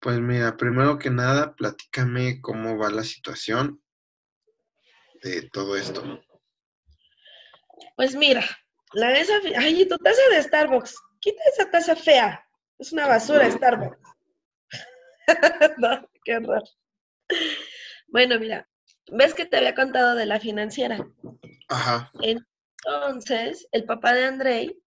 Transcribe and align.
Pues 0.00 0.18
mira, 0.18 0.56
primero 0.56 0.98
que 0.98 1.10
nada, 1.10 1.54
platícame 1.54 2.40
cómo 2.40 2.78
va 2.78 2.90
la 2.90 3.04
situación 3.04 3.82
de 5.22 5.42
todo 5.50 5.76
esto. 5.76 6.22
Pues 7.96 8.14
mira, 8.14 8.42
la 8.94 9.12
esa, 9.12 9.34
ay, 9.58 9.86
tu 9.86 9.98
taza 9.98 10.22
de 10.30 10.42
Starbucks, 10.42 10.96
quita 11.20 11.42
esa 11.52 11.70
taza 11.70 11.96
fea. 11.96 12.42
Es 12.78 12.92
una 12.92 13.06
basura 13.06 13.50
Starbucks. 13.50 13.98
no, 15.78 16.08
qué 16.24 16.36
horror. 16.38 16.62
Bueno, 18.08 18.38
mira, 18.40 18.66
ves 19.12 19.34
que 19.34 19.44
te 19.44 19.58
había 19.58 19.74
contado 19.74 20.14
de 20.14 20.24
la 20.24 20.40
financiera. 20.40 21.06
Ajá. 21.68 22.10
Entonces, 22.22 23.68
el 23.72 23.84
papá 23.84 24.14
de 24.14 24.24
Andrei 24.24 24.82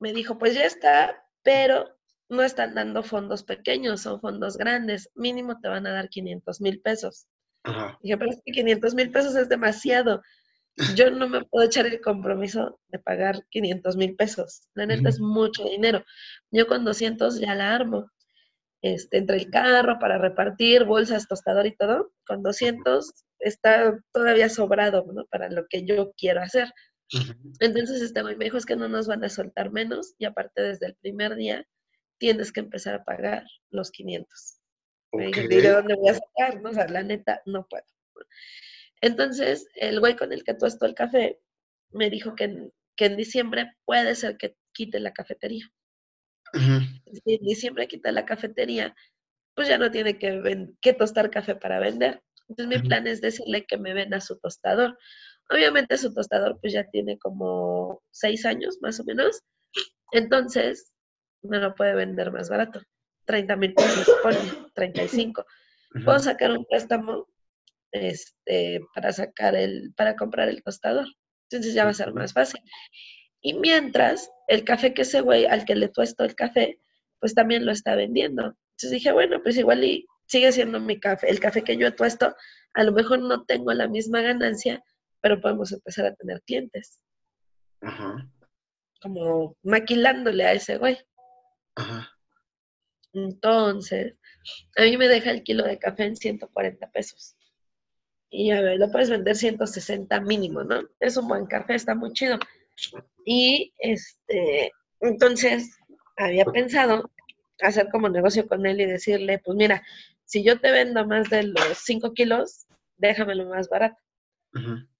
me 0.00 0.12
dijo, 0.12 0.36
pues 0.36 0.54
ya 0.54 0.64
está, 0.64 1.24
pero 1.42 1.97
no 2.28 2.42
están 2.42 2.74
dando 2.74 3.02
fondos 3.02 3.42
pequeños, 3.42 4.02
son 4.02 4.20
fondos 4.20 4.56
grandes. 4.56 5.10
Mínimo 5.14 5.60
te 5.60 5.68
van 5.68 5.86
a 5.86 5.92
dar 5.92 6.08
500 6.08 6.60
mil 6.60 6.80
pesos. 6.80 7.26
Ajá. 7.64 7.98
Dije, 8.02 8.16
pero 8.18 8.30
es 8.30 8.42
que 8.44 8.52
500 8.52 8.94
mil 8.94 9.10
pesos 9.10 9.34
es 9.36 9.48
demasiado. 9.48 10.22
Yo 10.94 11.10
no 11.10 11.28
me 11.28 11.44
puedo 11.44 11.66
echar 11.66 11.86
el 11.86 12.00
compromiso 12.00 12.78
de 12.88 12.98
pagar 12.98 13.44
500 13.50 13.96
mil 13.96 14.14
pesos. 14.14 14.62
La 14.74 14.86
neta 14.86 15.08
es 15.08 15.20
mucho 15.20 15.64
dinero. 15.64 16.04
Yo 16.50 16.66
con 16.66 16.84
200 16.84 17.40
ya 17.40 17.54
la 17.54 17.74
armo. 17.74 18.10
Este, 18.80 19.18
entre 19.18 19.38
el 19.38 19.50
carro 19.50 19.98
para 19.98 20.18
repartir, 20.18 20.84
bolsas, 20.84 21.26
tostador 21.26 21.66
y 21.66 21.76
todo, 21.76 22.12
con 22.24 22.44
200 22.44 23.12
está 23.40 23.98
todavía 24.12 24.48
sobrado, 24.48 25.04
¿no? 25.12 25.26
Para 25.26 25.50
lo 25.50 25.66
que 25.68 25.84
yo 25.84 26.12
quiero 26.16 26.42
hacer. 26.42 26.72
Entonces, 27.58 28.02
este 28.02 28.22
me 28.22 28.36
dijo, 28.36 28.56
es 28.56 28.66
que 28.66 28.76
no 28.76 28.88
nos 28.88 29.08
van 29.08 29.24
a 29.24 29.28
soltar 29.28 29.72
menos 29.72 30.14
y 30.18 30.26
aparte 30.26 30.62
desde 30.62 30.86
el 30.86 30.94
primer 30.94 31.34
día 31.34 31.66
tienes 32.18 32.52
que 32.52 32.60
empezar 32.60 32.94
a 32.94 33.04
pagar 33.04 33.44
los 33.70 33.90
500. 33.90 34.60
Me 35.12 35.26
dije, 35.26 35.44
¿y 35.44 35.46
de 35.48 35.70
dónde 35.70 35.94
voy 35.94 36.10
a 36.10 36.14
sacar? 36.14 36.60
No, 36.60 36.70
o 36.70 36.72
sea, 36.72 36.88
la 36.88 37.02
neta, 37.02 37.42
no 37.46 37.66
puedo. 37.66 37.86
Entonces, 39.00 39.66
el 39.74 40.00
güey 40.00 40.16
con 40.16 40.32
el 40.32 40.44
que 40.44 40.54
tuesto 40.54 40.86
el 40.86 40.94
café 40.94 41.40
me 41.90 42.10
dijo 42.10 42.34
que 42.34 42.44
en, 42.44 42.72
que 42.96 43.06
en 43.06 43.16
diciembre 43.16 43.72
puede 43.84 44.14
ser 44.14 44.36
que 44.36 44.56
quite 44.72 45.00
la 45.00 45.12
cafetería. 45.12 45.70
Si 46.52 47.34
en 47.34 47.42
diciembre 47.42 47.88
quita 47.88 48.10
la 48.10 48.24
cafetería, 48.24 48.94
pues 49.54 49.68
ya 49.68 49.78
no 49.78 49.90
tiene 49.90 50.18
que, 50.18 50.68
que 50.80 50.92
tostar 50.94 51.30
café 51.30 51.54
para 51.54 51.78
vender. 51.78 52.22
Entonces, 52.48 52.80
mi 52.80 52.88
plan 52.88 53.06
es 53.06 53.20
decirle 53.20 53.66
que 53.66 53.76
me 53.76 53.92
venda 53.92 54.20
su 54.20 54.38
tostador. 54.38 54.98
Obviamente, 55.50 55.98
su 55.98 56.12
tostador, 56.12 56.58
pues 56.60 56.72
ya 56.72 56.84
tiene 56.84 57.18
como 57.18 58.02
seis 58.10 58.44
años, 58.46 58.78
más 58.80 58.98
o 59.00 59.04
menos. 59.04 59.42
Entonces, 60.12 60.92
me 61.42 61.58
lo 61.58 61.74
puede 61.74 61.94
vender 61.94 62.30
más 62.32 62.48
barato. 62.48 62.80
30 63.26 63.56
mil 63.56 63.74
pesos, 63.74 64.08
pone, 64.22 64.38
35. 64.74 65.44
Puedo 66.04 66.18
sacar 66.18 66.50
un 66.50 66.64
préstamo 66.64 67.26
este, 67.92 68.80
para 68.94 69.12
sacar 69.12 69.54
el, 69.54 69.92
para 69.96 70.16
comprar 70.16 70.48
el 70.48 70.62
tostador. 70.62 71.06
Entonces 71.50 71.74
ya 71.74 71.84
va 71.84 71.90
a 71.90 71.94
ser 71.94 72.12
más 72.12 72.32
fácil. 72.32 72.60
Y 73.40 73.54
mientras, 73.54 74.30
el 74.48 74.64
café 74.64 74.94
que 74.94 75.02
ese 75.02 75.20
güey 75.20 75.46
al 75.46 75.64
que 75.64 75.76
le 75.76 75.88
tuesto 75.88 76.24
el 76.24 76.34
café, 76.34 76.80
pues 77.20 77.34
también 77.34 77.64
lo 77.64 77.72
está 77.72 77.94
vendiendo. 77.94 78.42
Entonces 78.72 78.90
dije, 78.90 79.12
bueno, 79.12 79.42
pues 79.42 79.56
igual 79.56 79.84
y 79.84 80.06
sigue 80.26 80.52
siendo 80.52 80.80
mi 80.80 81.00
café, 81.00 81.30
el 81.30 81.40
café 81.40 81.62
que 81.62 81.76
yo 81.76 81.86
he 81.86 81.92
tuesto, 81.92 82.34
a 82.74 82.84
lo 82.84 82.92
mejor 82.92 83.20
no 83.20 83.44
tengo 83.44 83.72
la 83.72 83.88
misma 83.88 84.20
ganancia, 84.20 84.82
pero 85.20 85.40
podemos 85.40 85.72
empezar 85.72 86.06
a 86.06 86.14
tener 86.14 86.42
clientes. 86.42 87.00
Como 89.00 89.56
maquilándole 89.62 90.44
a 90.44 90.52
ese 90.52 90.76
güey. 90.78 90.98
Entonces, 93.12 94.14
a 94.76 94.82
mí 94.82 94.96
me 94.96 95.08
deja 95.08 95.30
el 95.30 95.42
kilo 95.42 95.64
de 95.64 95.78
café 95.78 96.04
en 96.04 96.16
140 96.16 96.90
pesos. 96.90 97.36
Y 98.30 98.50
a 98.50 98.60
ver, 98.60 98.78
lo 98.78 98.90
puedes 98.90 99.10
vender 99.10 99.36
160 99.36 100.20
mínimo, 100.20 100.62
¿no? 100.62 100.82
Es 101.00 101.16
un 101.16 101.28
buen 101.28 101.46
café, 101.46 101.74
está 101.74 101.94
muy 101.94 102.12
chido. 102.12 102.38
Y 103.24 103.72
este, 103.78 104.72
entonces 105.00 105.76
había 106.16 106.44
pensado 106.44 107.10
hacer 107.62 107.88
como 107.90 108.08
negocio 108.08 108.46
con 108.46 108.66
él 108.66 108.80
y 108.80 108.86
decirle, 108.86 109.38
pues 109.38 109.56
mira, 109.56 109.82
si 110.24 110.44
yo 110.44 110.60
te 110.60 110.70
vendo 110.70 111.06
más 111.06 111.30
de 111.30 111.44
los 111.44 111.78
5 111.84 112.12
kilos, 112.12 112.66
déjamelo 112.96 113.46
más 113.46 113.68
barato. 113.68 114.00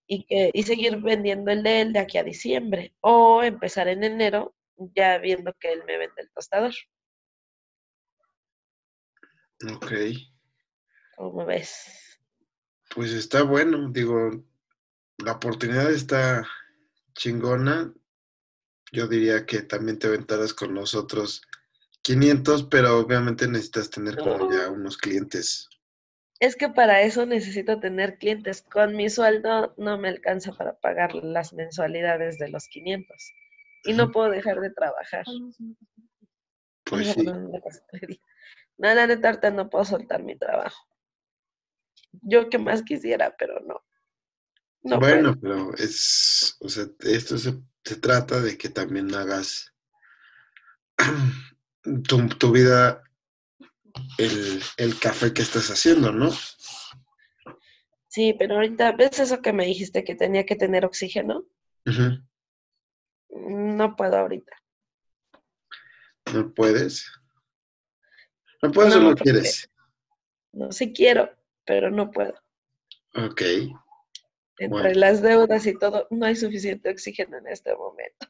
y, 0.06 0.25
que, 0.25 0.50
y 0.54 0.62
seguir 0.62 0.97
vendiendo 0.97 1.50
el 1.50 1.62
de 1.62 1.82
él 1.82 1.92
de 1.92 1.98
aquí 1.98 2.16
a 2.16 2.25
diciembre. 2.25 2.94
O 3.00 3.42
empezar 3.42 3.88
en 3.88 4.04
enero 4.04 4.54
ya 4.94 5.18
viendo 5.18 5.52
que 5.54 5.72
él 5.72 5.82
me 5.86 5.98
vende 5.98 6.22
el 6.22 6.30
tostador. 6.30 6.72
Ok. 9.74 9.92
¿Cómo 11.16 11.44
ves? 11.44 12.20
Pues 12.94 13.12
está 13.12 13.42
bueno, 13.42 13.90
digo, 13.90 14.44
la 15.18 15.32
oportunidad 15.32 15.90
está 15.90 16.46
chingona. 17.14 17.92
Yo 18.92 19.08
diría 19.08 19.44
que 19.44 19.62
también 19.62 19.98
te 19.98 20.06
aventaras 20.06 20.54
con 20.54 20.72
nosotros 20.74 21.42
500, 22.02 22.64
pero 22.70 22.98
obviamente 22.98 23.46
necesitas 23.48 23.90
tener 23.90 24.16
como 24.16 24.50
ya 24.50 24.70
unos 24.70 24.96
clientes. 24.96 25.68
Es 26.40 26.54
que 26.54 26.68
para 26.68 27.02
eso 27.02 27.26
necesito 27.26 27.80
tener 27.80 28.16
clientes. 28.18 28.62
Con 28.62 28.94
mi 28.94 29.10
sueldo 29.10 29.74
no 29.76 29.98
me 29.98 30.08
alcanza 30.08 30.52
para 30.52 30.78
pagar 30.78 31.14
las 31.16 31.52
mensualidades 31.52 32.38
de 32.38 32.48
los 32.48 32.68
500 32.68 33.32
y 33.88 33.94
no 33.94 34.10
puedo 34.10 34.31
dejar 34.31 34.60
de 34.60 34.71
trabajar. 34.71 35.25
Pues 36.84 37.12
sí. 37.12 37.25
No, 37.25 38.94
la 38.94 39.06
neta, 39.06 39.50
no 39.50 39.69
puedo 39.69 39.84
soltar 39.84 40.22
mi 40.22 40.38
trabajo. 40.38 40.87
Yo 42.22 42.49
que 42.49 42.59
más 42.59 42.82
quisiera, 42.82 43.34
pero 43.37 43.60
no. 43.60 44.99
bueno, 44.99 45.37
pero 45.41 45.75
es, 45.75 46.56
o 46.60 46.69
sea, 46.69 46.87
esto 47.00 47.37
se, 47.38 47.60
trata 48.00 48.41
de 48.41 48.56
que 48.56 48.69
también 48.69 49.15
hagas 49.15 49.75
tu, 52.06 52.28
tu 52.28 52.53
vida 52.53 53.03
el, 54.19 54.62
el, 54.76 54.99
café 54.99 55.32
que 55.32 55.43
estás 55.43 55.70
haciendo, 55.70 56.12
¿no? 56.12 56.31
Sí, 58.09 58.34
pero 58.38 58.56
ahorita, 58.56 58.93
¿ves 58.93 59.19
eso 59.19 59.43
que 59.43 59.53
me 59.53 59.66
dijiste 59.66 60.05
que 60.05 60.15
tenía 60.15 60.44
que 60.44 60.56
tener 60.56 60.84
oxígeno? 60.84 61.47
No 63.30 63.96
puedo 63.96 64.16
ahorita. 64.16 64.56
¿No 66.32 66.52
puedes? 66.52 67.10
¿No 68.62 68.70
puedes 68.70 68.94
o 68.96 69.00
no 69.00 69.14
quieres? 69.14 69.70
No, 70.52 70.72
sí 70.72 70.92
quiero, 70.92 71.30
pero 71.64 71.90
no 71.90 72.10
puedo. 72.10 72.34
Ok. 73.14 73.42
Entre 74.58 74.94
las 74.96 75.22
deudas 75.22 75.66
y 75.66 75.78
todo, 75.78 76.06
no 76.10 76.26
hay 76.26 76.34
suficiente 76.34 76.90
oxígeno 76.90 77.38
en 77.38 77.46
este 77.46 77.74
momento. 77.76 78.26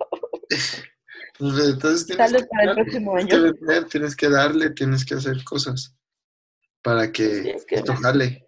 pues 1.38 1.68
entonces 1.68 2.06
tienes 2.06 2.42
que, 2.42 2.48
para 2.48 2.70
el 2.70 2.74
próximo 2.74 3.16
año. 3.16 3.52
tienes 3.90 4.14
que 4.14 4.28
darle, 4.28 4.70
tienes 4.70 5.06
que 5.06 5.14
hacer 5.14 5.42
cosas 5.44 5.96
para 6.82 7.10
que, 7.10 7.56
que 7.66 7.76
esto 7.76 7.94
jale. 7.94 8.46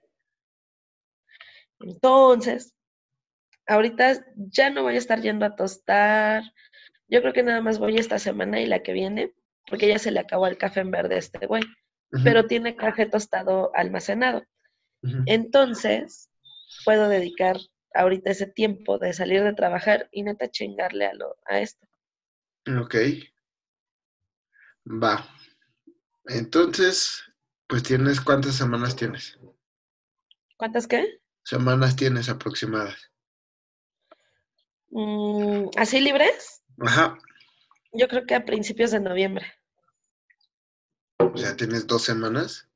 Entonces, 1.80 2.74
ahorita 3.70 4.26
ya 4.34 4.70
no 4.70 4.82
voy 4.82 4.96
a 4.96 4.98
estar 4.98 5.22
yendo 5.22 5.46
a 5.46 5.54
tostar. 5.54 6.42
Yo 7.08 7.20
creo 7.20 7.32
que 7.32 7.44
nada 7.44 7.60
más 7.60 7.78
voy 7.78 7.96
esta 7.96 8.18
semana 8.18 8.60
y 8.60 8.66
la 8.66 8.82
que 8.82 8.92
viene, 8.92 9.32
porque 9.68 9.86
ya 9.86 9.98
se 9.98 10.10
le 10.10 10.18
acabó 10.18 10.48
el 10.48 10.58
café 10.58 10.80
en 10.80 10.90
verde 10.90 11.14
a 11.14 11.18
este 11.18 11.46
güey, 11.46 11.62
pero 12.24 12.46
tiene 12.46 12.74
café 12.74 13.06
tostado 13.06 13.70
almacenado. 13.74 14.44
Entonces, 15.26 16.28
puedo 16.84 17.08
dedicar 17.08 17.58
ahorita 17.94 18.32
ese 18.32 18.46
tiempo 18.46 18.98
de 18.98 19.12
salir 19.12 19.44
de 19.44 19.54
trabajar 19.54 20.08
y 20.10 20.24
neta 20.24 20.50
chingarle 20.50 21.06
a, 21.06 21.14
lo, 21.14 21.36
a 21.46 21.60
esto. 21.60 21.86
Ok. 22.66 22.96
Va. 24.86 25.26
Entonces, 26.26 27.22
pues 27.68 27.84
tienes, 27.84 28.20
¿cuántas 28.20 28.56
semanas 28.56 28.96
tienes? 28.96 29.38
¿Cuántas 30.56 30.88
qué? 30.88 31.20
Semanas 31.44 31.96
tienes 31.96 32.28
aproximadas. 32.28 33.09
Mm, 34.90 35.68
¿Así 35.76 36.00
libres? 36.00 36.62
Ajá. 36.80 37.18
Yo 37.92 38.08
creo 38.08 38.26
que 38.26 38.34
a 38.34 38.44
principios 38.44 38.90
de 38.90 39.00
noviembre. 39.00 39.46
O 41.18 41.36
sea, 41.36 41.56
tienes 41.56 41.86
dos 41.86 42.02
semanas. 42.02 42.68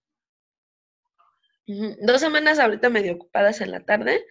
Dos 1.66 2.20
semanas 2.20 2.58
ahorita 2.58 2.90
medio 2.90 3.14
ocupadas 3.14 3.62
en 3.62 3.70
la 3.70 3.80
tarde 3.80 4.26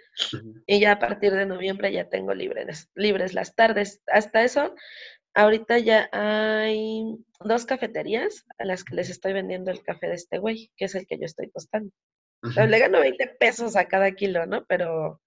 y 0.68 0.80
ya 0.80 0.92
a 0.92 1.00
partir 1.00 1.34
de 1.34 1.48
noviembre 1.48 1.92
ya 1.92 2.08
tengo 2.08 2.36
libres, 2.36 2.92
libres 2.94 3.34
las 3.34 3.56
tardes. 3.56 4.04
Hasta 4.06 4.44
eso, 4.44 4.76
ahorita 5.34 5.80
ya 5.80 6.10
hay 6.12 7.18
dos 7.40 7.66
cafeterías 7.66 8.46
a 8.60 8.66
las 8.66 8.84
que 8.84 8.96
les 8.96 9.10
estoy 9.10 9.34
vendiendo 9.34 9.72
el 9.72 9.82
café 9.82 10.10
de 10.10 10.16
este 10.16 10.38
güey, 10.38 10.72
que 10.78 10.86
es 10.86 10.94
el 10.94 11.08
que 11.08 11.18
yo 11.18 11.26
estoy 11.26 11.50
tostando. 11.50 11.92
Le 12.44 12.80
gano 12.80 13.00
20 13.00 13.26
pesos 13.40 13.76
a 13.76 13.86
cada 13.86 14.12
kilo, 14.12 14.46
¿no? 14.46 14.66
Pero 14.66 15.23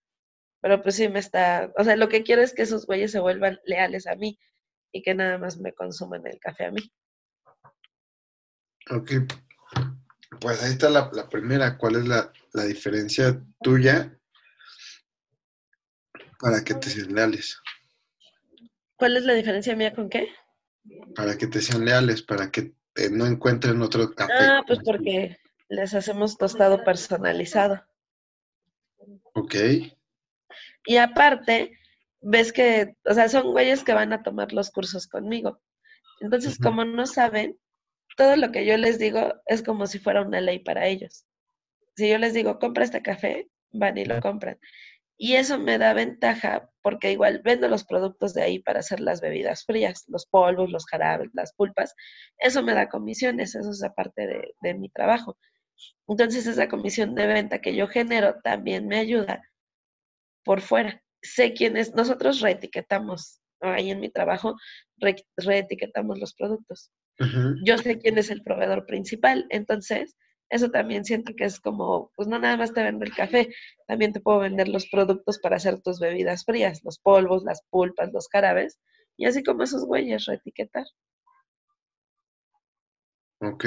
pero 0.66 0.82
pues 0.82 0.96
sí 0.96 1.08
me 1.08 1.20
está, 1.20 1.72
o 1.78 1.84
sea, 1.84 1.94
lo 1.94 2.08
que 2.08 2.24
quiero 2.24 2.42
es 2.42 2.52
que 2.52 2.62
esos 2.62 2.86
güeyes 2.86 3.12
se 3.12 3.20
vuelvan 3.20 3.60
leales 3.66 4.08
a 4.08 4.16
mí 4.16 4.36
y 4.90 5.00
que 5.00 5.14
nada 5.14 5.38
más 5.38 5.58
me 5.58 5.72
consuman 5.72 6.26
el 6.26 6.40
café 6.40 6.64
a 6.64 6.70
mí. 6.72 6.92
Ok. 8.90 9.12
Pues 10.40 10.60
ahí 10.64 10.72
está 10.72 10.90
la, 10.90 11.08
la 11.12 11.28
primera. 11.28 11.78
¿Cuál 11.78 11.94
es 11.94 12.08
la, 12.08 12.32
la 12.52 12.64
diferencia 12.64 13.40
tuya 13.62 14.18
para 16.40 16.64
que 16.64 16.74
te 16.74 16.90
sean 16.90 17.14
leales? 17.14 17.60
¿Cuál 18.96 19.18
es 19.18 19.22
la 19.22 19.34
diferencia 19.34 19.76
mía 19.76 19.94
con 19.94 20.08
qué? 20.10 20.30
Para 21.14 21.38
que 21.38 21.46
te 21.46 21.60
sean 21.62 21.84
leales, 21.84 22.22
para 22.22 22.50
que 22.50 22.72
te- 22.92 23.08
no 23.10 23.24
encuentren 23.24 23.80
otro 23.82 24.12
café. 24.16 24.32
Ah, 24.36 24.64
pues 24.66 24.80
porque 24.84 25.38
les 25.68 25.94
hacemos 25.94 26.36
tostado 26.36 26.82
personalizado. 26.82 27.86
Ok. 29.34 29.54
Y 30.86 30.96
aparte, 30.98 31.78
ves 32.20 32.52
que, 32.52 32.96
o 33.04 33.14
sea, 33.14 33.28
son 33.28 33.52
güeyes 33.52 33.84
que 33.84 33.92
van 33.92 34.12
a 34.12 34.22
tomar 34.22 34.52
los 34.52 34.70
cursos 34.70 35.06
conmigo. 35.06 35.60
Entonces, 36.20 36.58
como 36.58 36.84
no 36.84 37.06
saben, 37.06 37.58
todo 38.16 38.36
lo 38.36 38.50
que 38.52 38.64
yo 38.64 38.76
les 38.76 38.98
digo 38.98 39.34
es 39.46 39.62
como 39.62 39.86
si 39.86 39.98
fuera 39.98 40.22
una 40.22 40.40
ley 40.40 40.60
para 40.60 40.86
ellos. 40.86 41.26
Si 41.96 42.08
yo 42.08 42.18
les 42.18 42.34
digo, 42.34 42.58
compra 42.58 42.84
este 42.84 43.02
café, 43.02 43.48
van 43.72 43.98
y 43.98 44.04
lo 44.04 44.20
compran. 44.20 44.58
Y 45.18 45.34
eso 45.34 45.58
me 45.58 45.78
da 45.78 45.94
ventaja 45.94 46.70
porque 46.82 47.12
igual 47.12 47.40
vendo 47.42 47.68
los 47.68 47.84
productos 47.84 48.34
de 48.34 48.42
ahí 48.42 48.58
para 48.60 48.80
hacer 48.80 49.00
las 49.00 49.20
bebidas 49.20 49.64
frías, 49.64 50.04
los 50.08 50.26
polvos, 50.26 50.70
los 50.70 50.86
jarabes, 50.86 51.30
las 51.32 51.52
pulpas. 51.54 51.94
Eso 52.38 52.62
me 52.62 52.74
da 52.74 52.88
comisiones, 52.88 53.54
eso 53.54 53.70
es 53.70 53.82
aparte 53.82 54.26
de, 54.26 54.54
de 54.60 54.74
mi 54.74 54.88
trabajo. 54.90 55.38
Entonces, 56.06 56.46
esa 56.46 56.68
comisión 56.68 57.14
de 57.14 57.26
venta 57.26 57.60
que 57.60 57.74
yo 57.74 57.88
genero 57.88 58.36
también 58.42 58.86
me 58.88 58.98
ayuda 58.98 59.42
por 60.46 60.62
fuera. 60.62 61.02
Sé 61.20 61.52
quiénes, 61.52 61.94
nosotros 61.94 62.40
reetiquetamos, 62.40 63.40
ahí 63.60 63.90
en 63.90 64.00
mi 64.00 64.08
trabajo, 64.08 64.56
re- 64.96 65.26
reetiquetamos 65.36 66.18
los 66.18 66.34
productos. 66.34 66.92
Yo 67.64 67.78
sé 67.78 67.98
quién 67.98 68.18
es 68.18 68.30
el 68.30 68.42
proveedor 68.42 68.84
principal, 68.86 69.46
entonces 69.48 70.14
eso 70.50 70.70
también 70.70 71.04
siento 71.04 71.32
que 71.34 71.44
es 71.44 71.58
como, 71.58 72.12
pues 72.14 72.28
no 72.28 72.38
nada 72.38 72.56
más 72.56 72.72
te 72.72 72.82
vendo 72.82 73.04
el 73.04 73.14
café, 73.14 73.48
también 73.88 74.12
te 74.12 74.20
puedo 74.20 74.38
vender 74.38 74.68
los 74.68 74.86
productos 74.88 75.38
para 75.38 75.56
hacer 75.56 75.80
tus 75.80 75.98
bebidas 75.98 76.44
frías, 76.44 76.82
los 76.84 76.98
polvos, 76.98 77.42
las 77.42 77.62
pulpas, 77.70 78.12
los 78.12 78.28
jarabes, 78.28 78.78
y 79.16 79.26
así 79.26 79.42
como 79.42 79.64
esos 79.64 79.84
güeyes, 79.84 80.26
reetiquetar. 80.26 80.84
Ok. 83.40 83.64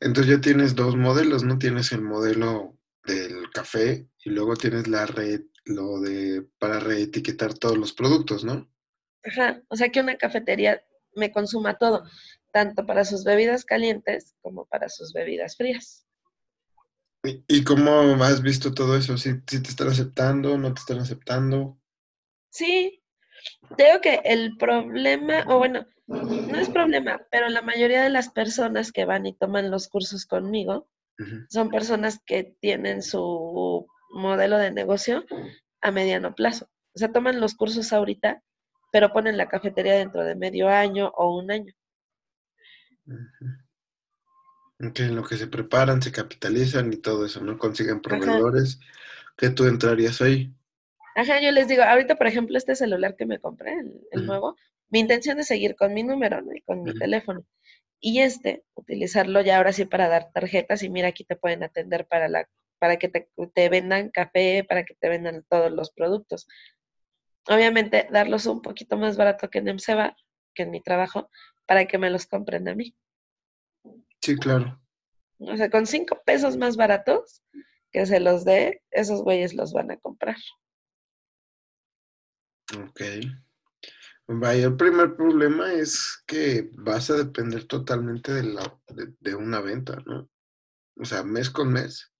Entonces 0.00 0.36
ya 0.36 0.40
tienes 0.40 0.74
dos 0.74 0.94
modelos, 0.94 1.42
¿no? 1.42 1.58
Tienes 1.58 1.90
el 1.92 2.02
modelo 2.02 2.76
del 3.04 3.50
café 3.50 4.06
y 4.24 4.30
luego 4.30 4.56
tienes 4.56 4.86
la 4.88 5.06
red, 5.06 5.40
lo 5.68 6.00
de 6.00 6.46
para 6.58 6.80
reetiquetar 6.80 7.54
todos 7.54 7.76
los 7.76 7.92
productos, 7.92 8.44
¿no? 8.44 8.68
Ajá, 9.24 9.62
o 9.68 9.76
sea 9.76 9.90
que 9.90 10.00
una 10.00 10.16
cafetería 10.16 10.82
me 11.14 11.30
consuma 11.32 11.78
todo, 11.78 12.04
tanto 12.52 12.86
para 12.86 13.04
sus 13.04 13.24
bebidas 13.24 13.64
calientes 13.64 14.34
como 14.40 14.66
para 14.66 14.88
sus 14.88 15.12
bebidas 15.12 15.56
frías. 15.56 16.06
¿Y, 17.24 17.44
y 17.48 17.64
cómo 17.64 17.90
has 18.24 18.42
visto 18.42 18.72
todo 18.72 18.96
eso? 18.96 19.18
¿Si, 19.18 19.30
si 19.46 19.62
te 19.62 19.68
están 19.68 19.88
aceptando, 19.88 20.56
no 20.56 20.72
te 20.72 20.80
están 20.80 20.98
aceptando? 20.98 21.78
Sí, 22.50 23.02
creo 23.76 24.00
que 24.00 24.20
el 24.24 24.56
problema, 24.56 25.44
o 25.48 25.58
bueno, 25.58 25.86
no 26.06 26.58
es 26.58 26.70
problema, 26.70 27.20
pero 27.30 27.48
la 27.48 27.62
mayoría 27.62 28.02
de 28.02 28.10
las 28.10 28.30
personas 28.30 28.92
que 28.92 29.04
van 29.04 29.26
y 29.26 29.34
toman 29.34 29.70
los 29.70 29.88
cursos 29.88 30.26
conmigo 30.26 30.88
son 31.48 31.68
personas 31.68 32.20
que 32.24 32.44
tienen 32.60 33.02
su 33.02 33.88
modelo 34.10 34.58
de 34.58 34.70
negocio 34.70 35.24
a 35.80 35.90
mediano 35.90 36.34
plazo. 36.34 36.68
O 36.94 36.98
sea, 36.98 37.12
toman 37.12 37.40
los 37.40 37.54
cursos 37.54 37.92
ahorita, 37.92 38.42
pero 38.90 39.12
ponen 39.12 39.36
la 39.36 39.48
cafetería 39.48 39.94
dentro 39.94 40.24
de 40.24 40.34
medio 40.34 40.68
año 40.68 41.12
o 41.16 41.36
un 41.36 41.50
año. 41.50 41.72
En 44.78 45.16
lo 45.16 45.24
que 45.24 45.36
se 45.36 45.46
preparan, 45.46 46.00
se 46.02 46.12
capitalizan 46.12 46.92
y 46.92 46.96
todo 46.96 47.26
eso, 47.26 47.40
¿no? 47.40 47.58
Consiguen 47.58 47.96
Ajá. 47.96 48.02
proveedores, 48.02 48.78
que 49.36 49.50
tú 49.50 49.64
entrarías 49.64 50.20
ahí. 50.20 50.52
Ajá, 51.16 51.40
yo 51.40 51.50
les 51.50 51.66
digo, 51.68 51.82
ahorita, 51.82 52.14
por 52.16 52.28
ejemplo, 52.28 52.56
este 52.56 52.76
celular 52.76 53.16
que 53.16 53.26
me 53.26 53.40
compré, 53.40 53.72
el, 53.72 54.00
el 54.12 54.26
nuevo, 54.26 54.56
mi 54.88 55.00
intención 55.00 55.38
es 55.40 55.48
seguir 55.48 55.74
con 55.74 55.92
mi 55.92 56.02
número, 56.02 56.40
¿no? 56.42 56.52
Y 56.54 56.62
con 56.62 56.82
mi 56.82 56.94
teléfono. 56.94 57.44
Y 58.00 58.20
este, 58.20 58.62
utilizarlo 58.74 59.40
ya 59.40 59.56
ahora 59.56 59.72
sí 59.72 59.84
para 59.84 60.08
dar 60.08 60.30
tarjetas 60.32 60.82
y 60.82 60.90
mira, 60.90 61.08
aquí 61.08 61.24
te 61.24 61.36
pueden 61.36 61.64
atender 61.64 62.06
para 62.06 62.28
la, 62.28 62.48
para 62.78 62.96
que 62.96 63.08
te, 63.08 63.28
te 63.54 63.68
vendan 63.68 64.10
café, 64.10 64.64
para 64.68 64.84
que 64.84 64.94
te 64.94 65.08
vendan 65.08 65.44
todos 65.48 65.70
los 65.70 65.90
productos. 65.90 66.46
Obviamente, 67.46 68.08
darlos 68.10 68.46
un 68.46 68.62
poquito 68.62 68.96
más 68.96 69.16
barato 69.16 69.48
que 69.48 69.58
en 69.58 69.74
MCEBA, 69.74 70.16
que 70.54 70.64
en 70.64 70.70
mi 70.70 70.82
trabajo, 70.82 71.30
para 71.66 71.86
que 71.86 71.98
me 71.98 72.10
los 72.10 72.26
compren 72.26 72.68
a 72.68 72.74
mí. 72.74 72.96
Sí, 74.20 74.36
claro. 74.36 74.80
O 75.38 75.56
sea, 75.56 75.70
con 75.70 75.86
cinco 75.86 76.20
pesos 76.24 76.56
más 76.56 76.76
baratos 76.76 77.42
que 77.90 78.04
se 78.06 78.20
los 78.20 78.44
dé, 78.44 78.82
esos 78.90 79.22
güeyes 79.22 79.54
los 79.54 79.72
van 79.72 79.90
a 79.90 79.96
comprar. 79.96 80.36
Ok. 82.76 83.00
Vaya, 84.26 84.66
el 84.66 84.76
primer 84.76 85.16
problema 85.16 85.72
es 85.72 86.22
que 86.26 86.68
vas 86.72 87.08
a 87.08 87.14
depender 87.14 87.66
totalmente 87.66 88.32
de, 88.32 88.42
la, 88.42 88.78
de, 88.88 89.14
de 89.20 89.34
una 89.34 89.60
venta, 89.60 90.02
¿no? 90.04 90.28
O 91.00 91.04
sea, 91.06 91.22
mes 91.22 91.48
con 91.48 91.72
mes. 91.72 92.12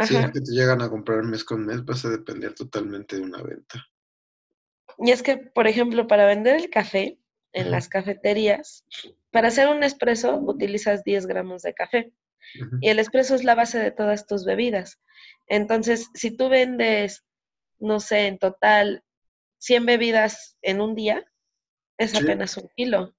Si 0.00 0.16
es 0.16 0.30
que 0.30 0.40
te 0.40 0.52
llegan 0.52 0.80
a 0.80 0.88
comprar 0.88 1.22
mes 1.22 1.44
con 1.44 1.66
mes, 1.66 1.84
vas 1.84 2.04
a 2.04 2.10
depender 2.10 2.54
totalmente 2.54 3.16
de 3.16 3.22
una 3.22 3.42
venta. 3.42 3.84
Y 4.98 5.10
es 5.10 5.22
que, 5.22 5.36
por 5.36 5.66
ejemplo, 5.66 6.06
para 6.06 6.26
vender 6.26 6.56
el 6.56 6.70
café 6.70 7.18
en 7.52 7.70
las 7.70 7.88
cafeterías, 7.88 8.86
para 9.30 9.48
hacer 9.48 9.68
un 9.68 9.82
espresso 9.82 10.36
utilizas 10.36 11.04
10 11.04 11.26
gramos 11.26 11.62
de 11.62 11.74
café 11.74 12.12
y 12.80 12.88
el 12.88 12.98
espresso 12.98 13.34
es 13.34 13.44
la 13.44 13.54
base 13.54 13.78
de 13.78 13.90
todas 13.90 14.26
tus 14.26 14.44
bebidas. 14.44 15.00
Entonces, 15.46 16.08
si 16.14 16.30
tú 16.36 16.48
vendes, 16.48 17.24
no 17.78 18.00
sé, 18.00 18.26
en 18.26 18.38
total 18.38 19.04
100 19.58 19.86
bebidas 19.86 20.56
en 20.62 20.80
un 20.80 20.94
día, 20.94 21.24
es 21.98 22.12
Sí, 22.12 22.18
apenas 22.18 22.56
un 22.56 22.68
kilo. 22.76 23.14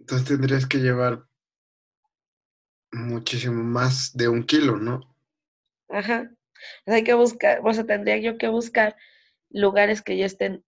entonces 0.00 0.28
tendrías 0.28 0.66
que 0.66 0.78
llevar 0.78 1.26
muchísimo 2.94 3.62
más 3.62 4.16
de 4.16 4.28
un 4.28 4.44
kilo, 4.44 4.78
¿no? 4.78 5.00
Ajá. 5.88 6.30
O 6.30 6.84
sea, 6.86 6.94
hay 6.94 7.04
que 7.04 7.14
buscar, 7.14 7.60
o 7.62 7.72
sea, 7.72 7.84
tendría 7.84 8.18
yo 8.18 8.38
que 8.38 8.48
buscar 8.48 8.96
lugares 9.50 10.02
que 10.02 10.16
ya 10.16 10.26
estén 10.26 10.64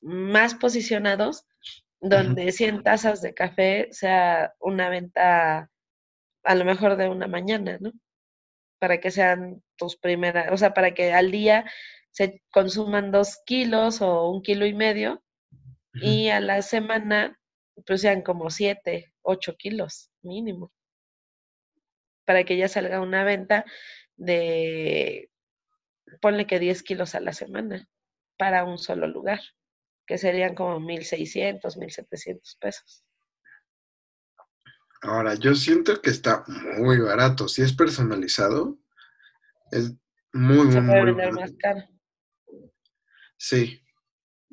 más 0.00 0.54
posicionados, 0.54 1.46
donde 2.00 2.52
100 2.52 2.82
tazas 2.82 3.20
de 3.22 3.34
café 3.34 3.88
sea 3.92 4.54
una 4.58 4.88
venta 4.88 5.70
a 6.42 6.54
lo 6.54 6.64
mejor 6.64 6.96
de 6.96 7.08
una 7.08 7.26
mañana, 7.26 7.78
¿no? 7.80 7.92
Para 8.78 8.98
que 9.00 9.10
sean 9.10 9.62
tus 9.76 9.96
primeras, 9.96 10.50
o 10.52 10.56
sea, 10.56 10.72
para 10.72 10.94
que 10.94 11.12
al 11.12 11.30
día 11.30 11.70
se 12.12 12.42
consuman 12.50 13.10
dos 13.10 13.38
kilos 13.44 14.00
o 14.00 14.30
un 14.30 14.42
kilo 14.42 14.66
y 14.66 14.74
medio 14.74 15.22
y 15.92 16.28
a 16.28 16.40
la 16.40 16.62
semana 16.62 17.38
pues 17.86 18.00
sean 18.00 18.22
como 18.22 18.50
siete, 18.50 19.12
ocho 19.22 19.56
kilos 19.56 20.10
mínimo, 20.22 20.72
para 22.24 22.44
que 22.44 22.56
ya 22.56 22.68
salga 22.68 23.00
una 23.00 23.24
venta 23.24 23.64
de, 24.16 25.30
ponle 26.20 26.46
que 26.46 26.58
10 26.58 26.82
kilos 26.82 27.14
a 27.14 27.20
la 27.20 27.32
semana 27.32 27.88
para 28.36 28.64
un 28.64 28.78
solo 28.78 29.06
lugar, 29.06 29.40
que 30.06 30.18
serían 30.18 30.54
como 30.54 30.80
1.600, 30.80 31.76
1.700 31.76 32.56
pesos. 32.58 33.04
Ahora, 35.02 35.34
yo 35.34 35.54
siento 35.54 36.00
que 36.02 36.10
está 36.10 36.44
muy 36.46 36.98
barato. 37.00 37.48
Si 37.48 37.62
es 37.62 37.72
personalizado, 37.72 38.78
es 39.70 39.94
muy, 40.32 40.70
Se 40.70 40.80
muy, 40.80 40.86
puede 40.86 41.02
muy 41.02 41.12
vender 41.12 41.32
más 41.32 41.40
barato. 41.52 41.56
caro. 41.58 41.82
Sí, 43.38 43.82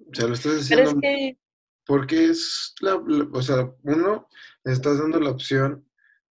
o 0.09 0.15
sea, 0.15 0.27
lo 0.27 0.33
estás 0.33 0.45
Pero 0.69 0.83
es 0.83 0.87
haciendo 0.87 1.01
que, 1.01 1.37
porque 1.85 2.25
es 2.25 2.73
la, 2.79 3.01
la- 3.05 3.27
o 3.33 3.41
sea, 3.41 3.73
uno, 3.83 4.29
le 4.63 4.71
estás 4.73 4.99
dando 4.99 5.19
la 5.19 5.31
opción 5.31 5.86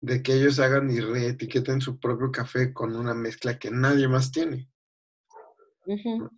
de 0.02 0.20
que 0.22 0.34
ellos 0.34 0.58
hagan 0.58 0.90
y 0.90 1.00
reetiqueten 1.00 1.80
su 1.80 1.98
propio 1.98 2.32
café 2.32 2.72
con 2.74 2.94
una 2.96 3.14
mezcla 3.14 3.58
que 3.58 3.70
nadie 3.70 4.08
más 4.08 4.32
tiene. 4.32 4.68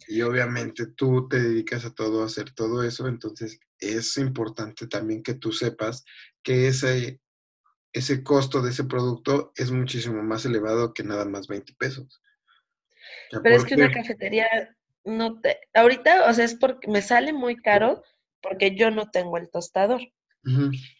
Y 0.07 0.23
obviamente 0.23 0.87
tú 0.87 1.29
te 1.29 1.41
dedicas 1.41 1.85
a 1.85 1.95
todo, 1.95 2.23
a 2.23 2.27
hacer 2.27 2.53
todo 2.53 2.83
eso, 2.83 3.09
entonces 3.09 3.59
es 3.79 4.17
importante 4.19 4.87
también 4.87 5.23
que 5.23 5.35
tú 5.35 5.53
sepas 5.53 6.05
que 6.43 6.69
ese, 6.69 7.21
ese 7.93 8.23
costo 8.23 8.63
de 8.63 8.71
ese 8.71 8.85
producto 8.85 9.53
es 9.57 9.71
muchísimo 9.71 10.23
más 10.23 10.45
elevado 10.45 10.95
que 10.95 11.03
nada 11.03 11.25
más 11.25 11.47
20 11.47 11.75
pesos. 11.79 12.23
Pero 13.31 13.57
es 13.57 13.63
¿por 13.63 13.69
que 13.69 13.75
una 13.77 13.93
cafetería 13.93 14.77
no 15.05 15.41
te, 15.41 15.59
ahorita, 15.75 16.29
o 16.29 16.35
sea, 16.35 16.45
es 16.45 16.55
porque 16.55 16.91
me 16.91 17.03
sale 17.03 17.33
muy 17.33 17.57
caro 17.57 18.03
porque 18.43 18.75
yo 18.75 18.91
no 18.91 19.11
tengo 19.11 19.39
el 19.39 19.51
tostador. 19.51 20.03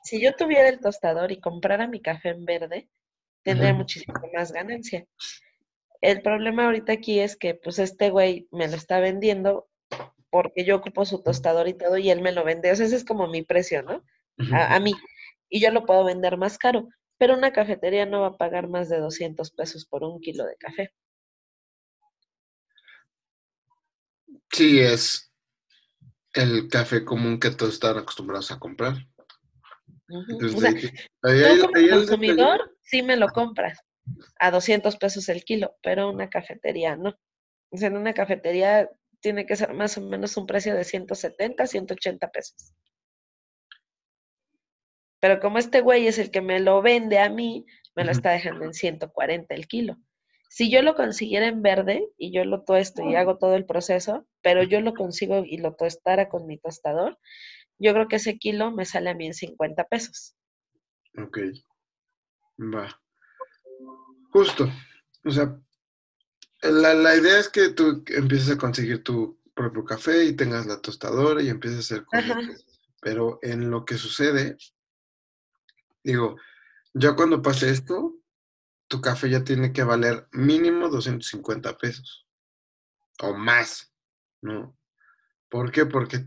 Si 0.05 0.21
yo 0.23 0.35
tuviera 0.37 0.69
el 0.69 0.79
tostador 0.81 1.33
y 1.33 1.41
comprara 1.41 1.89
mi 1.89 2.01
café 2.01 2.29
en 2.31 2.45
verde, 2.45 2.89
tendría 3.45 3.73
ujú, 3.73 3.75
muchísima 3.75 4.21
más 4.35 4.53
ganancia. 4.53 5.07
El 6.03 6.23
problema 6.23 6.67
ahorita 6.67 6.93
aquí 6.93 7.21
es 7.21 7.37
que 7.37 7.55
pues 7.57 7.79
este 7.81 8.11
güey 8.11 8.49
me 8.53 8.69
lo 8.69 8.77
está 8.77 9.01
vendiendo 9.01 9.69
porque 10.31 10.65
yo 10.65 10.77
ocupo 10.77 11.05
su 11.07 11.23
tostador 11.23 11.69
y 11.69 11.75
todo 11.75 11.99
y 11.99 12.11
él 12.11 12.23
me 12.23 12.33
lo 12.33 12.45
vende. 12.45 12.73
O 12.73 12.77
sea, 12.77 12.87
ese 12.87 12.97
es 12.97 13.05
como 13.05 13.29
mi 13.29 13.43
precio, 13.43 13.83
¿no? 13.83 14.05
A, 14.51 14.75
a 14.77 14.81
mí. 14.81 14.93
Y 15.51 15.61
yo 15.63 15.71
lo 15.73 15.87
puedo 15.87 16.05
vender 16.05 16.37
más 16.39 16.59
caro. 16.59 16.89
pero 17.19 17.35
una 17.37 17.53
cafetería 17.53 18.07
no 18.07 18.23
va 18.23 18.29
a 18.29 18.39
pagar 18.39 18.69
más 18.69 18.89
de 18.91 18.99
200 19.01 19.51
pesos 19.53 19.87
por 19.87 20.05
un 20.05 20.21
kilo 20.21 20.45
de 20.47 20.57
café. 20.59 20.93
Sí, 24.51 24.81
es 24.81 25.31
el 26.35 26.69
café 26.69 27.03
común 27.03 27.41
que 27.41 27.51
todos 27.51 27.75
están 27.75 27.97
acostumbrados 27.97 28.51
a 28.51 28.59
comprar. 28.59 28.95
O 30.09 30.61
sea, 30.61 30.73
tú 30.73 31.73
como 31.73 31.89
consumidor 31.91 32.77
sí 32.83 33.03
me 33.03 33.17
lo 33.17 33.29
compras 33.29 33.79
a 34.39 34.51
200 34.51 34.97
pesos 34.97 35.29
el 35.29 35.45
kilo, 35.45 35.77
pero 35.83 36.11
una 36.11 36.29
cafetería 36.29 36.97
no. 36.97 37.19
O 37.71 37.77
sea, 37.77 37.89
en 37.89 37.97
una 37.97 38.13
cafetería 38.13 38.91
tiene 39.21 39.47
que 39.47 39.57
ser 39.57 39.73
más 39.73 39.97
o 39.97 40.03
menos 40.03 40.37
un 40.37 40.47
precio 40.47 40.75
de 40.75 40.85
170, 40.85 41.67
180 41.67 42.31
pesos. 42.31 42.75
Pero 45.21 45.41
como 45.41 45.59
este 45.59 45.81
güey 45.81 46.07
es 46.07 46.19
el 46.19 46.31
que 46.31 46.43
me 46.43 46.61
lo 46.61 46.83
vende 46.83 47.19
a 47.19 47.31
mí, 47.31 47.65
me 47.97 48.05
lo 48.05 48.11
está 48.11 48.33
dejando 48.33 48.67
en 48.67 48.75
140 48.75 49.55
el 49.55 49.67
kilo. 49.67 49.97
Si 50.51 50.71
yo 50.71 50.83
lo 50.83 50.95
consiguiera 50.95 51.47
en 51.49 51.63
verde 51.63 52.07
y 52.19 52.33
yo 52.33 52.45
lo 52.45 52.63
tosto 52.63 53.03
y 53.03 53.17
hago 53.17 53.39
todo 53.39 53.57
el 53.57 53.65
proceso, 53.65 54.27
pero 54.43 54.63
yo 54.63 54.81
lo 54.83 54.95
consigo 54.95 55.43
y 55.45 55.57
lo 55.57 55.75
tostara 55.75 56.29
con 56.29 56.47
mi 56.47 56.59
tostador, 56.59 57.19
yo 57.79 57.93
creo 57.93 58.09
que 58.09 58.17
ese 58.17 58.39
kilo 58.39 58.71
me 58.73 58.85
sale 58.85 59.11
a 59.11 59.15
mí 59.15 59.27
en 59.27 59.35
50 59.35 59.85
pesos. 59.85 60.37
Ok. 61.17 61.39
Va. 62.59 63.01
Justo. 64.31 64.71
O 65.25 65.31
sea, 65.31 65.59
la, 66.63 67.17
idea 67.17 67.39
es 67.39 67.49
que 67.49 67.71
tú 67.71 68.05
empieces 68.09 68.51
a 68.51 68.59
conseguir 68.59 69.03
tu 69.03 69.41
propio 69.55 69.85
café 69.85 70.25
y 70.25 70.35
tengas 70.35 70.67
la 70.67 70.81
tostadora 70.81 71.43
y 71.43 71.49
empieces 71.49 71.79
a 71.79 71.95
hacer 71.95 72.05
cosas. 72.05 72.67
Pero 73.01 73.39
en 73.43 73.71
lo 73.71 73.85
que 73.85 73.97
sucede 73.97 74.57
Digo, 76.05 76.37
ya 76.93 77.17
cuando 77.17 77.41
pase 77.41 77.71
esto, 77.71 78.15
tu 78.89 79.01
café 79.01 79.31
ya 79.31 79.43
tiene 79.43 79.73
que 79.73 79.83
valer 79.83 80.29
mínimo 80.33 80.91
250 80.91 81.79
pesos 81.79 82.29
o 83.21 83.35
más, 83.35 83.91
¿no? 84.43 84.77
¿Por 85.49 85.73
qué? 85.73 85.87
Porque 85.87 86.27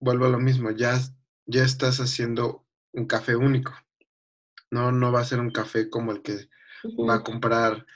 vuelvo 0.00 0.26
a 0.26 0.30
lo 0.30 0.38
mismo, 0.38 0.70
ya, 0.70 0.98
ya 1.46 1.64
estás 1.64 1.98
haciendo 1.98 2.66
un 2.92 3.06
café 3.06 3.36
único. 3.36 3.72
No, 4.70 4.92
no 4.92 5.12
va 5.12 5.20
a 5.20 5.24
ser 5.24 5.40
un 5.40 5.50
café 5.50 5.88
como 5.88 6.12
el 6.12 6.22
que 6.22 6.48
va 7.08 7.14
a 7.14 7.24
comprar 7.24 7.86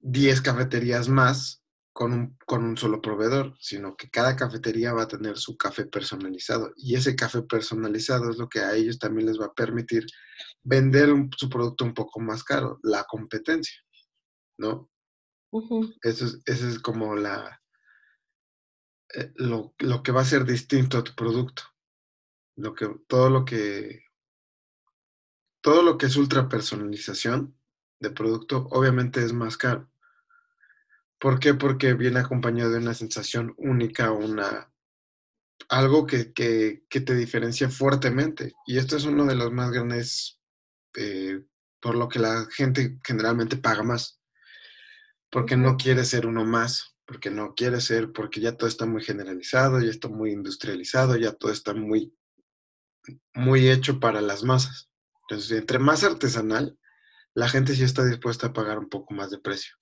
10 0.00 0.40
cafeterías 0.42 1.08
más 1.08 1.62
con 1.92 2.12
un, 2.12 2.36
con 2.46 2.64
un 2.64 2.76
solo 2.76 3.00
proveedor, 3.00 3.56
sino 3.58 3.96
que 3.96 4.08
cada 4.08 4.36
cafetería 4.36 4.92
va 4.92 5.02
a 5.02 5.08
tener 5.08 5.36
su 5.36 5.56
café 5.56 5.84
personalizado. 5.86 6.72
Y 6.76 6.94
ese 6.94 7.16
café 7.16 7.42
personalizado 7.42 8.30
es 8.30 8.36
lo 8.36 8.48
que 8.48 8.60
a 8.60 8.74
ellos 8.74 8.98
también 8.98 9.26
les 9.26 9.40
va 9.40 9.46
a 9.46 9.54
permitir 9.54 10.06
vender 10.62 11.10
su 11.36 11.48
producto 11.48 11.84
un 11.84 11.94
poco 11.94 12.20
más 12.20 12.44
caro, 12.44 12.78
la 12.82 13.04
competencia, 13.04 13.80
¿no? 14.58 14.88
eso, 16.02 16.26
es, 16.44 16.62
es 16.62 16.78
como 16.78 17.16
la, 17.16 17.60
eh, 19.14 19.32
lo, 19.36 19.74
lo, 19.78 20.02
que 20.02 20.12
va 20.12 20.22
a 20.22 20.26
ser 20.26 20.44
distinto 20.44 20.98
a 20.98 21.04
tu 21.04 21.14
producto. 21.14 21.62
Lo 22.56 22.74
que, 22.74 22.88
todo 23.06 23.30
lo 23.30 23.44
que 23.44 24.08
todo 25.60 25.82
lo 25.82 25.98
que 25.98 26.06
es 26.06 26.16
ultra 26.16 26.48
personalización 26.48 27.56
de 28.00 28.10
producto 28.10 28.68
obviamente 28.70 29.22
es 29.24 29.32
más 29.32 29.56
caro. 29.56 29.90
¿Por 31.18 31.40
qué? 31.40 31.54
Porque 31.54 31.94
viene 31.94 32.20
acompañado 32.20 32.70
de 32.70 32.78
una 32.78 32.94
sensación 32.94 33.54
única, 33.56 34.12
una, 34.12 34.72
algo 35.68 36.06
que, 36.06 36.26
te 36.26 37.14
diferencia 37.14 37.68
fuertemente. 37.68 38.52
Y 38.66 38.78
esto 38.78 38.96
es 38.96 39.04
uno 39.04 39.26
de 39.26 39.34
los 39.34 39.52
más 39.52 39.72
grandes, 39.72 40.40
eh, 40.96 41.44
por 41.80 41.96
lo 41.96 42.08
que 42.08 42.20
la 42.20 42.46
gente 42.50 42.98
generalmente 43.04 43.56
paga 43.56 43.82
más. 43.82 44.20
Porque 45.30 45.56
no 45.56 45.76
quiere 45.76 46.04
ser 46.04 46.24
uno 46.24 46.44
más, 46.44 46.96
porque 47.08 47.30
no 47.30 47.54
quiere 47.54 47.80
ser, 47.80 48.12
porque 48.12 48.38
ya 48.38 48.52
todo 48.52 48.68
está 48.68 48.84
muy 48.84 49.02
generalizado, 49.02 49.80
ya 49.80 49.88
está 49.88 50.08
muy 50.08 50.30
industrializado, 50.30 51.16
ya 51.16 51.32
todo 51.32 51.50
está 51.50 51.72
muy, 51.72 52.14
muy 53.32 53.70
hecho 53.70 53.98
para 53.98 54.20
las 54.20 54.44
masas. 54.44 54.90
Entonces, 55.22 55.58
entre 55.58 55.78
más 55.78 56.04
artesanal, 56.04 56.78
la 57.32 57.48
gente 57.48 57.74
sí 57.74 57.82
está 57.82 58.04
dispuesta 58.04 58.48
a 58.48 58.52
pagar 58.52 58.78
un 58.78 58.90
poco 58.90 59.14
más 59.14 59.30
de 59.30 59.38
precio 59.38 59.74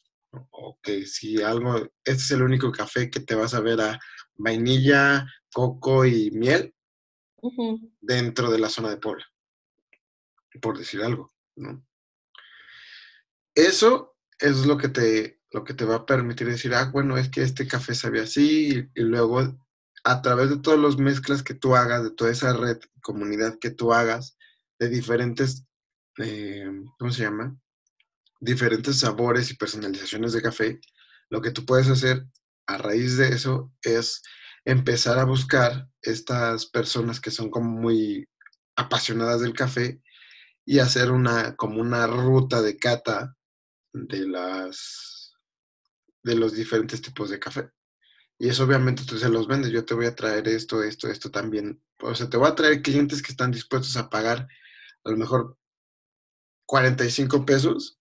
o 0.51 0.79
que 0.83 1.07
si 1.07 1.43
algo, 1.43 1.77
este 2.05 2.23
es 2.23 2.31
el 2.31 2.43
único 2.43 2.71
café 2.71 3.11
que 3.11 3.21
te 3.21 3.35
vas 3.35 3.55
a 3.55 3.61
ver 3.61 3.81
a 3.81 3.99
vainilla, 4.35 5.27
coco 5.53 6.05
y 6.05 6.31
miel 6.31 6.75
dentro 8.01 8.51
de 8.51 8.59
la 8.59 8.69
zona 8.69 8.91
de 8.91 8.99
Puebla, 8.99 9.25
por 10.61 10.79
decir 10.79 11.03
algo, 11.03 11.35
¿no? 11.57 11.85
Eso 13.55 14.17
es 14.39 14.67
lo 14.67 14.77
que 14.77 14.89
te, 14.89 15.36
lo 15.57 15.65
que 15.65 15.73
te 15.73 15.87
va 15.87 15.97
a 15.97 16.05
permitir 16.05 16.47
decir, 16.47 16.75
ah, 16.75 16.91
bueno, 16.93 17.17
es 17.17 17.31
que 17.31 17.41
este 17.41 17.67
café 17.67 17.95
sabe 17.95 18.21
así, 18.21 18.87
y, 18.95 19.01
luego 19.01 19.59
a 20.05 20.21
través 20.21 20.51
de 20.51 20.59
todas 20.59 20.79
las 20.79 20.99
mezclas 20.99 21.43
que 21.43 21.55
tú 21.55 21.75
hagas, 21.75 22.05
de 22.05 22.11
toda 22.11 22.31
esa 22.31 22.53
red, 22.53 22.79
comunidad 23.01 23.59
que 23.59 23.71
tú 23.71 23.95
hagas, 23.95 24.37
de 24.79 24.91
diferentes, 24.91 25.65
eh, 26.19 26.71
¿cómo 26.99 27.11
se 27.11 27.23
llama? 27.23 27.57
diferentes 28.39 28.99
sabores 28.99 29.51
y 29.51 29.57
personalizaciones 29.57 30.35
de 30.35 30.43
café, 30.43 30.79
lo 31.31 31.41
que 31.41 31.53
tú 31.53 31.65
puedes 31.65 31.89
hacer 31.89 32.27
a 32.67 32.77
raíz 32.77 33.17
de 33.17 33.29
eso 33.29 33.73
es 33.81 34.21
empezar 34.67 35.19
a 35.19 35.25
buscar 35.25 35.89
estas 36.03 36.67
personas 36.67 37.19
que 37.19 37.31
son 37.31 37.51
como 37.51 37.71
muy 37.71 38.29
apasionadas 38.77 39.41
del 39.41 39.55
café 39.55 40.03
y 40.67 40.81
hacer 40.81 41.11
una 41.11 41.57
como 41.57 41.81
una 41.81 42.07
ruta 42.07 42.61
de 42.61 42.77
cata 42.77 43.35
de 43.95 44.29
las 44.29 45.16
de 46.27 46.35
los 46.35 46.55
diferentes 46.55 47.01
tipos 47.01 47.31
de 47.31 47.39
café. 47.39 47.71
Y 48.37 48.49
eso 48.49 48.65
obviamente 48.65 49.05
tú 49.07 49.17
se 49.17 49.29
los 49.29 49.47
vendes. 49.47 49.71
Yo 49.71 49.85
te 49.85 49.95
voy 49.95 50.07
a 50.07 50.15
traer 50.15 50.49
esto, 50.49 50.83
esto, 50.83 51.09
esto 51.09 51.31
también. 51.31 51.81
O 52.03 52.15
sea, 52.15 52.29
te 52.29 52.37
voy 52.37 52.49
a 52.49 52.55
traer 52.55 52.83
clientes 52.83 53.23
que 53.23 53.31
están 53.31 53.53
dispuestos 53.53 53.97
a 53.97 54.11
pagar 54.11 54.49
a 55.05 55.11
lo 55.11 55.17
mejor 55.17 55.57
45 56.67 57.47
pesos 57.47 58.01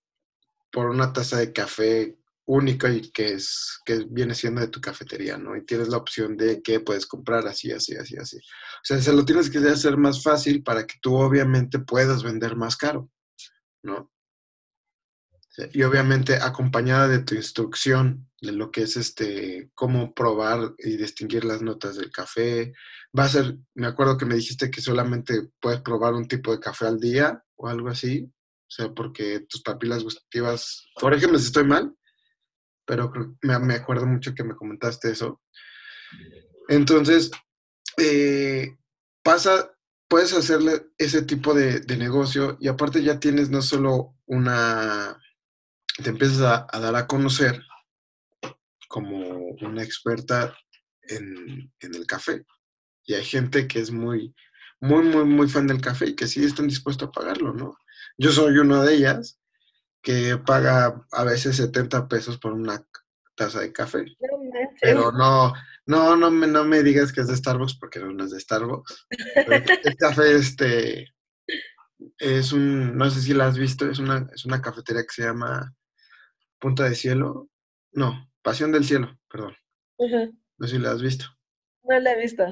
por 0.72 0.90
una 0.90 1.14
taza 1.14 1.38
de 1.38 1.54
café 1.54 2.18
única 2.48 2.92
y 2.92 3.12
que 3.12 3.34
es 3.34 3.80
que 3.86 4.06
viene 4.10 4.34
siendo 4.34 4.62
de 4.62 4.70
tu 4.70 4.82
cafetería, 4.82 5.38
¿no? 5.38 5.56
Y 5.56 5.64
tienes 5.64 5.88
la 5.90 5.98
opción 5.98 6.36
de 6.36 6.64
que 6.64 6.80
puedes 6.80 7.06
comprar 7.06 7.48
así, 7.48 7.72
así, 7.72 7.96
así, 7.96 8.18
así. 8.18 8.38
O 8.38 8.84
sea, 8.84 9.00
se 9.00 9.14
lo 9.14 9.24
tienes 9.24 9.52
que 9.52 9.60
hacer 9.60 9.98
más 9.98 10.24
fácil 10.24 10.64
para 10.64 10.86
que 10.88 10.96
tú 11.00 11.16
obviamente 11.16 11.78
puedas 11.78 12.24
vender 12.24 12.56
más 12.56 12.76
caro, 12.76 13.10
¿no? 13.84 14.12
Y 15.74 15.84
obviamente 15.84 16.36
acompañada 16.36 17.08
de 17.08 17.20
tu 17.20 17.36
instrucción 17.36 18.30
de 18.42 18.52
lo 18.52 18.72
que 18.72 18.84
es 18.84 18.98
este, 18.98 19.72
cómo 19.74 20.14
probar 20.14 20.74
y 20.78 20.98
distinguir 20.98 21.46
las 21.46 21.62
notas 21.62 21.96
del 21.96 22.12
café. 22.12 22.74
Va 23.18 23.24
a 23.24 23.30
ser, 23.30 23.58
me 23.74 23.88
acuerdo 23.88 24.18
que 24.18 24.26
me 24.26 24.36
dijiste 24.36 24.70
que 24.70 24.82
solamente 24.82 25.50
puedes 25.60 25.82
probar 25.82 26.14
un 26.14 26.28
tipo 26.28 26.52
de 26.52 26.60
café 26.60 26.88
al 26.88 27.00
día 27.00 27.44
o 27.56 27.68
algo 27.68 27.90
así. 27.90 28.30
O 28.68 28.72
sea, 28.72 28.94
porque 28.94 29.46
tus 29.48 29.62
papilas 29.62 30.04
gustativas, 30.04 30.86
por 31.00 31.14
ejemplo, 31.14 31.40
si 31.40 31.46
estoy 31.46 31.66
mal, 31.66 31.96
pero 32.86 33.12
me, 33.42 33.76
acuerdo 33.76 34.06
mucho 34.06 34.34
que 34.34 34.44
me 34.44 34.56
comentaste 34.56 35.12
eso. 35.12 35.42
Entonces, 36.68 37.32
eh, 37.98 38.78
pasa, 39.24 39.72
puedes 40.08 40.34
hacerle 40.34 40.88
ese 40.98 41.22
tipo 41.24 41.54
de, 41.54 41.84
negocio 41.98 42.58
y 42.60 42.68
aparte 42.68 43.04
ya 43.04 43.20
tienes 43.20 43.50
no 43.50 43.62
solo 43.62 44.16
una, 44.26 45.20
te 46.04 46.10
empiezas 46.10 46.68
a, 46.72 46.80
dar 46.80 46.96
a 46.96 47.08
conocer 47.08 47.62
como 48.88 49.20
una 49.62 49.84
experta 49.84 50.56
en, 51.04 51.72
en, 51.80 51.96
el 51.96 52.06
café. 52.06 52.46
Y 53.06 53.14
hay 53.14 53.24
gente 53.24 53.68
que 53.68 53.80
es 53.80 53.92
muy, 53.92 54.34
muy, 54.80 55.04
muy, 55.04 55.26
muy 55.26 55.48
fan 55.48 55.68
del 55.68 55.82
café 55.82 56.08
y 56.08 56.16
que 56.16 56.28
sí 56.28 56.44
están 56.44 56.68
dispuestos 56.68 57.08
a 57.08 57.12
pagarlo, 57.12 57.54
¿no? 57.54 57.78
Yo 58.18 58.32
soy 58.32 58.58
una 58.58 58.84
de 58.84 58.96
ellas 58.96 59.40
que 60.02 60.38
paga 60.38 61.06
a 61.12 61.24
veces 61.24 61.58
70 61.58 62.08
pesos 62.08 62.38
por 62.38 62.54
una 62.54 62.86
taza 63.36 63.62
de 63.62 63.74
café. 63.74 64.06
Pero 64.82 65.12
no, 65.12 65.54
no, 65.86 66.16
no 66.16 66.32
me, 66.32 66.48
no 66.48 66.64
me 66.64 66.84
digas 66.84 67.12
que 67.12 67.22
es 67.22 67.28
de 67.28 67.36
Starbucks 67.36 67.78
porque 67.80 68.00
no 68.00 68.24
es 68.24 68.32
de 68.32 68.40
Starbucks. 68.40 69.08
el 69.84 69.96
café 69.98 70.36
este 70.36 71.14
es 72.18 72.52
un, 72.52 72.98
no 72.98 73.10
sé 73.10 73.22
si 73.22 73.34
la 73.34 73.48
has 73.48 73.58
visto, 73.58 73.90
es 73.90 74.00
una, 74.00 74.28
es 74.34 74.46
una 74.46 74.62
cafetería 74.62 75.04
que 75.04 75.14
se 75.14 75.24
llama 75.24 75.74
Punta 76.60 76.84
de 76.86 76.96
Cielo. 76.96 77.50
No, 77.92 78.32
Pasión 78.42 78.72
del 78.72 78.86
Cielo, 78.86 79.18
perdón. 79.30 79.56
No 79.98 80.68
sé 80.68 80.76
si 80.76 80.80
la 80.80 80.92
has 80.92 81.02
visto. 81.02 81.26
No 81.84 82.00
la 82.00 82.14
he 82.14 82.22
visto. 82.22 82.44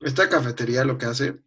Esta 0.00 0.28
cafetería 0.28 0.84
lo 0.84 0.98
que 0.98 1.06
hace 1.06 1.42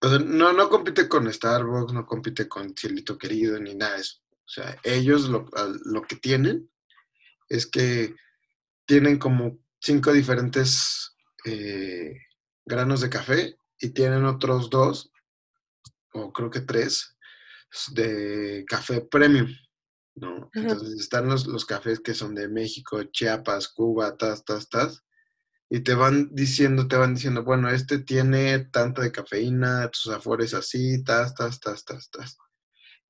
no, 0.00 0.52
no 0.52 0.68
compite 0.68 1.08
con 1.08 1.32
Starbucks, 1.32 1.92
no 1.92 2.06
compite 2.06 2.48
con 2.48 2.74
Cielito 2.76 3.18
Querido, 3.18 3.58
ni 3.58 3.74
nada 3.74 3.94
de 3.94 4.00
eso. 4.02 4.18
O 4.30 4.50
sea, 4.50 4.78
ellos 4.82 5.28
lo, 5.28 6.02
que 6.02 6.16
tienen 6.16 6.70
es 7.48 7.66
que 7.66 8.14
tienen 8.86 9.18
como 9.18 9.58
cinco 9.80 10.12
diferentes 10.12 11.16
eh, 11.44 12.14
granos 12.64 13.00
de 13.00 13.10
café 13.10 13.58
y 13.78 13.90
tienen 13.90 14.24
otros 14.24 14.70
dos, 14.70 15.10
o 16.12 16.32
creo 16.32 16.50
que 16.50 16.60
tres, 16.60 17.16
de 17.90 18.64
café 18.66 19.02
premium, 19.02 19.48
¿no? 20.20 20.50
Entonces 20.52 21.00
están 21.00 21.28
los, 21.28 21.46
los 21.46 21.64
cafés 21.64 22.00
que 22.00 22.14
son 22.14 22.34
de 22.34 22.48
México, 22.48 23.02
Chiapas, 23.04 23.68
Cuba, 23.68 24.16
tas, 24.16 24.44
tas, 24.44 24.68
tas, 24.68 25.04
y 25.70 25.80
te 25.80 25.94
van 25.94 26.30
diciendo, 26.32 26.88
te 26.88 26.96
van 26.96 27.14
diciendo, 27.14 27.44
bueno, 27.44 27.68
este 27.68 27.98
tiene 27.98 28.58
tanto 28.66 29.02
de 29.02 29.12
cafeína, 29.12 29.90
sus 29.92 30.12
afores 30.12 30.54
así, 30.54 31.02
tas, 31.04 31.34
tas, 31.34 31.60
tas, 31.60 31.84
tas, 31.84 32.10
tas. 32.10 32.38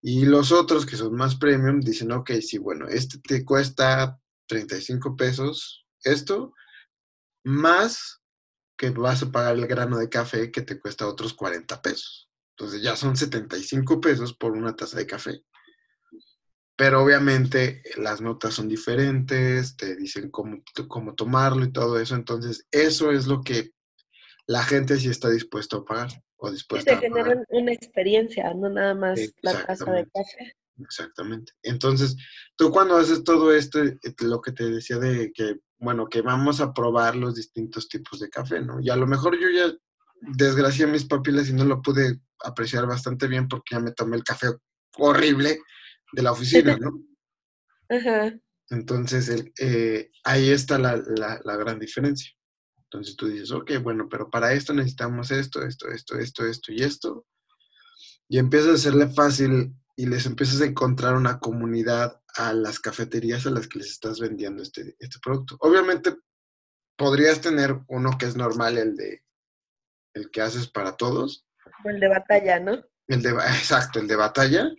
Y 0.01 0.27
los 0.27 0.53
otros 0.53 0.87
que 0.87 0.97
son 0.97 1.15
más 1.15 1.37
premium 1.37 1.81
dicen, 1.81 2.13
ok, 2.13 2.31
sí, 2.41 2.59
bueno, 2.59 2.89
este 2.89 3.19
te 3.19 3.45
cuesta 3.45 4.19
35 4.47 5.17
pesos, 5.17 5.87
esto, 6.03 6.53
más 7.45 8.21
que 8.77 8.91
vas 8.91 9.23
a 9.23 9.31
pagar 9.31 9.57
el 9.57 9.67
grano 9.67 9.99
de 9.99 10.09
café 10.09 10.51
que 10.51 10.63
te 10.63 10.79
cuesta 10.79 11.07
otros 11.07 11.35
40 11.35 11.83
pesos. 11.83 12.29
Entonces 12.57 12.83
ya 12.83 12.97
son 12.97 13.17
75 13.17 14.01
pesos 14.01 14.35
por 14.35 14.53
una 14.53 14.75
taza 14.75 14.99
de 14.99 15.07
café. 15.07 15.45
Pero 16.79 17.03
obviamente 17.03 17.83
las 17.97 18.21
notas 18.21 18.55
son 18.55 18.69
diferentes, 18.69 19.77
te 19.77 19.97
dicen 19.97 20.31
cómo, 20.31 20.63
cómo 20.87 21.17
tomarlo 21.17 21.65
y 21.65 21.73
todo 21.73 21.99
eso. 21.99 22.15
Entonces 22.15 22.69
eso 22.71 23.11
es 23.11 23.27
lo 23.27 23.43
que 23.43 23.73
la 24.47 24.63
gente 24.63 24.97
sí 24.97 25.09
está 25.09 25.29
dispuesta 25.29 25.79
a 25.79 25.85
pagar 25.85 26.09
o 26.37 26.53
dispuesta 26.53 26.95
te 26.95 27.01
generan 27.01 27.45
una 27.49 27.73
experiencia, 27.73 28.55
no 28.55 28.71
nada 28.71 28.95
más 28.95 29.19
la 29.43 29.67
taza 29.67 29.91
de 29.91 30.07
café. 30.07 30.55
Exactamente. 30.81 31.53
Entonces, 31.65 32.17
tú 32.57 32.71
cuando 32.71 32.97
haces 32.97 33.25
todo 33.25 33.53
esto, 33.53 33.83
eh, 33.83 33.99
lo 34.21 34.41
que 34.41 34.53
te 34.53 34.71
decía 34.71 34.99
de 34.99 35.33
que, 35.33 35.57
bueno, 35.79 36.09
que 36.09 36.23
vamos 36.23 36.61
a 36.61 36.73
probar 36.73 37.17
los 37.17 37.35
distintos 37.35 37.89
tipos 37.89 38.21
de 38.21 38.31
café, 38.31 38.61
¿no? 38.61 38.81
Y 38.81 38.89
a 38.89 38.95
lo 38.95 39.09
mejor 39.09 39.37
yo 39.37 39.49
ya 39.51 39.75
desgracié 40.21 40.87
mis 40.87 41.05
papilas 41.05 41.49
y 41.49 41.55
no 41.55 41.65
lo 41.65 41.83
pude 41.83 42.21
apreciar 42.45 42.87
bastante 42.87 43.27
bien 43.27 43.49
porque 43.49 43.75
ya 43.75 43.81
me 43.81 43.91
tomé 43.91 44.17
el 44.17 44.23
café 44.23 44.47
horrible 44.97 45.59
de 46.13 46.23
la 46.23 46.33
oficina, 46.33 46.77
¿no? 46.77 47.03
Ajá. 47.89 48.35
Entonces, 48.71 49.45
eh, 49.59 50.11
ahí 50.25 50.51
está 50.51 50.79
la, 50.79 50.97
la, 50.97 51.57
gran 51.57 51.79
diferencia. 51.79 52.31
Entonces 52.85 53.17
tú 53.17 53.29
dices, 53.29 53.51
ok, 53.51 53.73
bueno, 53.83 54.09
pero 54.09 54.31
para 54.31 54.53
esto 54.53 54.75
necesitamos 54.75 55.31
esto, 55.31 55.63
esto, 55.63 55.89
esto, 55.89 56.19
esto, 56.19 56.47
esto 56.47 56.73
y 56.73 56.83
esto. 56.83 57.27
Y 58.29 58.39
empieza 58.39 58.71
a 58.71 58.75
hacerle 58.75 59.09
fácil 59.09 59.75
y 59.97 60.07
les 60.07 60.27
empiezas 60.27 60.61
a 60.61 60.67
encontrar 60.67 61.17
una 61.17 61.41
comunidad 61.41 62.21
a 62.37 62.53
las 62.53 62.79
cafeterías 62.79 63.47
a 63.47 63.51
las 63.51 63.67
que 63.69 63.79
les 63.79 63.91
estás 63.91 64.21
vendiendo 64.21 64.63
este, 64.63 64.97
este 64.99 65.19
producto. 65.23 65.57
Obviamente 65.61 66.15
podrías 66.97 67.41
tener 67.41 67.79
uno 67.89 68.17
que 68.19 68.27
es 68.27 68.37
normal, 68.37 68.77
el 68.77 68.97
de 68.97 69.23
el 70.15 70.31
que 70.31 70.41
haces 70.41 70.69
para 70.69 70.97
todos. 70.97 71.47
El 71.85 72.01
de 72.01 72.09
batalla, 72.09 72.61
¿no? 72.61 72.85
El 73.07 73.23
de, 73.23 73.31
exacto, 73.59 73.99
el 74.01 74.09
de 74.09 74.17
batalla. 74.17 74.71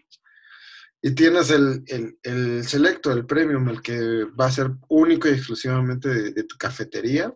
Y 1.01 1.15
tienes 1.15 1.50
el, 1.50 1.84
el, 2.24 2.68
selecto, 2.68 3.12
el 3.12 3.25
premium, 3.25 3.70
el 3.70 3.82
que 3.82 4.25
va 4.25 4.48
a 4.48 4.51
ser 4.51 4.72
único 4.89 5.29
y 5.29 5.32
exclusivamente 5.32 6.10
de, 6.10 6.44
tu 6.44 6.58
cafetería. 6.58 7.34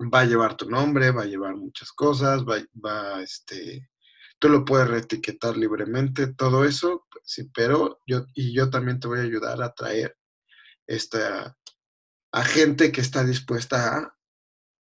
Va 0.00 0.20
a 0.20 0.24
llevar 0.24 0.56
tu 0.56 0.70
nombre, 0.70 1.10
va 1.10 1.22
a 1.22 1.26
llevar 1.26 1.56
muchas 1.56 1.92
cosas, 1.92 2.44
va, 2.44 2.56
va 2.82 3.22
este, 3.22 3.88
Tú 4.38 4.48
lo 4.48 4.64
puedes 4.64 4.88
reetiquetar 4.88 5.56
libremente, 5.56 6.32
todo 6.32 6.64
eso, 6.64 7.06
sí, 7.24 7.50
pero 7.52 8.00
yo, 8.06 8.24
y 8.34 8.54
yo 8.54 8.70
también 8.70 9.00
te 9.00 9.08
voy 9.08 9.18
a 9.18 9.22
ayudar 9.22 9.60
a 9.62 9.72
traer 9.72 10.16
esta, 10.86 11.56
a 12.32 12.44
gente 12.44 12.92
que 12.92 13.00
está 13.00 13.24
dispuesta 13.24 13.96
a 13.96 14.16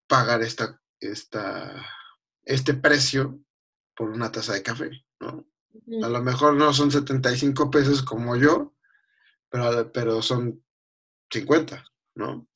pagar 0.08 0.44
esta, 0.44 0.80
esta, 1.00 1.86
este 2.44 2.76
precio 2.76 3.40
por 3.96 4.12
una 4.12 4.32
taza 4.32 4.54
de 4.54 4.62
café, 4.62 4.92
¿no? 5.20 5.48
A 6.04 6.10
lo 6.10 6.22
mejor 6.22 6.56
no 6.56 6.74
son 6.74 6.92
75 6.92 7.70
pesos 7.70 8.02
como 8.02 8.36
yo, 8.36 8.74
pero, 9.50 9.92
pero 9.92 10.22
son 10.22 10.64
50, 11.32 11.86
¿no? 12.16 12.48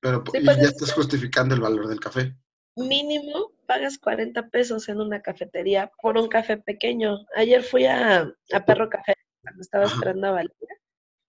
Pero 0.00 0.24
y 0.34 0.44
ya 0.44 0.52
estás 0.52 0.92
justificando 0.92 1.54
el 1.54 1.60
valor 1.60 1.88
del 1.88 2.00
café. 2.00 2.34
Mínimo 2.76 3.52
pagas 3.66 3.98
40 3.98 4.48
pesos 4.48 4.88
en 4.88 5.00
una 5.00 5.22
cafetería 5.22 5.92
por 6.02 6.16
un 6.16 6.28
café 6.28 6.56
pequeño. 6.56 7.18
Ayer 7.36 7.62
fui 7.62 7.86
a, 7.86 8.32
Perro 8.66 8.88
Café 8.88 9.14
cuando 9.42 9.60
estaba 9.60 9.84
esperando 9.84 10.26
a 10.28 10.32
Valeria. 10.32 10.76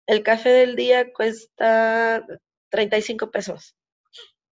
El 0.07 0.23
café 0.23 0.51
del 0.51 0.77
día 0.77 1.13
cuesta 1.13 2.25
35 2.71 3.31
pesos. 3.31 3.77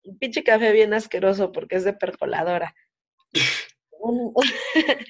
Un 0.04 0.18
pinche 0.18 0.44
café 0.44 0.72
bien 0.72 0.94
asqueroso 0.94 1.52
porque 1.52 1.76
es 1.76 1.84
de 1.84 1.94
percoladora. 1.94 2.74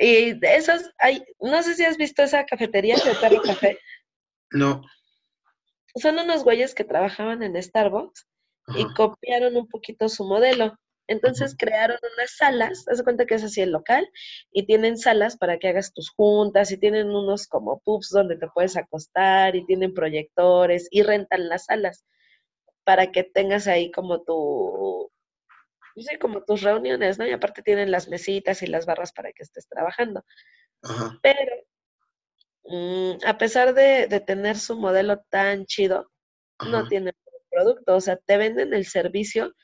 y 0.00 0.38
de 0.38 0.56
esos 0.56 0.90
hay, 0.98 1.24
no 1.40 1.62
sé 1.62 1.74
si 1.74 1.84
has 1.84 1.96
visto 1.96 2.22
esa 2.22 2.44
cafetería 2.44 2.96
de 2.96 3.14
Perro 3.14 3.42
Café. 3.42 3.78
No. 4.50 4.82
Son 5.96 6.18
unos 6.18 6.44
güeyes 6.44 6.74
que 6.74 6.84
trabajaban 6.84 7.42
en 7.42 7.60
Starbucks 7.60 8.26
y 8.76 8.84
copiaron 8.94 9.56
un 9.56 9.68
poquito 9.68 10.08
su 10.08 10.24
modelo. 10.24 10.78
Entonces 11.08 11.56
crearon 11.58 11.98
unas 12.16 12.36
salas, 12.36 12.86
haz 12.86 13.02
cuenta 13.02 13.24
que 13.24 13.34
es 13.34 13.42
así 13.42 13.62
el 13.62 13.72
local, 13.72 14.06
y 14.52 14.66
tienen 14.66 14.98
salas 14.98 15.38
para 15.38 15.58
que 15.58 15.68
hagas 15.68 15.94
tus 15.94 16.10
juntas, 16.10 16.70
y 16.70 16.76
tienen 16.76 17.08
unos 17.08 17.46
como 17.46 17.80
pubs 17.80 18.10
donde 18.10 18.36
te 18.36 18.46
puedes 18.48 18.76
acostar, 18.76 19.56
y 19.56 19.64
tienen 19.64 19.94
proyectores, 19.94 20.86
y 20.90 21.02
rentan 21.02 21.48
las 21.48 21.64
salas 21.64 22.04
para 22.84 23.10
que 23.10 23.24
tengas 23.24 23.66
ahí 23.68 23.90
como 23.90 24.22
tu, 24.22 25.07
no 25.98 26.04
sé, 26.04 26.18
como 26.18 26.42
tus 26.44 26.62
reuniones, 26.62 27.18
¿no? 27.18 27.26
Y 27.26 27.32
aparte 27.32 27.62
tienen 27.62 27.90
las 27.90 28.08
mesitas 28.08 28.62
y 28.62 28.68
las 28.68 28.86
barras 28.86 29.12
para 29.12 29.32
que 29.32 29.42
estés 29.42 29.66
trabajando. 29.68 30.24
Pero 31.22 31.52
mm, 32.64 33.26
a 33.26 33.36
pesar 33.36 33.74
de, 33.74 34.06
tener 34.24 34.56
su 34.56 34.78
modelo 34.78 35.20
tan 35.28 35.66
chido, 35.66 36.10
no 36.64 36.86
tienen 36.86 37.14
producto, 37.50 37.96
o 37.96 38.00
sea, 38.00 38.16
te 38.16 38.36
venden 38.36 38.74
el 38.74 38.86
servicio 38.86 39.54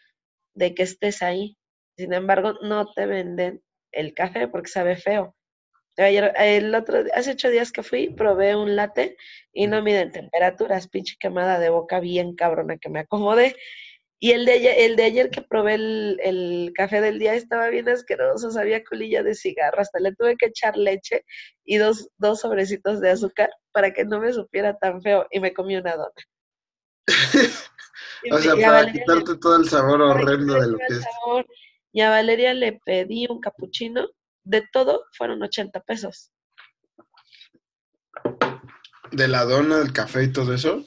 de 0.55 0.75
que 0.75 0.83
estés 0.83 1.23
ahí. 1.23 1.57
Sin 1.97 2.13
embargo, 2.13 2.55
no 2.63 2.93
te 2.93 3.07
venden 3.07 3.63
el 3.93 4.13
café 4.13 4.49
porque 4.49 4.71
sabe 4.71 4.97
feo. 4.97 5.37
Ayer, 5.97 6.33
el 6.37 6.75
otro, 6.75 7.05
hace 7.15 7.33
ocho 7.33 7.51
días 7.51 7.71
que 7.71 7.85
fui, 7.85 8.09
probé 8.09 8.57
un 8.57 8.75
latte 8.75 9.17
y 9.53 9.69
no 9.69 9.81
miden 9.83 10.11
temperaturas, 10.11 10.89
pinche 10.89 11.15
quemada 11.21 11.61
de 11.61 11.69
boca 11.69 12.01
bien 12.01 12.35
cabrona 12.35 12.79
que 12.79 12.89
me 12.89 13.01
acomodé. 13.01 13.55
Y 14.21 14.31
el 14.31 14.47
de, 14.47 14.53
ayer, 14.53 14.75
el 14.79 14.97
de 14.97 15.05
ayer 15.05 15.31
que 15.31 15.43
probé 15.43 15.75
el, 15.75 16.73
café 16.75 17.01
del 17.01 17.19
día 17.19 17.35
estaba 17.35 17.69
bien 17.69 17.89
asqueroso, 17.89 18.51
sabía 18.51 18.85
colilla 18.85 19.23
de 19.23 19.35
cigarro, 19.35 19.81
hasta 19.81 20.01
le 20.01 20.15
tuve 20.15 20.37
que 20.37 20.47
echar 20.47 20.77
leche 20.77 21.25
y 21.65 21.77
dos, 21.77 22.09
dos 22.17 22.41
sobrecitos 22.41 23.01
de 23.01 23.11
azúcar 23.11 23.51
para 23.73 23.93
que 23.93 24.05
no 24.05 24.21
me 24.21 24.33
supiera 24.33 24.79
tan 24.79 25.03
feo 25.03 25.27
y 25.31 25.41
me 25.41 25.53
comí 25.53 25.77
una 25.77 25.97
dona. 25.97 26.13
o 28.31 28.39
sea, 28.39 28.55
para 28.55 28.91
quitarte 28.91 29.37
todo 29.37 29.57
el 29.57 29.69
sabor 29.69 30.01
horrendo 30.01 30.55
de 30.55 30.69
lo 30.69 30.79
que 30.79 30.95
es. 30.95 31.05
Y 31.93 32.01
a 32.01 32.11
Valeria 32.11 32.55
le 32.55 32.81
pedí 32.85 33.27
un 33.29 33.41
capuchino, 33.41 34.09
de 34.45 34.63
todo 34.73 35.05
fueron 35.13 35.43
80 35.43 35.81
pesos. 35.81 36.33
¿De 39.13 39.29
la 39.29 39.45
dona, 39.45 39.79
del 39.79 39.93
café 39.93 40.25
y 40.25 40.33
todo 40.33 40.55
eso? 40.55 40.85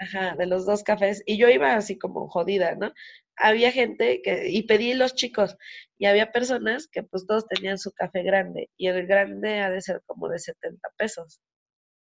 Ajá, 0.00 0.34
de 0.34 0.46
los 0.46 0.64
dos 0.64 0.82
cafés. 0.82 1.22
Y 1.26 1.36
yo 1.36 1.48
iba 1.50 1.74
así 1.74 1.98
como 1.98 2.26
jodida, 2.28 2.74
¿no? 2.74 2.92
Había 3.36 3.70
gente 3.70 4.22
que, 4.22 4.48
y 4.48 4.62
pedí 4.62 4.94
los 4.94 5.14
chicos, 5.14 5.56
y 5.98 6.06
había 6.06 6.32
personas 6.32 6.88
que 6.88 7.02
pues 7.02 7.26
todos 7.26 7.46
tenían 7.46 7.78
su 7.78 7.92
café 7.92 8.22
grande, 8.22 8.70
y 8.78 8.88
el 8.88 9.06
grande 9.06 9.60
ha 9.60 9.70
de 9.70 9.82
ser 9.82 10.02
como 10.06 10.28
de 10.28 10.38
70 10.38 10.88
pesos. 10.96 11.40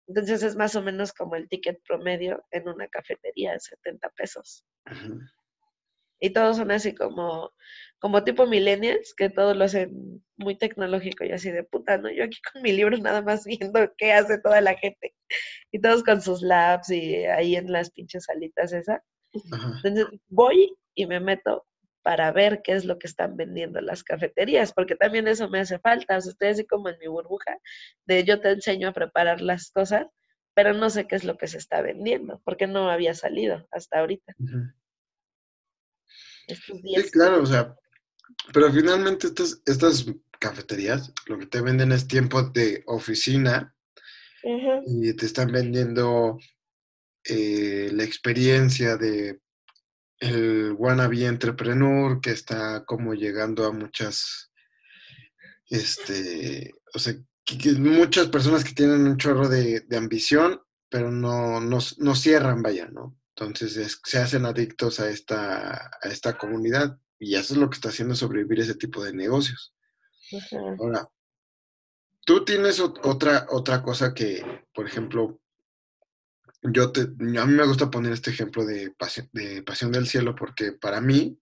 Entonces 0.07 0.43
es 0.43 0.55
más 0.57 0.77
o 0.77 0.83
menos 0.83 1.13
como 1.15 1.35
el 1.35 1.49
ticket 1.49 1.83
promedio 1.87 2.45
en 2.51 2.69
una 2.69 2.89
cafetería 2.89 3.53
de 3.53 3.61
70 3.61 4.11
pesos. 4.11 4.65
Y 6.21 6.31
todos 6.31 6.57
son 6.57 6.71
así 6.71 6.95
como, 6.95 7.53
como 7.99 8.25
tipo 8.25 8.47
millennials, 8.47 9.15
que 9.15 9.31
todos 9.31 9.57
lo 9.57 9.65
hacen 9.65 10.25
muy 10.37 10.57
tecnológico 10.57 11.25
y 11.25 11.33
así 11.33 11.51
de 11.51 11.65
puta, 11.65 11.99
¿no? 11.99 12.11
Yo 12.11 12.25
aquí 12.25 12.39
con 12.53 12.63
mi 12.63 12.73
libro 12.73 12.97
nada 12.99 13.23
más 13.23 13.45
viendo 13.47 13.93
qué 13.97 14.13
hace 14.13 14.39
toda 14.39 14.61
la 14.61 14.75
gente. 14.75 15.15
Y 15.71 15.81
todos 15.81 16.03
con 16.03 16.23
sus 16.23 16.43
labs 16.43 16.91
y 16.91 17.25
ahí 17.27 17.57
en 17.57 17.73
las 17.73 17.91
pinches 17.91 18.25
salitas 18.25 18.73
esa. 18.73 19.03
Entonces 19.33 20.07
voy 20.29 20.77
y 20.95 21.07
me 21.07 21.21
meto 21.21 21.67
para 22.03 22.33
ver 22.33 22.63
qué 22.63 22.73
es 22.73 22.85
lo 22.85 22.99
que 22.99 23.07
están 23.07 23.37
vendiendo 23.37 23.81
las 23.83 24.03
cafeterías, 24.03 24.73
porque 24.73 24.97
también 24.97 25.29
eso 25.29 25.49
me 25.51 25.61
hace 25.61 25.79
falta. 25.79 26.17
O 26.17 26.21
sea, 26.21 26.33
estoy 26.33 26.49
así 26.49 26.67
como 26.67 26.89
en 26.89 26.99
mi 26.99 27.07
burbuja 27.07 27.59
de 28.07 28.25
yo 28.25 28.41
te 28.41 28.51
enseño 28.51 28.89
a 28.89 28.93
preparar 28.93 29.43
las 29.43 29.71
cosas, 29.71 30.07
pero 30.55 30.73
no 30.73 30.89
sé 30.91 31.07
qué 31.07 31.17
es 31.17 31.25
lo 31.25 31.37
que 31.37 31.49
se 31.49 31.59
está 31.59 31.83
vendiendo, 31.83 32.41
porque 32.45 32.67
no 32.67 32.91
había 32.91 33.15
salido 33.15 33.67
hasta 33.71 33.99
ahorita. 33.99 34.35
Sí, 36.49 37.11
claro, 37.13 37.43
o 37.43 37.47
sea, 37.47 37.75
pero 38.53 38.73
finalmente 38.73 39.29
estas, 39.29 39.61
estas 39.67 40.07
cafeterías 40.39 41.13
lo 41.27 41.39
que 41.39 41.47
te 41.47 41.61
venden 41.61 41.93
es 41.93 42.07
tiempo 42.07 42.43
de 42.43 42.83
oficina 42.87 43.75
y 44.87 45.13
te 45.15 45.27
están 45.27 45.53
vendiendo 45.53 46.39
eh, 47.25 47.91
la 47.93 48.05
experiencia 48.05 48.97
de 48.97 49.41
el 50.21 50.73
wannabe 50.73 51.27
entrepreneur 51.27 52.21
que 52.21 52.31
está 52.31 52.85
como 52.85 53.15
llegando 53.15 53.67
a 53.67 53.73
muchas, 53.73 54.51
este, 55.69 56.73
o 56.95 56.99
sea, 56.99 57.15
muchas 57.79 58.29
personas 58.29 58.65
que 58.65 58.73
tienen 58.73 59.07
un 59.07 59.17
chorro 59.17 59.49
de, 59.49 59.85
ambición, 59.97 60.61
pero 60.89 61.11
no, 61.11 61.61
no, 61.61 61.79
no, 61.99 62.15
cierran, 62.15 62.63
vaya, 62.63 62.89
¿no? 62.89 63.18
Entonces 63.41 64.01
se 64.03 64.19
hacen 64.19 64.47
adictos 64.47 64.99
a 64.99 65.09
esta, 65.11 65.91
a 66.03 66.09
esta 66.09 66.37
comunidad 66.37 66.99
y 67.21 67.37
eso 67.37 67.55
es 67.55 67.61
lo 67.61 67.71
que 67.71 67.77
está 67.77 67.91
haciendo 67.91 68.17
sobrevivir 68.17 68.61
ese 68.61 68.75
tipo 68.75 69.05
de 69.05 69.13
negocios. 69.13 69.75
Ahora, 70.79 71.09
tú 72.27 72.45
tienes 72.45 72.81
otra, 72.81 73.47
otra 73.51 73.83
cosa 73.83 74.13
que, 74.13 74.45
por 74.75 74.87
ejemplo, 74.87 75.41
yo 76.63 76.91
te, 76.91 77.03
a 77.03 77.47
mí 77.47 77.53
me 77.53 77.67
gusta 77.67 77.91
poner 77.91 78.13
este 78.13 78.31
ejemplo 78.31 78.67
de 78.67 78.91
pasión, 78.91 79.29
de 79.33 79.63
pasión 79.63 79.93
del 79.93 80.09
cielo 80.09 80.35
porque 80.35 80.73
para 80.73 81.01
mí 81.01 81.39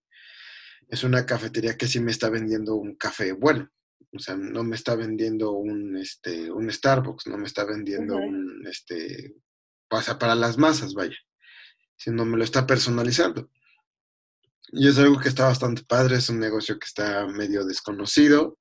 es 0.88 1.02
una 1.02 1.24
cafetería 1.24 1.78
que 1.78 1.88
sí 1.88 2.00
me 2.00 2.10
está 2.10 2.28
vendiendo 2.28 2.74
un 2.74 2.94
café 2.96 3.32
bueno. 3.32 3.70
O 4.12 4.18
sea, 4.18 4.36
no 4.36 4.64
me 4.64 4.76
está 4.76 4.94
vendiendo 4.96 5.52
un, 5.52 5.96
este, 5.96 6.50
un 6.50 6.70
Starbucks, 6.70 7.26
no 7.26 7.38
me 7.38 7.46
está 7.46 7.64
vendiendo 7.64 8.16
un, 8.16 8.66
este, 8.66 9.34
pasa 9.88 10.18
para 10.18 10.34
las 10.34 10.58
masas, 10.58 10.94
vaya, 10.94 11.16
sino 11.96 12.24
me 12.24 12.36
lo 12.36 12.44
está 12.44 12.66
personalizando. 12.66 13.50
Y 14.72 14.88
es 14.88 14.98
algo 14.98 15.18
que 15.20 15.28
está 15.28 15.46
bastante 15.46 15.82
padre, 15.84 16.16
es 16.16 16.28
un 16.28 16.40
negocio 16.40 16.78
que 16.78 16.86
está 16.86 17.26
medio 17.26 17.64
desconocido, 17.64 18.58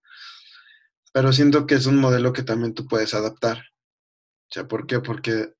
pero 1.11 1.33
siento 1.33 1.65
que 1.65 1.75
es 1.75 1.85
un 1.85 1.97
modelo 1.97 2.33
que 2.33 2.43
también 2.43 2.73
tú 2.73 2.87
puedes 2.87 3.13
adaptar. 3.13 3.57
O 3.57 4.53
sea, 4.53 4.67
¿por 4.67 4.85
qué? 4.85 4.99
Porque 4.99 5.53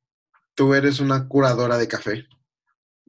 tú 0.53 0.73
eres 0.73 0.99
una 0.99 1.27
curadora 1.27 1.77
de 1.77 1.87
café. 1.87 2.27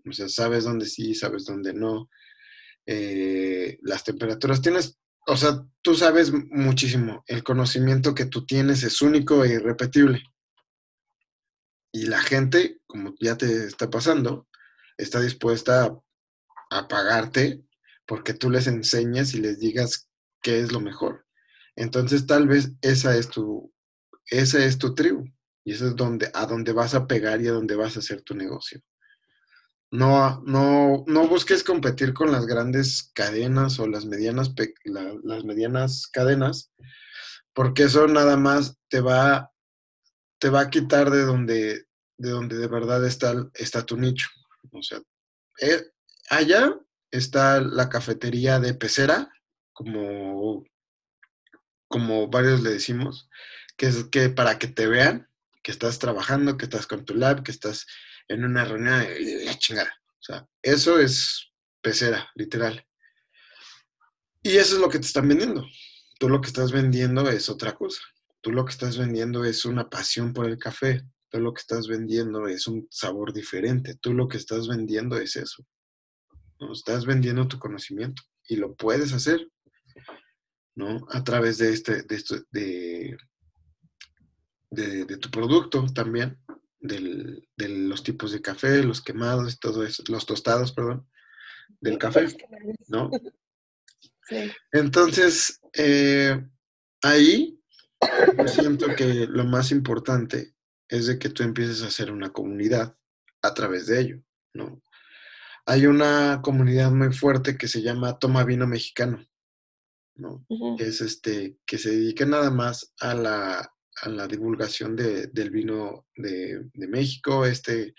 O 0.08 0.12
sea, 0.12 0.28
sabes 0.28 0.64
dónde 0.64 0.86
sí, 0.86 1.14
sabes 1.14 1.44
dónde 1.44 1.74
no. 1.74 2.08
Eh, 2.86 3.78
las 3.82 4.04
temperaturas. 4.04 4.62
Tienes, 4.62 4.98
o 5.26 5.36
sea, 5.36 5.64
tú 5.82 5.94
sabes 5.94 6.32
muchísimo. 6.32 7.24
El 7.26 7.42
conocimiento 7.42 8.14
que 8.14 8.26
tú 8.26 8.46
tienes 8.46 8.82
es 8.84 9.02
único 9.02 9.44
e 9.44 9.54
irrepetible. 9.54 10.22
Y 11.92 12.06
la 12.06 12.20
gente, 12.20 12.80
como 12.86 13.14
ya 13.20 13.36
te 13.36 13.66
está 13.66 13.90
pasando, 13.90 14.46
está 14.96 15.20
dispuesta 15.20 15.96
a, 16.70 16.88
pagarte 16.88 17.62
porque 18.06 18.34
tú 18.34 18.50
les 18.50 18.66
enseñas 18.66 19.34
y 19.34 19.40
les 19.40 19.58
digas 19.58 20.08
qué 20.42 20.60
es 20.60 20.72
lo 20.72 20.80
mejor. 20.80 21.26
Entonces, 21.74 22.26
tal 22.26 22.48
vez 22.48 22.72
esa 22.80 23.16
es 23.16 23.28
tu, 23.28 23.72
esa 24.26 24.64
es 24.64 24.78
tu 24.78 24.94
tribu. 24.94 25.24
Y 25.64 25.72
eso 25.72 25.88
es 25.88 25.96
donde, 25.96 26.30
a 26.32 26.46
donde 26.46 26.72
vas 26.72 26.94
a 26.94 27.06
pegar 27.06 27.42
y 27.42 27.48
a 27.48 27.52
donde 27.52 27.74
vas 27.74 27.96
a 27.96 27.98
hacer 27.98 28.22
tu 28.22 28.34
negocio. 28.34 28.80
No, 29.90 30.42
no, 30.44 31.04
no 31.06 31.28
busques 31.28 31.62
competir 31.64 32.12
con 32.12 32.32
las 32.32 32.46
grandes 32.46 33.10
cadenas 33.14 33.78
o 33.78 33.86
las 33.86 34.04
medianas, 34.04 34.52
las 34.84 35.44
medianas 35.44 36.08
cadenas, 36.12 36.72
porque 37.52 37.84
eso 37.84 38.06
nada 38.06 38.36
más 38.36 38.76
te 38.88 39.00
va, 39.00 39.52
te 40.38 40.50
va 40.50 40.60
a 40.60 40.70
quitar 40.70 41.10
de 41.10 41.22
donde, 41.22 41.86
de 42.18 42.30
donde 42.30 42.56
de 42.58 42.66
verdad 42.66 43.04
está, 43.06 43.48
está 43.54 43.86
tu 43.86 43.96
nicho. 43.96 44.28
O 44.78 44.82
sea, 44.82 45.00
eh, 45.60 45.84
allá 46.30 46.78
está 47.10 47.60
la 47.60 47.88
cafetería 47.88 48.60
de 48.60 48.74
pecera, 48.74 49.32
como, 49.72 50.64
como 51.88 52.28
varios 52.28 52.62
le 52.62 52.70
decimos, 52.70 53.28
que 53.76 53.86
es 53.86 54.04
que 54.04 54.28
para 54.28 54.58
que 54.58 54.68
te 54.68 54.86
vean, 54.86 55.28
que 55.62 55.72
estás 55.72 55.98
trabajando, 55.98 56.56
que 56.56 56.64
estás 56.64 56.86
con 56.86 57.04
tu 57.04 57.14
lab, 57.14 57.42
que 57.42 57.50
estás 57.50 57.86
en 58.28 58.44
una 58.44 58.64
reunión 58.64 59.00
de 59.00 59.54
chingada. 59.58 59.92
O 60.06 60.22
sea, 60.22 60.46
eso 60.62 60.98
es 60.98 61.52
pecera, 61.80 62.30
literal. 62.34 62.86
Y 64.42 64.56
eso 64.58 64.76
es 64.76 64.80
lo 64.80 64.88
que 64.88 64.98
te 64.98 65.06
están 65.06 65.28
vendiendo. 65.28 65.66
Tú 66.18 66.28
lo 66.28 66.40
que 66.40 66.48
estás 66.48 66.72
vendiendo 66.72 67.28
es 67.28 67.48
otra 67.48 67.74
cosa. 67.74 68.00
Tú 68.40 68.52
lo 68.52 68.64
que 68.64 68.70
estás 68.70 68.96
vendiendo 68.96 69.44
es 69.44 69.64
una 69.64 69.90
pasión 69.90 70.32
por 70.32 70.46
el 70.46 70.58
café. 70.58 71.02
Tú 71.28 71.40
lo 71.40 71.52
que 71.52 71.60
estás 71.60 71.88
vendiendo 71.88 72.46
es 72.46 72.66
un 72.66 72.86
sabor 72.90 73.32
diferente. 73.32 73.96
Tú 73.96 74.14
lo 74.14 74.28
que 74.28 74.36
estás 74.36 74.68
vendiendo 74.68 75.16
es 75.18 75.36
eso. 75.36 75.64
¿no? 76.60 76.72
Estás 76.72 77.04
vendiendo 77.06 77.48
tu 77.48 77.58
conocimiento 77.58 78.22
y 78.48 78.56
lo 78.56 78.74
puedes 78.74 79.12
hacer, 79.12 79.48
¿no? 80.74 81.06
A 81.10 81.24
través 81.24 81.58
de 81.58 81.72
este, 81.72 82.02
de, 82.02 83.16
de, 84.70 85.04
de, 85.04 85.16
tu 85.18 85.30
producto 85.30 85.84
también, 85.94 86.38
de 86.80 87.68
los 87.68 88.02
tipos 88.02 88.32
de 88.32 88.40
café, 88.40 88.82
los 88.82 89.02
quemados, 89.02 89.58
todo 89.58 89.84
eso, 89.84 90.02
los 90.08 90.26
tostados, 90.26 90.72
perdón, 90.72 91.08
del 91.80 91.98
café, 91.98 92.26
¿no? 92.88 93.10
Entonces, 94.72 95.60
eh, 95.72 96.44
ahí 97.02 97.60
yo 98.38 98.48
siento 98.48 98.86
que 98.96 99.26
lo 99.26 99.44
más 99.44 99.70
importante 99.70 100.55
es 100.88 101.06
de 101.06 101.18
que 101.18 101.28
tú 101.30 101.42
empieces 101.42 101.82
a 101.82 101.88
hacer 101.88 102.10
una 102.10 102.32
comunidad 102.32 102.96
a 103.42 103.54
través 103.54 103.86
de 103.86 104.00
ello, 104.00 104.22
¿no? 104.54 104.82
Hay 105.66 105.86
una 105.86 106.40
comunidad 106.42 106.92
muy 106.92 107.12
fuerte 107.12 107.56
que 107.56 107.66
se 107.66 107.82
llama 107.82 108.18
Toma 108.18 108.44
Vino 108.44 108.66
Mexicano, 108.66 109.26
¿no? 110.14 110.46
Que 110.78 110.86
es 110.86 111.00
este, 111.00 111.58
que 111.66 111.78
se 111.78 111.90
dedica 111.90 112.24
nada 112.24 112.50
más 112.50 112.94
a 113.00 113.14
la, 113.14 113.74
a 114.02 114.08
la 114.08 114.26
divulgación 114.28 114.94
del 114.94 115.50
vino 115.50 116.06
de, 116.16 116.70
México. 116.74 117.44
Este, 117.44 117.94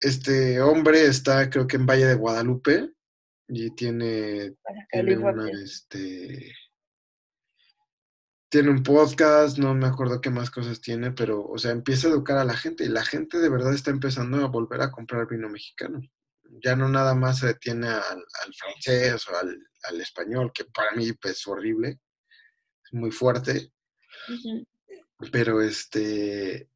este 0.00 0.60
hombre 0.60 1.06
está, 1.06 1.50
creo 1.50 1.66
que 1.66 1.76
en 1.76 1.86
Valle 1.86 2.06
de 2.06 2.14
Guadalupe, 2.14 2.90
y 3.48 3.70
tiene, 3.74 4.54
tiene 4.90 5.50
este, 5.62 6.54
tiene 8.54 8.70
un 8.70 8.84
podcast, 8.84 9.58
no 9.58 9.74
me 9.74 9.88
acuerdo 9.88 10.20
qué 10.20 10.30
más 10.30 10.48
cosas 10.48 10.80
tiene, 10.80 11.10
pero, 11.10 11.44
o 11.44 11.58
sea, 11.58 11.72
empieza 11.72 12.06
a 12.06 12.12
educar 12.12 12.38
a 12.38 12.44
la 12.44 12.56
gente 12.56 12.84
y 12.84 12.88
la 12.88 13.04
gente 13.04 13.40
de 13.40 13.48
verdad 13.48 13.74
está 13.74 13.90
empezando 13.90 14.36
a 14.36 14.46
volver 14.46 14.80
a 14.80 14.92
comprar 14.92 15.26
vino 15.26 15.48
mexicano. 15.48 16.00
Ya 16.62 16.76
no 16.76 16.88
nada 16.88 17.16
más 17.16 17.40
se 17.40 17.48
detiene 17.48 17.88
al, 17.88 18.24
francés 18.56 19.26
o 19.26 19.36
al, 19.36 20.00
español, 20.00 20.52
que 20.54 20.66
para 20.66 20.92
mí 20.92 21.12
pues, 21.14 21.34
es 21.34 21.46
horrible, 21.48 21.98
es 22.84 22.92
muy 22.92 23.10
fuerte. 23.10 23.72
Pero 25.32 25.60
este, 25.60 26.70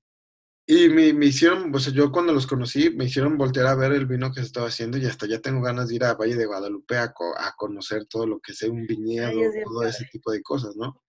y 0.67 0.89
me, 0.89 1.13
me, 1.13 1.27
hicieron, 1.27 1.73
o 1.73 1.79
sea, 1.79 1.93
yo 1.93 2.11
cuando 2.11 2.33
los 2.33 2.49
conocí, 2.49 2.91
me 2.91 3.05
hicieron 3.05 3.39
voltear 3.39 3.67
a 3.67 3.77
ver 3.77 3.93
el 3.93 4.07
vino 4.07 4.33
que 4.33 4.41
se 4.41 4.47
estaba 4.47 4.67
haciendo 4.67 4.99
y 4.99 5.07
hasta 5.07 5.29
ya 5.29 5.41
tengo 5.41 5.63
ganas 5.63 5.87
de 5.87 5.95
ir 5.95 6.03
a 6.03 6.15
Valle 6.15 6.35
de 6.35 6.47
Guadalupe 6.47 6.97
a, 6.97 7.05
a 7.05 7.55
conocer 7.57 8.07
todo 8.07 8.27
lo 8.27 8.41
que 8.41 8.53
sea 8.53 8.69
un 8.69 8.85
viñedo, 8.85 9.39
todo 9.65 9.85
ese 9.85 10.07
tipo 10.07 10.33
de 10.33 10.43
cosas, 10.43 10.75
¿no? 10.75 11.01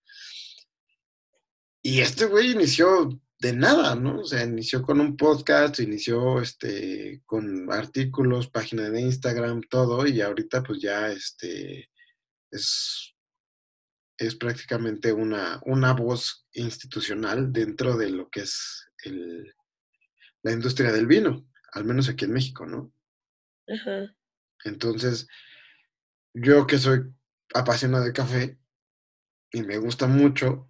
Y 1.82 2.02
este 2.02 2.26
güey 2.26 2.52
inició 2.52 3.10
de 3.40 3.54
nada, 3.54 3.96
¿no? 3.96 4.20
O 4.20 4.26
sea, 4.26 4.44
inició 4.44 4.82
con 4.82 5.00
un 5.00 5.16
podcast, 5.16 5.80
inició 5.80 6.42
este, 6.42 7.22
con 7.26 7.72
artículos, 7.72 8.50
página 8.50 8.90
de 8.90 9.02
Instagram, 9.02 9.62
todo, 9.70 10.06
y 10.06 10.22
ahorita 10.22 10.62
pues 10.64 10.82
ya 10.82 11.10
este, 11.10 11.90
es 12.52 13.16
es 14.20 14.36
prácticamente 14.36 15.14
una, 15.14 15.62
una 15.66 15.94
voz 15.94 16.46
institucional 16.52 17.54
dentro 17.54 17.96
de 17.96 18.10
lo 18.10 18.30
que 18.30 18.42
es 18.42 18.86
el, 19.06 19.56
la 20.44 20.52
industria 20.52 20.92
del 20.92 21.08
vino, 21.08 21.48
al 21.72 21.86
menos 21.86 22.10
aquí 22.10 22.26
en 22.26 22.34
México, 22.34 22.66
¿no? 22.66 22.94
Entonces, 24.66 25.26
yo 26.34 26.68
que 26.68 26.78
soy 26.78 27.00
apasionado 27.54 28.04
de 28.04 28.12
café 28.12 28.60
y 29.52 29.62
me 29.62 29.78
gusta 29.78 30.06
mucho, 30.06 30.69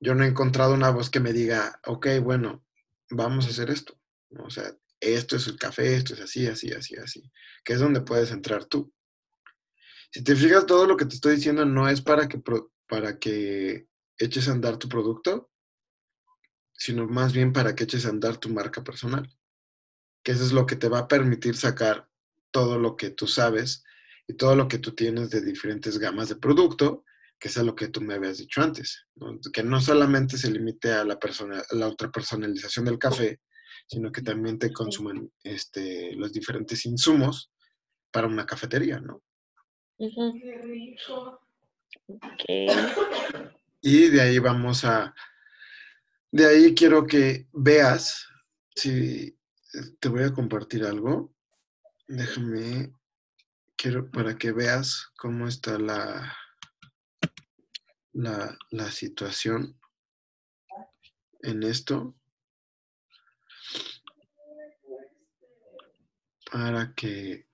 yo 0.00 0.14
no 0.14 0.24
he 0.24 0.28
encontrado 0.28 0.74
una 0.74 0.90
voz 0.90 1.10
que 1.10 1.20
me 1.20 1.32
diga, 1.32 1.80
ok, 1.86 2.06
bueno, 2.22 2.64
vamos 3.10 3.46
a 3.46 3.50
hacer 3.50 3.70
esto. 3.70 3.98
O 4.38 4.50
sea, 4.50 4.72
esto 5.00 5.36
es 5.36 5.46
el 5.46 5.58
café, 5.58 5.96
esto 5.96 6.14
es 6.14 6.20
así, 6.20 6.46
así, 6.46 6.72
así, 6.72 6.96
así, 6.96 7.30
que 7.64 7.74
es 7.74 7.80
donde 7.80 8.00
puedes 8.00 8.30
entrar 8.30 8.64
tú. 8.64 8.92
Si 10.10 10.22
te 10.22 10.34
fijas, 10.34 10.66
todo 10.66 10.86
lo 10.86 10.96
que 10.96 11.04
te 11.04 11.14
estoy 11.14 11.36
diciendo 11.36 11.64
no 11.64 11.88
es 11.88 12.00
para 12.00 12.28
que, 12.28 12.40
para 12.86 13.18
que 13.18 13.86
eches 14.18 14.48
a 14.48 14.52
andar 14.52 14.78
tu 14.78 14.88
producto, 14.88 15.50
sino 16.72 17.06
más 17.06 17.32
bien 17.32 17.52
para 17.52 17.74
que 17.74 17.84
eches 17.84 18.06
a 18.06 18.10
andar 18.10 18.36
tu 18.36 18.48
marca 18.48 18.84
personal. 18.84 19.28
Que 20.22 20.32
eso 20.32 20.44
es 20.44 20.52
lo 20.52 20.66
que 20.66 20.76
te 20.76 20.88
va 20.88 21.00
a 21.00 21.08
permitir 21.08 21.56
sacar 21.56 22.08
todo 22.50 22.78
lo 22.78 22.96
que 22.96 23.10
tú 23.10 23.26
sabes 23.26 23.84
y 24.26 24.34
todo 24.34 24.56
lo 24.56 24.68
que 24.68 24.78
tú 24.78 24.94
tienes 24.94 25.30
de 25.30 25.40
diferentes 25.40 25.98
gamas 25.98 26.28
de 26.28 26.36
producto, 26.36 27.04
que 27.38 27.48
es 27.48 27.58
a 27.58 27.62
lo 27.62 27.74
que 27.74 27.88
tú 27.88 28.00
me 28.00 28.14
habías 28.14 28.38
dicho 28.38 28.62
antes. 28.62 29.06
Que 29.52 29.62
no 29.62 29.80
solamente 29.80 30.38
se 30.38 30.50
limite 30.50 30.92
a 30.92 31.04
la, 31.04 31.18
persona, 31.18 31.62
la 31.70 31.88
otra 31.88 32.10
personalización 32.10 32.84
del 32.86 32.98
café, 32.98 33.40
sino 33.86 34.10
que 34.10 34.22
también 34.22 34.58
te 34.58 34.72
consuman 34.72 35.30
este, 35.42 36.14
los 36.16 36.32
diferentes 36.32 36.86
insumos 36.86 37.50
para 38.10 38.26
una 38.26 38.46
cafetería, 38.46 39.00
¿no? 39.00 39.22
Y 43.80 44.08
de 44.08 44.20
ahí 44.20 44.38
vamos 44.38 44.84
a, 44.84 45.14
de 46.30 46.46
ahí 46.46 46.74
quiero 46.74 47.06
que 47.06 47.46
veas, 47.52 48.26
si 48.74 49.38
te 50.00 50.08
voy 50.08 50.24
a 50.24 50.32
compartir 50.32 50.84
algo, 50.84 51.34
déjame, 52.08 52.92
quiero 53.76 54.10
para 54.10 54.36
que 54.36 54.52
veas 54.52 55.08
cómo 55.16 55.46
está 55.46 55.78
la, 55.78 56.36
la, 58.16 58.56
la 58.70 58.90
situación. 58.90 59.78
en 61.42 61.62
esto 61.62 62.14
para 66.50 66.92
que 66.94 67.46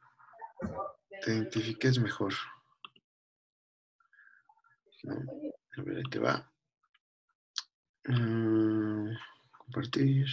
te 1.22 1.33
identifiques 1.33 1.98
mejor. 1.98 2.33
A 5.77 5.83
ver, 5.83 5.96
ahí 5.98 6.03
te 6.11 6.18
va. 6.18 6.51
Mm, 8.05 9.14
compartir. 9.59 10.27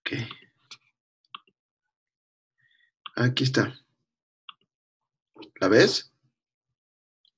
Ok. 0.00 0.41
Aquí 3.16 3.44
está. 3.44 3.78
¿La 5.60 5.68
ves? 5.68 6.12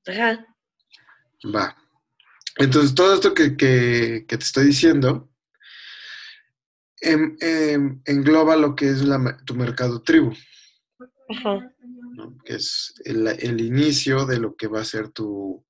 Ajá. 0.07 0.47
Va. 1.55 1.77
Entonces, 2.57 2.95
todo 2.95 3.15
esto 3.15 3.35
que, 3.35 3.57
que, 3.57 4.25
que 4.29 4.39
te 4.39 4.45
estoy 4.45 4.67
diciendo 4.67 5.31
em, 7.01 7.37
em, 7.41 8.01
engloba 8.05 8.57
lo 8.57 8.75
que 8.75 8.89
es 8.89 9.03
la, 9.03 9.37
tu 9.45 9.55
mercado 9.55 10.03
tribu, 10.03 10.33
Ajá. 11.29 11.71
¿no? 12.15 12.37
que 12.45 12.55
es 12.55 12.95
el, 13.05 13.27
el 13.27 13.61
inicio 13.61 14.25
de 14.27 14.39
lo 14.39 14.55
que 14.57 14.69
va 14.69 14.81
a 14.81 14.85
ser 14.85 15.09
tu, 15.11 15.67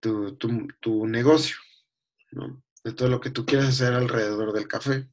tu, 0.00 0.36
tu- 0.36 0.68
tu 0.80 1.06
negocio, 1.06 1.56
¿no? 2.32 2.62
de 2.82 2.92
todo 2.94 3.08
lo 3.08 3.20
que 3.20 3.30
tú 3.30 3.44
quieres 3.44 3.68
hacer 3.68 3.92
alrededor 3.92 4.52
del 4.52 4.66
café. 4.66 5.08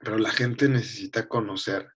Pero 0.00 0.16
la 0.18 0.30
gente 0.30 0.68
necesita 0.68 1.26
conocer 1.26 1.90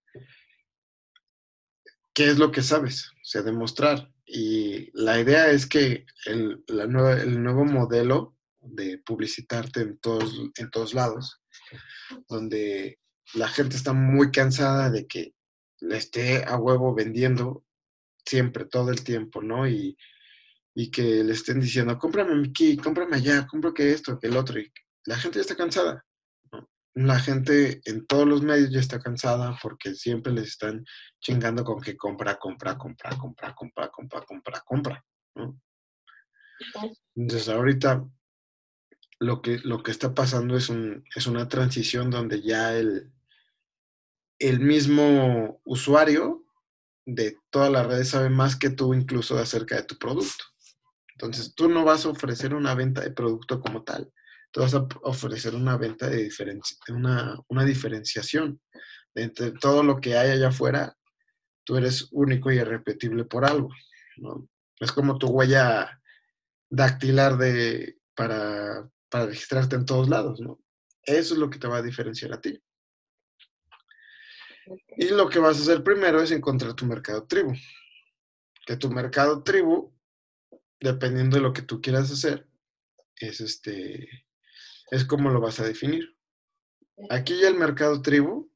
qué 2.14 2.28
es 2.28 2.38
lo 2.38 2.50
que 2.50 2.62
sabes, 2.62 3.10
o 3.10 3.24
sea, 3.24 3.42
demostrar. 3.42 4.10
Y 4.26 4.90
la 4.92 5.20
idea 5.20 5.50
es 5.50 5.66
que 5.66 6.06
el, 6.26 6.64
la 6.68 6.86
nueva, 6.86 7.20
el 7.20 7.42
nuevo 7.42 7.64
modelo 7.64 8.36
de 8.60 8.98
publicitarte 8.98 9.80
en 9.80 9.98
todos, 9.98 10.32
en 10.56 10.70
todos 10.70 10.94
lados, 10.94 11.40
donde 12.28 12.98
la 13.34 13.48
gente 13.48 13.76
está 13.76 13.92
muy 13.92 14.30
cansada 14.30 14.90
de 14.90 15.06
que 15.06 15.34
le 15.80 15.96
esté 15.96 16.44
a 16.44 16.56
huevo 16.56 16.94
vendiendo 16.94 17.64
siempre, 18.24 18.66
todo 18.66 18.90
el 18.90 19.02
tiempo, 19.02 19.42
¿no? 19.42 19.68
Y, 19.68 19.96
y 20.74 20.90
que 20.90 21.24
le 21.24 21.32
estén 21.32 21.60
diciendo, 21.60 21.98
cómprame 21.98 22.48
aquí, 22.48 22.76
cómprame 22.76 23.16
allá, 23.16 23.46
compro 23.46 23.74
que 23.74 23.92
esto, 23.92 24.18
que 24.18 24.28
el 24.28 24.36
otro. 24.36 24.60
Y 24.60 24.72
la 25.04 25.16
gente 25.16 25.38
ya 25.38 25.42
está 25.42 25.56
cansada. 25.56 26.04
La 26.94 27.18
gente 27.18 27.80
en 27.84 28.06
todos 28.06 28.26
los 28.26 28.42
medios 28.42 28.70
ya 28.70 28.80
está 28.80 29.00
cansada 29.00 29.58
porque 29.62 29.94
siempre 29.94 30.32
les 30.32 30.48
están 30.48 30.84
chingando 31.20 31.64
con 31.64 31.80
que 31.80 31.96
compra, 31.96 32.38
compra, 32.38 32.76
compra, 32.76 33.16
compra, 33.16 33.54
compra, 33.54 33.88
compra, 33.88 34.20
compra, 34.22 34.60
compra. 34.60 35.04
¿no? 35.34 35.60
Entonces 37.14 37.48
ahorita 37.48 38.04
lo 39.20 39.40
que, 39.40 39.58
lo 39.58 39.82
que 39.82 39.90
está 39.90 40.14
pasando 40.14 40.56
es, 40.56 40.68
un, 40.68 41.04
es 41.14 41.26
una 41.26 41.48
transición 41.48 42.10
donde 42.10 42.42
ya 42.42 42.74
el, 42.76 43.12
el 44.38 44.60
mismo 44.60 45.60
usuario 45.64 46.44
de 47.06 47.38
todas 47.50 47.70
las 47.70 47.86
redes 47.86 48.08
sabe 48.10 48.30
más 48.30 48.56
que 48.56 48.70
tú 48.70 48.94
incluso 48.94 49.38
acerca 49.38 49.76
de 49.76 49.84
tu 49.84 49.96
producto. 49.96 50.44
Entonces 51.14 51.54
tú 51.54 51.68
no 51.68 51.84
vas 51.84 52.04
a 52.04 52.08
ofrecer 52.08 52.54
una 52.54 52.74
venta 52.74 53.00
de 53.00 53.10
producto 53.10 53.60
como 53.60 53.84
tal, 53.84 54.12
tú 54.52 54.60
vas 54.60 54.74
a 54.74 54.86
ofrecer 55.02 55.54
una 55.54 55.76
venta 55.76 56.08
de 56.08 56.22
diferenci 56.22 56.76
una, 56.88 57.36
una 57.48 57.64
diferenciación. 57.64 58.60
De 59.14 59.24
entre 59.24 59.52
todo 59.52 59.82
lo 59.82 60.00
que 60.00 60.16
hay 60.16 60.30
allá 60.30 60.48
afuera, 60.48 60.96
tú 61.64 61.76
eres 61.76 62.08
único 62.12 62.50
y 62.50 62.56
irrepetible 62.56 63.24
por 63.24 63.44
algo. 63.44 63.70
¿no? 64.18 64.48
Es 64.78 64.92
como 64.92 65.18
tu 65.18 65.28
huella 65.28 66.00
dactilar 66.70 67.36
de, 67.36 67.98
para, 68.14 68.88
para 69.10 69.26
registrarte 69.26 69.76
en 69.76 69.86
todos 69.86 70.08
lados. 70.08 70.40
¿no? 70.40 70.60
Eso 71.02 71.34
es 71.34 71.40
lo 71.40 71.50
que 71.50 71.58
te 71.58 71.68
va 71.68 71.78
a 71.78 71.82
diferenciar 71.82 72.32
a 72.32 72.40
ti. 72.40 72.62
Y 74.96 75.08
lo 75.08 75.28
que 75.28 75.38
vas 75.38 75.58
a 75.58 75.62
hacer 75.62 75.82
primero 75.82 76.22
es 76.22 76.30
encontrar 76.30 76.74
tu 76.74 76.86
mercado 76.86 77.26
tribu. 77.26 77.52
Que 78.66 78.76
tu 78.76 78.90
mercado 78.90 79.42
tribu, 79.42 79.92
dependiendo 80.78 81.36
de 81.36 81.42
lo 81.42 81.52
que 81.52 81.62
tú 81.62 81.80
quieras 81.80 82.10
hacer, 82.10 82.46
es 83.16 83.40
este 83.40 84.08
es 84.92 85.06
como 85.06 85.30
lo 85.30 85.40
vas 85.40 85.58
a 85.58 85.64
definir. 85.64 86.14
Aquí 87.08 87.40
ya 87.40 87.48
el 87.48 87.54
mercado 87.56 88.02
tribu 88.02 88.52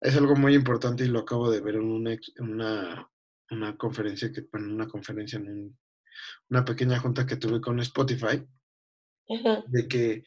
es 0.00 0.16
algo 0.16 0.36
muy 0.36 0.54
importante 0.54 1.04
y 1.04 1.08
lo 1.08 1.18
acabo 1.18 1.50
de 1.50 1.60
ver 1.60 1.74
en 1.74 1.90
una, 1.90 2.12
en 2.12 2.20
una, 2.38 3.10
una 3.50 3.76
conferencia 3.76 4.30
que 4.32 4.46
en 4.52 4.70
una 4.72 4.86
conferencia 4.86 5.36
en 5.38 5.48
un- 5.48 5.78
una 6.50 6.64
pequeña 6.64 7.00
junta 7.00 7.26
que 7.26 7.36
tuve 7.36 7.60
con 7.60 7.80
Spotify 7.80 8.46
de 9.66 9.88
que 9.88 10.22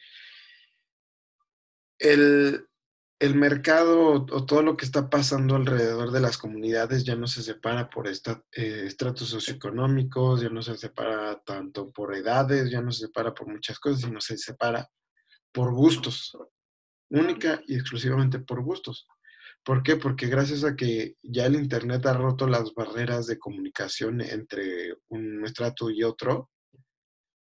el, 1.98 2.66
el 3.18 3.34
mercado 3.34 4.26
o 4.30 4.44
todo 4.46 4.62
lo 4.62 4.76
que 4.76 4.84
está 4.84 5.08
pasando 5.08 5.56
alrededor 5.56 6.10
de 6.12 6.20
las 6.20 6.36
comunidades 6.36 7.04
ya 7.04 7.16
no 7.16 7.26
se 7.26 7.42
separa 7.42 7.88
por 7.88 8.06
esta- 8.06 8.44
eh, 8.52 8.84
estratos 8.86 9.28
socioeconómicos, 9.30 10.42
ya 10.42 10.50
no 10.50 10.60
se 10.62 10.76
separa 10.76 11.40
tanto 11.42 11.90
por 11.90 12.14
edades, 12.14 12.70
ya 12.70 12.82
no 12.82 12.92
se 12.92 13.06
separa 13.06 13.32
por 13.32 13.48
muchas 13.48 13.78
cosas, 13.78 14.02
sino 14.02 14.20
se 14.20 14.36
separa 14.36 14.90
por 15.52 15.72
gustos, 15.72 16.36
única 17.10 17.60
y 17.66 17.74
exclusivamente 17.74 18.38
por 18.38 18.62
gustos. 18.62 19.06
¿Por 19.64 19.82
qué? 19.82 19.96
Porque 19.96 20.26
gracias 20.26 20.64
a 20.64 20.74
que 20.74 21.16
ya 21.22 21.46
el 21.46 21.54
Internet 21.54 22.04
ha 22.06 22.14
roto 22.14 22.48
las 22.48 22.74
barreras 22.74 23.26
de 23.26 23.38
comunicación 23.38 24.20
entre 24.20 24.96
un 25.08 25.44
estrato 25.44 25.88
y 25.90 26.02
otro, 26.02 26.50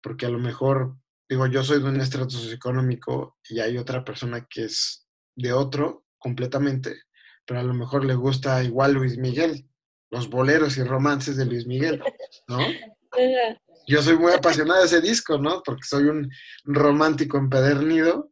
porque 0.02 0.26
a 0.26 0.30
lo 0.30 0.40
mejor, 0.40 0.96
digo, 1.28 1.48
yo 1.48 1.64
soy 1.64 1.82
de 1.82 1.90
un 1.90 2.00
estrato 2.00 2.30
socioeconómico 2.30 3.38
y 3.50 3.60
hay 3.60 3.78
otra 3.78 4.06
persona 4.06 4.48
que 4.50 4.66
es 4.66 5.08
de 5.36 5.52
otro 5.52 6.06
completamente, 6.18 7.02
pero 7.46 7.60
a 7.60 7.64
lo 7.64 7.74
mejor 7.74 8.06
le 8.06 8.16
gusta 8.16 8.64
igual 8.64 8.94
Luis 8.94 9.18
Miguel, 9.18 9.68
los 10.10 10.30
boleros 10.30 10.78
y 10.78 10.84
romances 10.84 11.36
de 11.36 11.46
Luis 11.46 11.68
Miguel, 11.68 12.02
¿no? 12.48 12.60
Yo 13.88 14.02
soy 14.02 14.18
muy 14.18 14.34
apasionado 14.34 14.80
de 14.82 14.88
ese 14.88 15.02
disco, 15.02 15.38
¿no? 15.38 15.62
Porque 15.64 15.84
soy 15.84 16.06
un 16.06 16.32
romántico 16.64 17.38
empedernido, 17.38 18.32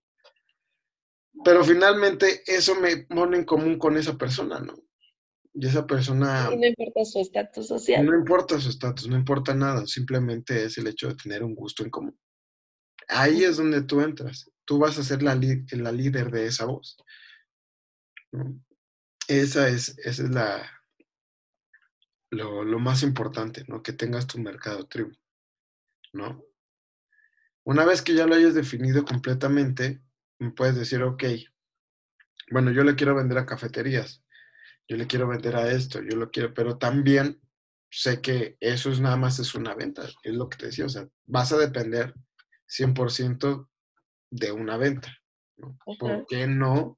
pero 1.43 1.63
finalmente 1.63 2.43
eso 2.45 2.75
me 2.75 2.97
pone 2.97 3.37
en 3.37 3.45
común 3.45 3.77
con 3.77 3.97
esa 3.97 4.17
persona, 4.17 4.59
¿no? 4.59 4.75
Y 5.53 5.67
esa 5.67 5.85
persona 5.85 6.49
Y 6.51 6.57
no 6.57 6.65
importa 6.65 7.05
su 7.05 7.19
estatus 7.19 7.67
social. 7.67 8.05
no 8.05 8.15
importa 8.15 8.59
su 8.59 8.69
estatus, 8.69 9.07
no 9.07 9.15
importa 9.15 9.53
nada, 9.53 9.85
simplemente 9.85 10.63
es 10.65 10.77
el 10.79 10.87
hecho 10.87 11.09
de 11.09 11.15
tener 11.15 11.43
un 11.43 11.53
gusto 11.53 11.83
en 11.83 11.91
común. 11.91 12.17
Ahí 13.07 13.43
es 13.43 13.57
donde 13.57 13.83
tú 13.83 14.01
entras. 14.01 14.49
Tú 14.65 14.79
vas 14.79 14.97
a 14.97 15.03
ser 15.03 15.21
la 15.21 15.35
líder 15.35 16.31
de 16.31 16.47
esa 16.47 16.65
voz. 16.65 16.97
¿no? 18.31 18.59
Esa 19.27 19.69
es, 19.69 19.97
esa 19.99 20.23
es 20.23 20.29
la, 20.29 20.69
lo, 22.31 22.63
lo 22.63 22.79
más 22.79 23.03
importante, 23.03 23.63
¿no? 23.67 23.81
Que 23.81 23.93
tengas 23.93 24.27
tu 24.27 24.39
mercado 24.39 24.85
tribu, 24.87 25.11
¿no? 26.13 26.43
Una 27.65 27.85
vez 27.85 28.01
que 28.01 28.13
ya 28.13 28.25
lo 28.25 28.35
hayas 28.35 28.53
definido 28.53 29.05
completamente, 29.05 30.01
me 30.39 30.51
puedes 30.51 30.75
decir, 30.75 31.01
ok, 31.01 31.23
bueno, 32.51 32.71
yo 32.71 32.83
le 32.83 32.95
quiero 32.95 33.15
vender 33.15 33.37
a 33.37 33.45
cafeterías, 33.45 34.23
yo 34.87 34.97
le 34.97 35.07
quiero 35.07 35.27
vender 35.27 35.55
a 35.55 35.71
esto, 35.71 36.01
yo 36.01 36.17
lo 36.17 36.29
quiero, 36.29 36.53
pero 36.53 36.77
también 36.77 37.41
sé 37.89 38.21
que 38.21 38.57
eso 38.59 38.91
es 38.91 38.99
nada 38.99 39.15
más 39.17 39.39
es 39.39 39.55
una 39.55 39.75
venta, 39.75 40.03
es 40.23 40.33
lo 40.33 40.49
que 40.49 40.57
te 40.57 40.65
decía, 40.67 40.85
o 40.85 40.89
sea, 40.89 41.07
vas 41.25 41.51
a 41.51 41.57
depender 41.57 42.13
100% 42.67 43.69
de 44.31 44.51
una 44.51 44.77
venta, 44.77 45.15
¿no? 45.57 45.77
¿Por 45.99 46.25
qué 46.27 46.47
no? 46.47 46.97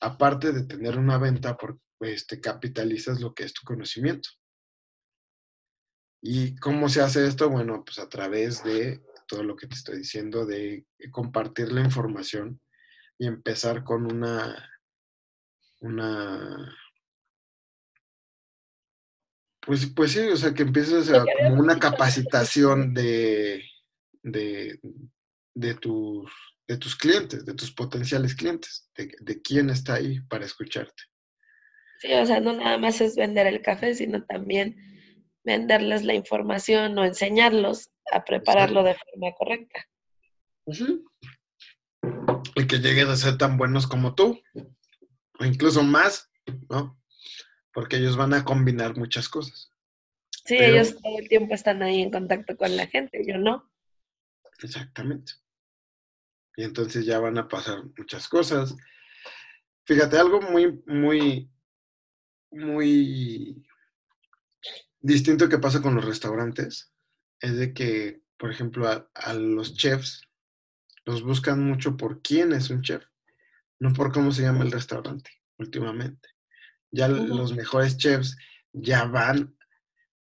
Aparte 0.00 0.52
de 0.52 0.64
tener 0.64 0.98
una 0.98 1.18
venta, 1.18 1.56
por, 1.56 1.78
este, 2.00 2.40
capitalizas 2.40 3.20
lo 3.20 3.34
que 3.34 3.44
es 3.44 3.52
tu 3.52 3.62
conocimiento. 3.64 4.28
¿Y 6.28 6.56
cómo 6.56 6.88
se 6.88 7.02
hace 7.02 7.24
esto? 7.24 7.48
Bueno, 7.48 7.84
pues 7.84 8.00
a 8.00 8.08
través 8.08 8.64
de 8.64 9.00
todo 9.28 9.44
lo 9.44 9.54
que 9.54 9.68
te 9.68 9.76
estoy 9.76 9.98
diciendo, 9.98 10.44
de 10.44 10.84
compartir 11.12 11.70
la 11.70 11.82
información 11.82 12.60
y 13.16 13.28
empezar 13.28 13.84
con 13.84 14.12
una, 14.12 14.68
una, 15.82 16.76
pues, 19.60 19.86
pues 19.86 20.12
sí, 20.12 20.20
o 20.20 20.36
sea, 20.36 20.52
que 20.52 20.64
empieces 20.64 21.10
a, 21.10 21.24
como 21.24 21.60
una 21.60 21.78
capacitación 21.78 22.92
de, 22.92 23.62
de, 24.24 24.80
de 25.54 25.74
tus, 25.74 26.28
de 26.66 26.76
tus 26.76 26.96
clientes, 26.96 27.46
de 27.46 27.54
tus 27.54 27.70
potenciales 27.70 28.34
clientes, 28.34 28.90
de, 28.96 29.14
de 29.20 29.42
quién 29.42 29.70
está 29.70 29.94
ahí 29.94 30.18
para 30.22 30.44
escucharte. 30.44 31.04
Sí, 32.00 32.12
o 32.12 32.26
sea, 32.26 32.40
no 32.40 32.52
nada 32.52 32.78
más 32.78 33.00
es 33.00 33.14
vender 33.14 33.46
el 33.46 33.62
café, 33.62 33.94
sino 33.94 34.24
también 34.24 34.95
venderles 35.46 36.04
la 36.04 36.12
información 36.12 36.98
o 36.98 37.04
enseñarlos 37.04 37.90
a 38.12 38.24
prepararlo 38.24 38.82
de 38.82 38.94
forma 38.94 39.32
correcta. 39.38 39.86
Y 42.54 42.66
que 42.66 42.78
lleguen 42.78 43.08
a 43.08 43.16
ser 43.16 43.38
tan 43.38 43.56
buenos 43.56 43.86
como 43.86 44.14
tú, 44.14 44.38
o 45.38 45.44
incluso 45.44 45.82
más, 45.82 46.30
¿no? 46.68 46.98
porque 47.76 47.98
ellos 47.98 48.16
van 48.16 48.32
a 48.32 48.42
combinar 48.42 48.96
muchas 48.96 49.28
cosas. 49.28 49.70
Sí, 50.46 50.56
ellos 50.56 50.96
todo 51.02 51.18
el 51.18 51.28
tiempo 51.28 51.54
están 51.54 51.82
ahí 51.82 52.00
en 52.00 52.10
contacto 52.10 52.56
con 52.56 52.74
la 52.74 52.86
gente, 52.86 53.22
yo 53.26 53.36
no. 53.36 53.70
Exactamente. 54.62 55.32
Y 56.56 56.64
entonces 56.64 57.04
ya 57.04 57.18
van 57.18 57.36
a 57.36 57.46
pasar 57.46 57.82
muchas 57.98 58.28
cosas. 58.28 58.74
Fíjate, 59.84 60.16
algo 60.16 60.40
muy, 60.40 60.82
muy, 60.86 61.50
muy 62.50 63.62
distinto 65.06 65.48
que 65.48 65.58
pasa 65.58 65.80
con 65.80 65.94
los 65.94 66.04
restaurantes 66.04 66.92
es 67.40 67.56
de 67.56 67.72
que, 67.72 68.22
por 68.36 68.50
ejemplo, 68.50 68.88
a, 68.88 69.34
los 69.34 69.76
chefs 69.76 70.22
los 71.04 71.22
buscan 71.22 71.62
mucho 71.62 71.96
por 71.96 72.22
quién 72.22 72.52
es 72.52 72.70
un 72.70 72.82
chef, 72.82 73.04
no 73.78 73.92
por 73.92 74.12
cómo 74.12 74.32
se 74.32 74.42
llama 74.42 74.64
el 74.64 74.72
restaurante 74.72 75.30
últimamente. 75.58 76.28
Ya 76.90 77.06
los 77.08 77.54
mejores 77.54 77.96
chefs 77.96 78.36
ya 78.72 79.04
van, 79.04 79.56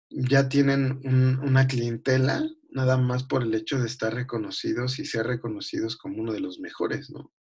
ya 0.10 0.48
tienen 0.48 1.02
una 1.44 1.68
clientela 1.68 2.42
nada 2.70 2.98
más 2.98 3.24
por 3.24 3.44
el 3.44 3.54
hecho 3.56 3.80
de 3.80 3.88
estar 3.88 4.14
reconocidos 4.14 5.00
y 5.00 5.06
ser 5.06 5.28
reconocidos 5.28 5.98
como 5.98 6.22
uno 6.22 6.32
de 6.32 6.40
los 6.40 6.60
mejores, 6.60 7.10
¿no? 7.10 7.34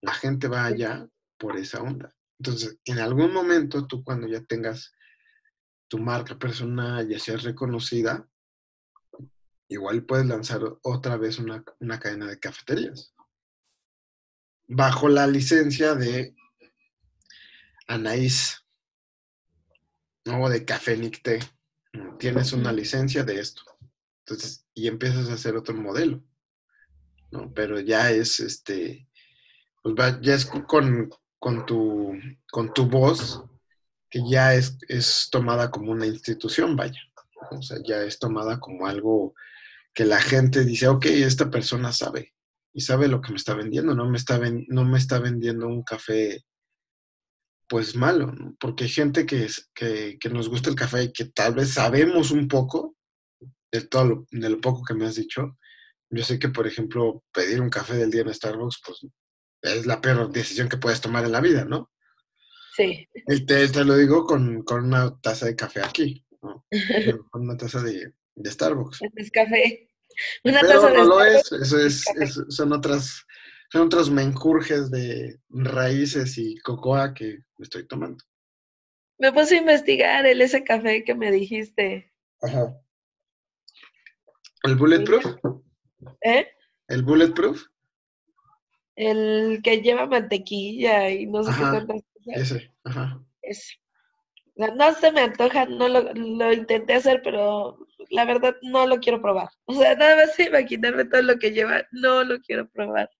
La 0.00 0.12
gente 0.12 0.46
va 0.46 0.66
allá 0.66 1.08
por 1.38 1.56
esa 1.56 1.82
onda. 1.82 2.14
Entonces, 2.38 2.78
en 2.84 2.98
algún 2.98 3.32
momento, 3.32 3.86
tú 3.86 4.04
cuando 4.04 4.28
ya 4.28 4.44
tengas 4.44 4.92
tu 5.88 5.98
marca 5.98 6.38
personal, 6.38 7.08
ya 7.08 7.18
seas 7.18 7.42
reconocida, 7.42 8.28
igual 9.68 10.04
puedes 10.04 10.26
lanzar 10.26 10.60
otra 10.82 11.16
vez 11.16 11.38
una, 11.38 11.64
cadena 11.98 12.26
de 12.26 12.38
cafeterías. 12.38 13.14
Bajo 14.68 15.08
la 15.08 15.26
licencia 15.26 15.94
de 15.94 16.34
Anaís, 17.86 18.66
o 20.26 20.48
de 20.48 20.64
Café 20.64 20.96
Nicté. 20.96 21.38
Tienes 22.18 22.52
una 22.52 22.72
licencia 22.72 23.22
de 23.22 23.38
esto. 23.38 23.62
Entonces, 24.24 24.66
y 24.74 24.88
empiezas 24.88 25.28
a 25.28 25.34
hacer 25.34 25.56
otro 25.56 25.74
modelo. 25.74 26.22
¿no? 27.30 27.52
Pero 27.54 27.80
ya 27.80 28.10
es 28.10 28.40
este, 28.40 29.08
pues 29.82 29.94
ya 30.20 30.34
es 30.34 30.46
con, 30.46 31.10
con, 31.38 31.66
tu, 31.66 32.12
con 32.50 32.74
tu 32.74 32.86
voz 32.86 33.44
ya 34.28 34.54
es, 34.54 34.78
es 34.88 35.28
tomada 35.30 35.70
como 35.70 35.92
una 35.92 36.06
institución, 36.06 36.76
vaya. 36.76 37.00
O 37.50 37.62
sea, 37.62 37.78
ya 37.84 38.02
es 38.02 38.18
tomada 38.18 38.58
como 38.58 38.86
algo 38.86 39.34
que 39.94 40.04
la 40.04 40.20
gente 40.20 40.64
dice, 40.64 40.88
ok, 40.88 41.06
esta 41.06 41.50
persona 41.50 41.92
sabe 41.92 42.34
y 42.72 42.82
sabe 42.82 43.08
lo 43.08 43.20
que 43.20 43.30
me 43.30 43.38
está 43.38 43.54
vendiendo, 43.54 43.94
no 43.94 44.08
me 44.08 44.18
está, 44.18 44.38
no 44.68 44.84
me 44.84 44.98
está 44.98 45.18
vendiendo 45.18 45.66
un 45.66 45.82
café 45.82 46.44
pues 47.68 47.96
malo, 47.96 48.30
¿no? 48.32 48.54
porque 48.60 48.84
hay 48.84 48.90
gente 48.90 49.26
que, 49.26 49.48
que, 49.74 50.18
que, 50.20 50.28
nos 50.28 50.48
gusta 50.48 50.70
el 50.70 50.76
café 50.76 51.04
y 51.04 51.12
que 51.12 51.24
tal 51.24 51.54
vez 51.54 51.72
sabemos 51.72 52.30
un 52.30 52.46
poco 52.46 52.94
de 53.72 53.80
todo 53.80 54.04
lo, 54.04 54.26
de 54.30 54.50
lo 54.50 54.60
poco 54.60 54.84
que 54.84 54.94
me 54.94 55.06
has 55.06 55.16
dicho. 55.16 55.58
Yo 56.10 56.22
sé 56.22 56.38
que, 56.38 56.48
por 56.48 56.66
ejemplo, 56.66 57.24
pedir 57.32 57.60
un 57.60 57.70
café 57.70 57.94
del 57.94 58.10
día 58.10 58.20
en 58.20 58.32
Starbucks, 58.32 58.80
pues 58.86 59.06
es 59.62 59.86
la 59.86 60.00
peor 60.00 60.30
decisión 60.30 60.68
que 60.68 60.76
puedes 60.76 61.00
tomar 61.00 61.24
en 61.24 61.32
la 61.32 61.40
vida, 61.40 61.64
¿no? 61.64 61.90
Sí. 62.76 63.08
Te, 63.46 63.68
te 63.68 63.84
lo 63.84 63.96
digo 63.96 64.26
con, 64.26 64.62
con, 64.62 64.84
una 64.84 65.18
taza 65.20 65.46
de 65.46 65.56
café 65.56 65.80
aquí, 65.82 66.26
¿no? 66.42 66.66
con 67.30 67.42
una 67.42 67.56
taza 67.56 67.82
de, 67.82 68.12
de 68.34 68.50
Starbucks. 68.50 69.00
Es 69.14 69.30
café. 69.30 69.88
Una 70.44 70.60
Pero 70.60 70.90
no 70.90 71.04
lo 71.04 71.24
es, 71.24 71.50
eso 71.52 71.78
es, 71.78 72.04
son 72.48 72.72
otras, 72.72 73.24
son 73.70 73.82
otros 73.82 74.10
mencurjes 74.10 74.90
de 74.90 75.38
raíces 75.48 76.36
y 76.38 76.58
cocoa 76.58 77.14
que 77.14 77.38
estoy 77.58 77.86
tomando. 77.86 78.22
Me 79.18 79.32
puse 79.32 79.56
a 79.56 79.60
investigar 79.60 80.26
el 80.26 80.42
ese 80.42 80.62
café 80.62 81.02
que 81.04 81.14
me 81.14 81.30
dijiste. 81.30 82.12
Ajá. 82.42 82.78
¿El 84.64 84.76
bulletproof? 84.76 85.24
¿Eh? 86.22 86.46
¿El 86.88 87.02
bulletproof? 87.02 87.62
El 88.96 89.60
que 89.62 89.80
lleva 89.80 90.06
mantequilla 90.06 91.10
y 91.10 91.26
no 91.26 91.42
sé 91.42 91.52
qué 91.56 91.62
tantas. 91.62 92.02
Ese, 92.26 92.72
ajá. 92.84 93.22
Ese. 93.42 93.74
No 94.56 94.94
se 94.94 95.12
me 95.12 95.20
antoja, 95.20 95.66
no 95.66 95.88
lo, 95.88 96.12
lo 96.14 96.52
intenté 96.52 96.94
hacer, 96.94 97.20
pero 97.22 97.78
la 98.10 98.24
verdad 98.24 98.56
no 98.62 98.86
lo 98.86 98.98
quiero 98.98 99.20
probar. 99.20 99.50
O 99.66 99.74
sea, 99.74 99.94
nada 99.94 100.16
más 100.16 100.38
imaginarme 100.38 101.04
todo 101.04 101.22
lo 101.22 101.38
que 101.38 101.52
lleva, 101.52 101.82
no 101.92 102.24
lo 102.24 102.40
quiero 102.40 102.68
probar. 102.70 103.10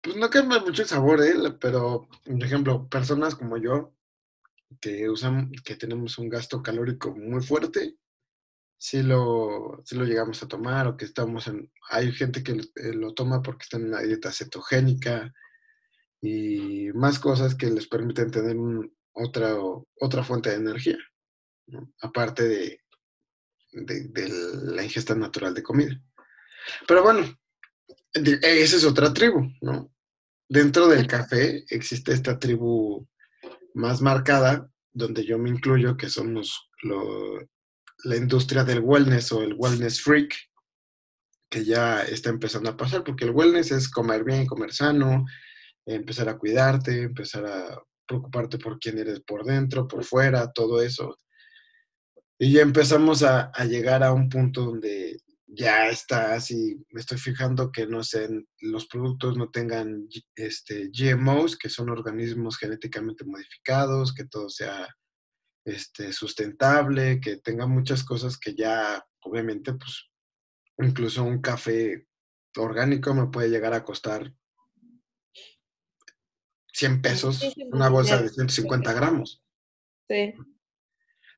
Pues 0.00 0.16
no 0.16 0.30
cambia 0.30 0.58
mucho 0.60 0.82
el 0.82 0.88
sabor, 0.88 1.22
¿eh? 1.22 1.34
Pero, 1.60 2.08
por 2.24 2.42
ejemplo, 2.42 2.88
personas 2.88 3.34
como 3.34 3.56
yo, 3.56 3.94
que 4.80 5.08
usan, 5.08 5.52
que 5.64 5.76
tenemos 5.76 6.18
un 6.18 6.28
gasto 6.28 6.62
calórico 6.62 7.14
muy 7.14 7.42
fuerte, 7.42 7.96
sí 8.78 9.02
lo, 9.02 9.82
lo 9.92 10.04
llegamos 10.04 10.42
a 10.42 10.48
tomar 10.48 10.88
o 10.88 10.96
que 10.96 11.04
estamos 11.04 11.46
en... 11.46 11.70
Hay 11.90 12.10
gente 12.10 12.42
que 12.42 12.52
eh, 12.52 12.92
lo 12.94 13.14
toma 13.14 13.42
porque 13.42 13.62
está 13.62 13.76
en 13.76 13.88
una 13.88 14.00
dieta 14.00 14.32
cetogénica 14.32 15.32
y 16.22 16.92
más 16.94 17.18
cosas 17.18 17.56
que 17.56 17.68
les 17.68 17.88
permiten 17.88 18.30
tener 18.30 18.56
otra, 19.12 19.56
otra 20.00 20.22
fuente 20.22 20.50
de 20.50 20.56
energía, 20.56 20.98
aparte 22.00 22.46
de, 22.48 22.80
de, 23.72 24.28
la 24.72 24.84
ingesta 24.84 25.16
natural 25.16 25.52
de 25.52 25.64
comida. 25.64 26.00
Pero 26.86 27.02
bueno, 27.02 27.26
esa 28.12 28.76
es 28.76 28.84
otra 28.84 29.12
tribu, 29.12 29.50
¿no? 29.60 29.92
Dentro 30.48 30.86
del 30.86 31.08
café 31.08 31.64
existe 31.68 32.12
esta 32.12 32.38
tribu 32.38 33.06
más 33.74 34.00
marcada, 34.00 34.70
donde 34.92 35.24
yo 35.24 35.38
me 35.38 35.50
incluyo, 35.50 35.96
que 35.96 36.08
son 36.08 36.34
los, 36.34 36.70
la 38.04 38.16
industria 38.16 38.62
del 38.62 38.80
wellness 38.80 39.32
o 39.32 39.42
el 39.42 39.54
wellness 39.54 40.00
freak, 40.00 40.36
que 41.50 41.64
ya 41.64 42.02
está 42.02 42.30
empezando 42.30 42.70
a 42.70 42.76
pasar, 42.76 43.02
porque 43.02 43.24
el 43.24 43.30
wellness 43.30 43.72
es 43.72 43.88
comer 43.88 44.22
bien, 44.22 44.46
comer 44.46 44.72
sano, 44.72 45.24
empezar 45.86 46.28
a 46.28 46.38
cuidarte, 46.38 47.02
empezar 47.02 47.46
a 47.46 47.82
preocuparte 48.06 48.58
por 48.58 48.78
quién 48.78 48.98
eres 48.98 49.20
por 49.20 49.44
dentro, 49.44 49.88
por 49.88 50.04
fuera, 50.04 50.52
todo 50.52 50.82
eso. 50.82 51.18
Y 52.38 52.52
ya 52.52 52.62
empezamos 52.62 53.22
a, 53.22 53.52
llegar 53.64 54.02
a 54.02 54.12
un 54.12 54.28
punto 54.28 54.62
donde 54.62 55.20
ya 55.46 55.88
está 55.88 56.34
así, 56.34 56.84
me 56.90 57.00
estoy 57.00 57.18
fijando 57.18 57.70
que 57.70 57.86
no 57.86 58.02
sean, 58.02 58.46
los 58.60 58.86
productos 58.86 59.36
no 59.36 59.50
tengan 59.50 60.08
este, 60.34 60.90
GMOs, 60.92 61.56
que 61.56 61.68
son 61.68 61.90
organismos 61.90 62.56
genéticamente 62.56 63.24
modificados, 63.24 64.14
que 64.14 64.24
todo 64.24 64.48
sea 64.48 64.88
este, 65.64 66.12
sustentable, 66.12 67.20
que 67.20 67.36
tenga 67.36 67.66
muchas 67.66 68.02
cosas 68.02 68.38
que 68.38 68.54
ya, 68.54 69.04
obviamente, 69.20 69.74
pues, 69.74 70.08
incluso 70.78 71.22
un 71.22 71.40
café 71.40 72.06
orgánico 72.56 73.14
me 73.14 73.28
puede 73.28 73.50
llegar 73.50 73.74
a 73.74 73.84
costar 73.84 74.32
100 76.72 77.02
pesos, 77.02 77.40
una 77.70 77.88
bolsa 77.88 78.20
de 78.20 78.28
150 78.28 78.92
gramos. 78.92 79.42
Sí. 80.08 80.34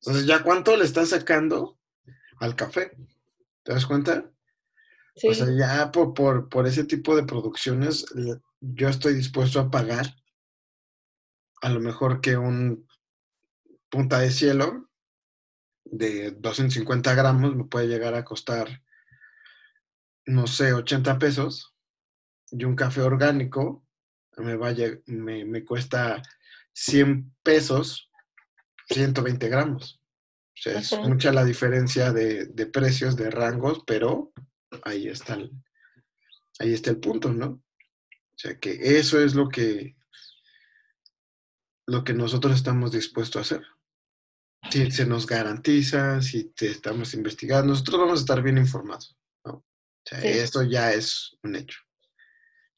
Entonces, 0.01 0.27
¿ya 0.27 0.43
cuánto 0.43 0.77
le 0.77 0.85
estás 0.85 1.11
sacando 1.11 1.79
al 2.39 2.55
café? 2.57 2.97
¿Te 3.63 3.73
das 3.73 3.87
cuenta? 3.87 4.31
Sí. 5.17 5.29
O 5.29 5.35
sea, 5.35 5.47
ya 5.57 5.93
por, 5.93 6.49
por, 6.49 6.67
ese 6.67 6.85
tipo 6.85 7.17
de 7.17 7.25
producciones, 7.25 8.05
yo 8.61 8.89
estoy 8.89 9.15
dispuesto 9.15 9.61
a 9.61 9.71
pagar 9.71 10.15
a 11.63 11.69
lo 11.71 11.81
mejor 11.81 12.21
que 12.21 12.37
un 12.37 12.87
punta 13.89 14.19
de 14.19 14.31
cielo 14.31 14.91
de 15.85 16.33
250 16.33 17.15
gramos 17.15 17.55
me 17.55 17.65
puede 17.65 17.87
llegar 17.87 18.15
a 18.15 18.25
costar, 18.25 18.83
no 20.27 20.47
sé, 20.47 20.73
80 20.73 21.19
pesos. 21.19 21.75
Y 22.51 22.65
un 22.65 22.77
café 22.77 23.01
orgánico 23.01 23.84
me, 24.39 24.57
vaya, 24.57 24.99
me, 25.07 25.45
me 25.45 25.65
cuesta 25.65 26.23
100 26.73 27.35
pesos 27.43 28.11
120 28.89 29.49
gramos. 29.49 30.01
O 30.57 30.63
sea, 30.63 30.79
es 30.79 30.93
mucha 30.99 31.33
la 31.33 31.45
diferencia 31.45 32.13
de, 32.13 32.47
precios, 32.73 33.17
de 33.17 33.31
rangos, 33.31 33.83
pero 33.87 34.33
ahí 34.83 35.09
está, 35.09 35.35
el, 35.35 35.51
ahí 36.59 36.73
está 36.73 36.91
el 36.91 36.99
punto, 36.99 37.33
¿no? 37.33 37.47
O 37.47 38.39
sea, 38.39 38.59
que 38.59 38.99
eso 38.99 39.21
es 39.21 39.35
lo 39.35 39.49
que, 39.49 39.97
lo 41.87 42.05
que 42.05 42.15
nosotros 42.15 42.55
estamos 42.55 42.93
dispuestos 42.93 43.37
a 43.37 43.57
hacer. 43.57 43.67
Si 44.71 44.91
se 44.91 45.07
nos 45.07 45.27
garantiza, 45.27 46.23
si 46.23 46.45
te 46.45 46.69
estamos 46.69 47.13
investigando, 47.15 47.73
nosotros 47.73 48.01
vamos 48.01 48.21
a 48.21 48.23
estar 48.23 48.43
bien 48.43 48.57
informados, 48.57 49.17
¿no? 49.45 49.53
O 49.57 49.65
sea, 50.05 50.21
esto 50.21 50.63
ya 50.63 50.93
es 50.93 51.37
un 51.43 51.57
hecho. 51.57 51.84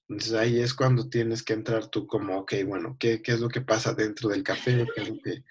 Entonces 0.09 0.35
ahí 0.35 0.61
es 0.61 0.73
cuando 0.73 1.09
tienes 1.09 1.43
que 1.43 1.53
entrar 1.53 1.89
tú 1.89 2.07
como, 2.07 2.39
ok, 2.39 2.55
bueno, 2.65 2.97
¿qué, 2.99 3.21
qué 3.23 3.33
es 3.33 3.41
lo 3.41 3.49
que 3.49 3.61
pasa 3.61 3.93
dentro 3.93 4.29
del 4.29 4.45
café? 4.45 4.87
¿Qué 4.95 5.03
es 5.03 5.09
lo 5.09 5.19
que, 5.21 5.43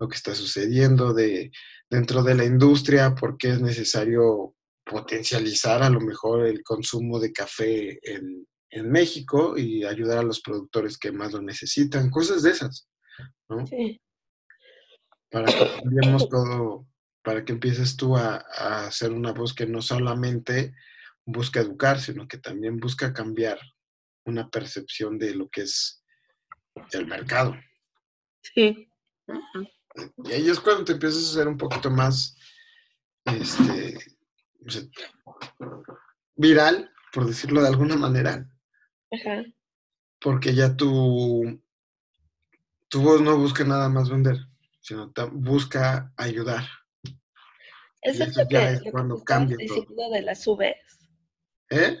lo 0.00 0.08
que 0.08 0.16
está 0.16 0.34
sucediendo 0.34 1.14
de, 1.14 1.52
dentro 1.88 2.22
de 2.24 2.34
la 2.34 2.44
industria? 2.44 3.14
¿Por 3.14 3.36
qué 3.36 3.50
es 3.50 3.60
necesario 3.60 4.56
potencializar 4.84 5.82
a 5.84 5.90
lo 5.90 6.00
mejor 6.00 6.44
el 6.44 6.64
consumo 6.64 7.20
de 7.20 7.32
café 7.32 8.00
en, 8.02 8.48
en 8.70 8.90
México 8.90 9.56
y 9.56 9.84
ayudar 9.84 10.18
a 10.18 10.24
los 10.24 10.40
productores 10.40 10.98
que 10.98 11.12
más 11.12 11.32
lo 11.32 11.40
necesitan? 11.40 12.10
Cosas 12.10 12.42
de 12.42 12.50
esas, 12.50 12.88
¿no? 13.48 13.64
Sí. 13.64 14.00
para 15.30 15.46
que 15.46 15.70
cambiemos 15.82 16.28
todo, 16.28 16.84
para 17.22 17.44
que 17.44 17.52
empieces 17.52 17.96
tú 17.96 18.16
a, 18.16 18.44
a 18.56 18.88
hacer 18.88 19.12
una 19.12 19.32
voz 19.32 19.54
que 19.54 19.66
no 19.66 19.80
solamente 19.80 20.74
busca 21.24 21.60
educar, 21.60 22.00
sino 22.00 22.26
que 22.26 22.38
también 22.38 22.78
busca 22.78 23.12
cambiar 23.12 23.60
una 24.24 24.48
percepción 24.48 25.18
de 25.18 25.34
lo 25.34 25.48
que 25.48 25.62
es 25.62 26.04
el 26.92 27.06
mercado. 27.06 27.56
Sí. 28.42 28.88
Y 30.24 30.32
ahí 30.32 30.48
es 30.48 30.60
cuando 30.60 30.84
te 30.84 30.92
empiezas 30.92 31.24
a 31.24 31.30
hacer 31.30 31.48
un 31.48 31.58
poquito 31.58 31.90
más 31.90 32.36
este, 33.24 33.98
viral, 36.34 36.90
por 37.12 37.26
decirlo 37.26 37.62
de 37.62 37.68
alguna 37.68 37.96
manera. 37.96 38.48
Ajá. 39.10 39.44
Porque 40.20 40.54
ya 40.54 40.76
tu, 40.76 41.60
tu 42.88 43.02
voz 43.02 43.20
no 43.20 43.36
busca 43.38 43.64
nada 43.64 43.88
más 43.88 44.10
vender, 44.10 44.36
sino 44.80 45.12
busca 45.32 46.12
ayudar. 46.16 46.64
Eso, 48.02 48.24
es 48.24 48.36
lo 48.36 48.48
que, 48.48 48.72
es 48.72 48.82
cuando 48.90 49.22
cambia 49.22 49.56
diciendo 49.58 50.10
de 50.10 50.22
las 50.22 50.46
UVs. 50.46 51.08
¿Eh? 51.70 51.98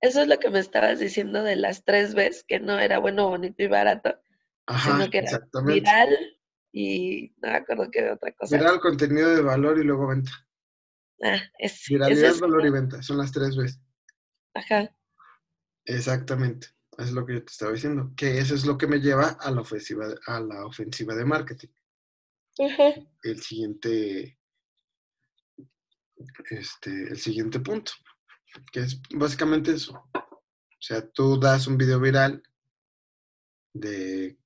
Eso 0.00 0.22
es 0.22 0.28
lo 0.28 0.38
que 0.38 0.50
me 0.50 0.60
estabas 0.60 0.98
diciendo 0.98 1.42
de 1.42 1.56
las 1.56 1.84
tres 1.84 2.14
veces, 2.14 2.44
que 2.46 2.58
no 2.58 2.78
era 2.78 2.98
bueno, 2.98 3.28
bonito 3.28 3.62
y 3.62 3.66
barato, 3.66 4.18
Ajá, 4.66 4.92
sino 4.92 5.10
que 5.10 5.18
era 5.18 5.46
viral 5.64 6.16
y 6.72 7.34
no 7.42 7.50
me 7.50 7.56
acuerdo 7.56 7.90
qué 7.90 8.02
de 8.02 8.12
otra 8.12 8.32
cosa. 8.32 8.56
Viral, 8.56 8.80
contenido 8.80 9.34
de 9.34 9.42
valor 9.42 9.78
y 9.78 9.84
luego 9.84 10.08
venta. 10.08 10.30
Ah, 11.22 11.42
es, 11.58 11.84
Viralidad, 11.86 12.38
valor 12.40 12.64
y 12.64 12.70
venta, 12.70 13.02
son 13.02 13.18
las 13.18 13.30
tres 13.30 13.54
veces. 13.56 13.78
Ajá. 14.54 14.90
Exactamente, 15.84 16.68
es 16.96 17.12
lo 17.12 17.26
que 17.26 17.34
yo 17.34 17.44
te 17.44 17.52
estaba 17.52 17.72
diciendo, 17.72 18.12
que 18.16 18.38
eso 18.38 18.54
es 18.54 18.64
lo 18.64 18.78
que 18.78 18.86
me 18.86 19.00
lleva 19.00 19.36
a 19.40 19.50
la 19.50 19.60
ofensiva, 19.60 20.06
a 20.26 20.40
la 20.40 20.64
ofensiva 20.64 21.14
de 21.14 21.24
marketing. 21.26 21.68
Ajá. 22.58 22.94
El 23.22 23.42
siguiente, 23.42 24.38
este, 26.50 26.90
el 26.90 27.18
siguiente 27.18 27.60
punto 27.60 27.92
que 28.72 28.80
es 28.80 29.00
básicamente 29.14 29.72
eso. 29.72 30.04
O 30.14 30.82
sea, 30.82 31.08
tú 31.08 31.38
das 31.38 31.66
un 31.66 31.76
video 31.76 32.00
viral 32.00 32.42
de, 33.72 34.38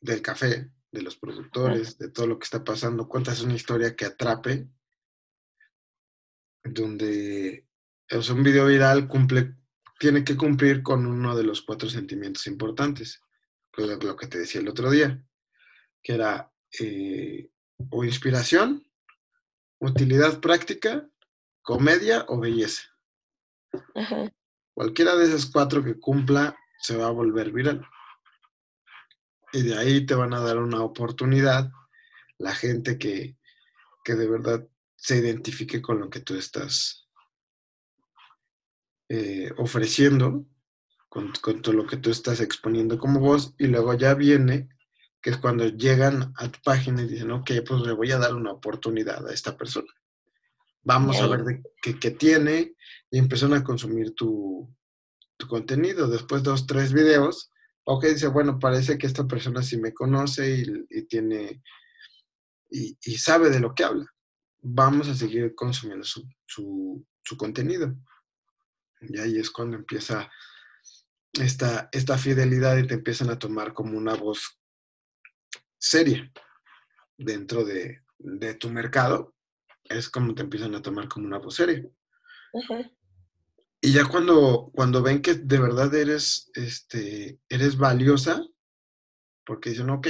del 0.00 0.22
café, 0.22 0.70
de 0.90 1.02
los 1.02 1.16
productores, 1.16 1.98
de 1.98 2.10
todo 2.10 2.26
lo 2.26 2.38
que 2.38 2.44
está 2.44 2.64
pasando, 2.64 3.08
cuentas 3.08 3.42
una 3.42 3.54
historia 3.54 3.94
que 3.94 4.06
atrape, 4.06 4.68
donde 6.64 7.68
es 8.08 8.30
un 8.30 8.42
video 8.42 8.66
viral 8.66 9.08
cumple, 9.08 9.56
tiene 9.98 10.24
que 10.24 10.36
cumplir 10.36 10.82
con 10.82 11.06
uno 11.06 11.36
de 11.36 11.44
los 11.44 11.62
cuatro 11.62 11.88
sentimientos 11.88 12.46
importantes, 12.46 13.20
lo 13.76 14.16
que 14.16 14.26
te 14.26 14.38
decía 14.38 14.60
el 14.60 14.68
otro 14.68 14.90
día, 14.90 15.22
que 16.02 16.14
era 16.14 16.50
eh, 16.80 17.50
o 17.90 18.04
inspiración, 18.04 18.86
utilidad 19.78 20.40
práctica, 20.40 21.08
comedia 21.62 22.24
o 22.28 22.40
belleza. 22.40 22.95
Cualquiera 24.74 25.16
de 25.16 25.24
esas 25.24 25.46
cuatro 25.46 25.82
que 25.82 25.98
cumpla 25.98 26.56
se 26.78 26.96
va 26.96 27.06
a 27.06 27.10
volver 27.10 27.52
viral. 27.52 27.86
Y 29.52 29.62
de 29.62 29.78
ahí 29.78 30.04
te 30.04 30.14
van 30.14 30.34
a 30.34 30.40
dar 30.40 30.58
una 30.58 30.82
oportunidad 30.82 31.70
la 32.38 32.54
gente 32.54 32.98
que, 32.98 33.36
de 34.04 34.28
verdad 34.28 34.66
se 34.94 35.16
identifique 35.16 35.82
con 35.82 35.98
lo 36.00 36.10
que 36.10 36.20
tú 36.20 36.34
estás 36.34 37.08
eh, 39.08 39.50
ofreciendo, 39.56 40.46
con, 41.08 41.32
todo 41.32 41.72
lo 41.72 41.86
que 41.86 41.96
tú 41.96 42.10
estás 42.10 42.40
exponiendo 42.40 42.98
como 42.98 43.20
voz, 43.20 43.54
y 43.58 43.66
luego 43.66 43.94
ya 43.94 44.14
viene, 44.14 44.68
que 45.20 45.30
es 45.30 45.38
cuando 45.38 45.66
llegan 45.66 46.32
a 46.36 46.50
tu 46.50 46.60
página 46.62 47.02
y 47.02 47.08
dicen, 47.08 47.30
ok, 47.30 47.50
pues 47.66 47.82
le 47.82 47.92
voy 47.92 48.12
a 48.12 48.18
dar 48.18 48.34
una 48.34 48.52
oportunidad 48.52 49.26
a 49.26 49.32
esta 49.32 49.56
persona. 49.56 49.92
Vamos 50.86 51.20
a 51.20 51.26
ver 51.26 51.42
de 51.42 51.62
qué, 51.82 52.12
tiene 52.12 52.76
y 53.10 53.18
empiezan 53.18 53.52
a 53.54 53.64
consumir 53.64 54.14
tu, 54.14 54.72
contenido. 55.48 56.06
Después 56.06 56.44
de 56.44 56.50
dos, 56.50 56.64
tres 56.64 56.92
videos, 56.92 57.50
ok, 57.82 58.04
dice, 58.04 58.28
bueno, 58.28 58.60
parece 58.60 58.96
que 58.96 59.08
esta 59.08 59.26
persona 59.26 59.64
sí 59.64 59.78
me 59.78 59.92
conoce 59.92 60.64
y, 60.88 61.06
tiene 61.06 61.60
y, 62.70 63.18
sabe 63.18 63.50
de 63.50 63.58
lo 63.58 63.74
que 63.74 63.82
habla. 63.82 64.06
Vamos 64.62 65.08
a 65.08 65.16
seguir 65.16 65.56
consumiendo 65.56 66.04
su, 66.04 66.24
su, 66.46 67.36
contenido. 67.36 67.92
Y 69.00 69.18
ahí 69.18 69.38
es 69.38 69.50
cuando 69.50 69.76
empieza 69.76 70.30
esta, 71.32 71.88
esta 71.90 72.16
fidelidad 72.16 72.78
y 72.78 72.86
te 72.86 72.94
empiezan 72.94 73.30
a 73.30 73.40
tomar 73.40 73.74
como 73.74 73.98
una 73.98 74.14
voz 74.14 74.60
seria 75.78 76.30
dentro 77.18 77.64
de, 77.64 78.04
de 78.18 78.54
tu 78.54 78.70
mercado 78.70 79.35
es 79.88 80.08
como 80.08 80.34
te 80.34 80.42
empiezan 80.42 80.74
a 80.74 80.82
tomar 80.82 81.08
como 81.08 81.26
una 81.26 81.38
voz 81.38 81.54
seria. 81.56 81.88
Y 83.80 83.92
ya 83.92 84.04
cuando, 84.06 84.70
cuando 84.74 85.02
ven 85.02 85.22
que 85.22 85.34
de 85.34 85.58
verdad 85.58 85.94
eres, 85.94 86.50
este, 86.54 87.38
eres 87.48 87.76
valiosa, 87.76 88.42
porque 89.44 89.70
dicen, 89.70 89.90
ok, 89.90 90.08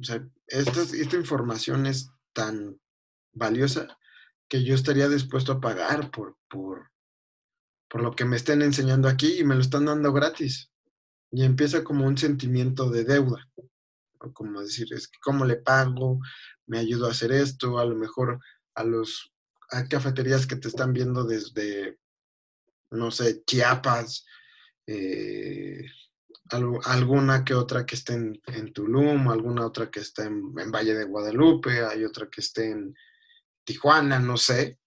o 0.00 0.04
sea, 0.04 0.28
esta, 0.46 0.82
esta 0.82 1.16
información 1.16 1.86
es 1.86 2.10
tan 2.32 2.78
valiosa 3.32 3.98
que 4.48 4.64
yo 4.64 4.74
estaría 4.74 5.08
dispuesto 5.08 5.52
a 5.52 5.60
pagar 5.60 6.10
por, 6.10 6.36
por, 6.48 6.90
por 7.88 8.02
lo 8.02 8.12
que 8.12 8.24
me 8.24 8.36
estén 8.36 8.62
enseñando 8.62 9.08
aquí 9.08 9.38
y 9.38 9.44
me 9.44 9.54
lo 9.54 9.60
están 9.60 9.86
dando 9.86 10.12
gratis. 10.12 10.70
Y 11.30 11.44
empieza 11.44 11.84
como 11.84 12.06
un 12.06 12.16
sentimiento 12.16 12.90
de 12.90 13.04
deuda. 13.04 13.48
O 14.20 14.32
como 14.32 14.62
decir, 14.62 14.92
es 14.92 15.08
que 15.08 15.18
cómo 15.22 15.44
le 15.44 15.56
pago, 15.56 16.20
me 16.66 16.78
ayudo 16.78 17.06
a 17.06 17.10
hacer 17.10 17.32
esto, 17.32 17.78
a 17.78 17.84
lo 17.84 17.94
mejor 17.94 18.40
a 18.78 18.84
los 18.84 19.32
a 19.70 19.86
cafeterías 19.86 20.46
que 20.46 20.56
te 20.56 20.68
están 20.68 20.92
viendo 20.92 21.24
desde, 21.24 21.98
no 22.90 23.10
sé, 23.10 23.42
Chiapas, 23.44 24.24
eh, 24.86 25.84
alguna 26.84 27.44
que 27.44 27.52
otra 27.52 27.84
que 27.84 27.96
esté 27.96 28.14
en, 28.14 28.72
Tulum, 28.72 29.28
alguna 29.28 29.66
otra 29.66 29.90
que 29.90 30.00
esté 30.00 30.22
en, 30.22 30.54
Valle 30.72 30.94
de 30.94 31.04
Guadalupe, 31.04 31.84
hay 31.84 32.04
otra 32.04 32.28
que 32.30 32.40
esté 32.40 32.70
en 32.70 32.94
Tijuana, 33.64 34.18
no 34.18 34.38
sé. 34.38 34.78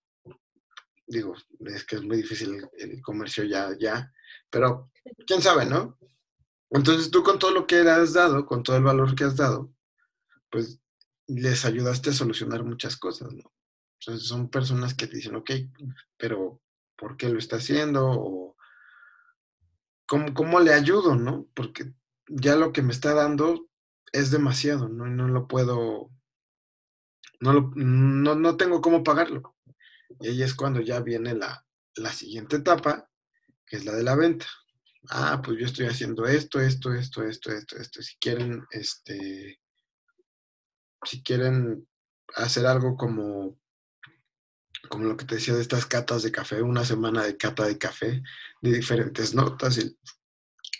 Digo, 1.05 1.35
es 1.59 1.83
que 1.85 1.97
es 1.97 2.01
muy 2.01 2.17
difícil 2.17 2.67
el, 2.73 3.01
comercio 3.01 3.43
ya, 3.43 3.69
ya, 3.79 4.11
pero 4.49 4.89
quién 5.27 5.43
sabe, 5.43 5.65
¿no? 5.65 5.99
Entonces 6.71 7.11
tú 7.11 7.21
con 7.21 7.37
todo 7.37 7.51
lo 7.51 7.67
que 7.67 7.81
has 7.81 8.13
dado, 8.13 8.45
con 8.47 8.63
todo 8.63 8.77
el 8.77 8.83
valor 8.83 9.13
que 9.13 9.25
has 9.25 9.35
dado, 9.35 9.71
pues 10.49 10.79
les 11.27 11.65
ayudaste 11.65 12.09
a 12.09 12.13
solucionar 12.13 12.63
muchas 12.63 12.97
cosas, 12.97 13.31
¿no? 13.33 13.51
Son 14.01 14.49
personas 14.49 14.93
que 14.93 15.07
te 15.07 15.17
dicen, 15.17 15.35
ok, 15.35 15.51
pero 16.17 16.61
¿por 16.95 17.17
qué 17.17 17.29
lo 17.29 17.39
está 17.39 17.57
haciendo? 17.57 18.09
O 18.09 18.55
¿cómo, 20.07 20.59
le 20.59 20.73
ayudo, 20.73 21.15
no? 21.15 21.47
Porque 21.53 21.93
ya 22.27 22.55
lo 22.55 22.73
que 22.73 22.81
me 22.81 22.91
está 22.91 23.13
dando 23.13 23.67
es 24.11 24.31
demasiado, 24.31 24.89
¿no? 24.89 25.05
No 25.05 25.27
lo 25.27 25.47
puedo, 25.47 26.11
no, 27.39 27.71
no, 27.75 28.57
tengo 28.57 28.81
cómo 28.81 29.03
pagarlo. 29.03 29.55
Y 30.19 30.27
ahí 30.27 30.43
es 30.43 30.53
cuando 30.53 30.81
ya 30.81 30.99
viene 30.99 31.33
la, 31.33 31.65
la 31.95 32.11
siguiente 32.11 32.57
etapa, 32.57 33.09
que 33.65 33.77
es 33.77 33.85
la 33.85 33.93
de 33.93 34.03
la 34.03 34.15
venta. 34.15 34.47
Ah, 35.09 35.41
pues 35.43 35.57
yo 35.57 35.65
estoy 35.65 35.87
haciendo 35.87 36.25
esto, 36.25 36.59
esto, 36.59 36.93
esto, 36.93 37.23
esto, 37.23 37.51
esto, 37.51 37.77
esto. 37.77 38.01
Si 38.01 38.17
quieren, 38.17 38.65
este, 38.71 39.59
si 41.03 41.23
quieren 41.23 41.87
hacer 42.35 42.65
algo 42.65 42.95
como 42.95 43.60
como 44.91 45.05
lo 45.05 45.15
que 45.15 45.25
te 45.25 45.35
decía 45.35 45.55
de 45.55 45.61
estas 45.61 45.85
catas 45.85 46.21
de 46.21 46.31
café, 46.31 46.61
una 46.61 46.83
semana 46.83 47.23
de 47.23 47.37
cata 47.37 47.65
de 47.65 47.77
café, 47.77 48.21
de 48.61 48.73
diferentes 48.73 49.33
notas 49.33 49.77
y, 49.77 49.97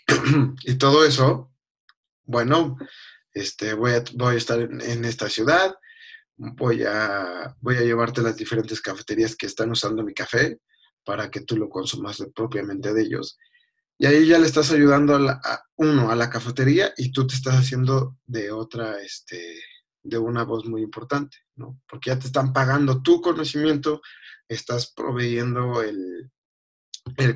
todo 0.78 1.04
eso, 1.04 1.50
bueno, 2.24 2.76
este, 3.32 3.72
voy, 3.72 3.92
a, 3.92 4.04
voy 4.14 4.34
a 4.34 4.38
estar 4.38 4.60
en, 4.60 5.04
esta 5.06 5.30
ciudad, 5.30 5.74
voy 6.36 6.84
a, 6.84 7.56
voy 7.60 7.76
a 7.76 7.80
llevarte 7.80 8.20
las 8.20 8.36
diferentes 8.36 8.82
cafeterías 8.82 9.34
que 9.34 9.46
están 9.46 9.70
usando 9.70 10.04
mi 10.04 10.12
café 10.12 10.60
para 11.04 11.30
que 11.30 11.40
tú 11.40 11.56
lo 11.56 11.70
consumas 11.70 12.22
propiamente 12.34 12.92
de 12.92 13.02
ellos. 13.02 13.38
Y 13.96 14.04
ahí 14.04 14.26
ya 14.26 14.38
le 14.38 14.46
estás 14.46 14.70
ayudando 14.72 15.16
a, 15.16 15.18
la, 15.20 15.40
uno, 15.76 16.10
a 16.10 16.16
la 16.16 16.28
cafetería 16.28 16.92
y 16.98 17.12
tú 17.12 17.26
te 17.26 17.34
estás 17.34 17.54
haciendo 17.54 18.18
de 18.26 18.50
otra, 18.50 19.00
este, 19.00 19.58
de 20.02 20.18
una 20.18 20.44
voz 20.44 20.64
muy 20.66 20.82
importante, 20.82 21.38
¿no? 21.56 21.80
Porque 21.88 22.10
ya 22.10 22.18
te 22.18 22.26
están 22.26 22.52
pagando 22.52 23.02
tu 23.02 23.20
conocimiento, 23.20 24.02
estás 24.48 24.92
proveyendo 24.92 25.82
el, 25.82 26.30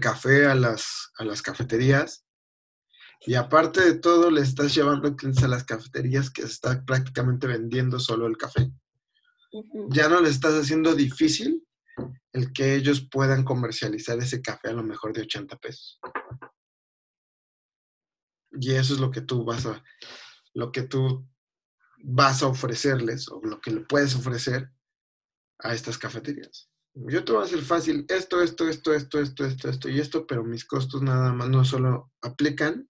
café 0.01 0.47
a 0.47 0.55
las, 0.55 1.11
a 1.19 1.25
las 1.25 1.43
cafeterías 1.43 2.25
y 3.21 3.35
aparte 3.35 3.81
de 3.81 3.99
todo 3.99 4.31
le 4.31 4.43
estás 4.43 4.75
llevando 4.75 5.17
clientes 5.17 5.43
a 5.43 5.49
las 5.49 5.64
cafeterías 5.64 6.31
que 6.31 6.43
está 6.43 6.85
prácticamente 6.85 7.47
vendiendo 7.47 7.99
solo 7.99 8.27
el 8.27 8.37
café. 8.37 8.71
Ya 9.89 10.09
no 10.09 10.21
le 10.21 10.29
estás 10.29 10.55
haciendo 10.55 10.95
difícil 10.95 11.67
el 12.33 12.53
que 12.53 12.75
ellos 12.75 13.09
puedan 13.11 13.45
comercializar 13.45 14.19
ese 14.19 14.43
café 14.43 14.69
a 14.69 14.75
lo 14.75 14.83
mejor 14.83 15.12
de 15.12 15.23
80 15.23 15.57
pesos. 15.57 15.99
Y 18.53 18.73
eso 18.73 18.95
es 18.95 19.01
lo 19.01 19.11
que 19.11 19.23
tú 19.23 19.45
vas 19.45 19.67
a, 19.67 19.83
lo 20.55 20.71
que 20.71 20.83
tú 20.83 21.27
vas 21.99 22.42
a 22.42 22.49
ofrecerles 22.49 23.28
o 23.28 23.40
lo 23.42 23.61
que 23.61 23.70
le 23.70 23.80
puedes 23.80 24.14
ofrecer 24.14 24.70
a 25.59 25.74
estas 25.74 25.99
cafeterías. 25.99 26.70
Yo 26.94 27.24
te 27.24 27.32
voy 27.32 27.42
a 27.42 27.44
hacer 27.44 27.61
fácil 27.61 28.07
esto, 28.09 28.40
esto, 28.42 28.68
esto, 28.68 28.94
esto, 28.94 29.20
esto, 29.20 29.44
esto, 29.44 29.68
esto 29.68 29.88
y 29.88 30.01
esto, 30.01 30.26
pero 30.26 30.44
mis 30.44 30.64
costos 30.64 31.03
nada 31.03 31.32
más 31.32 31.49
no 31.49 31.64
solo 31.64 32.12
aplican 32.22 32.88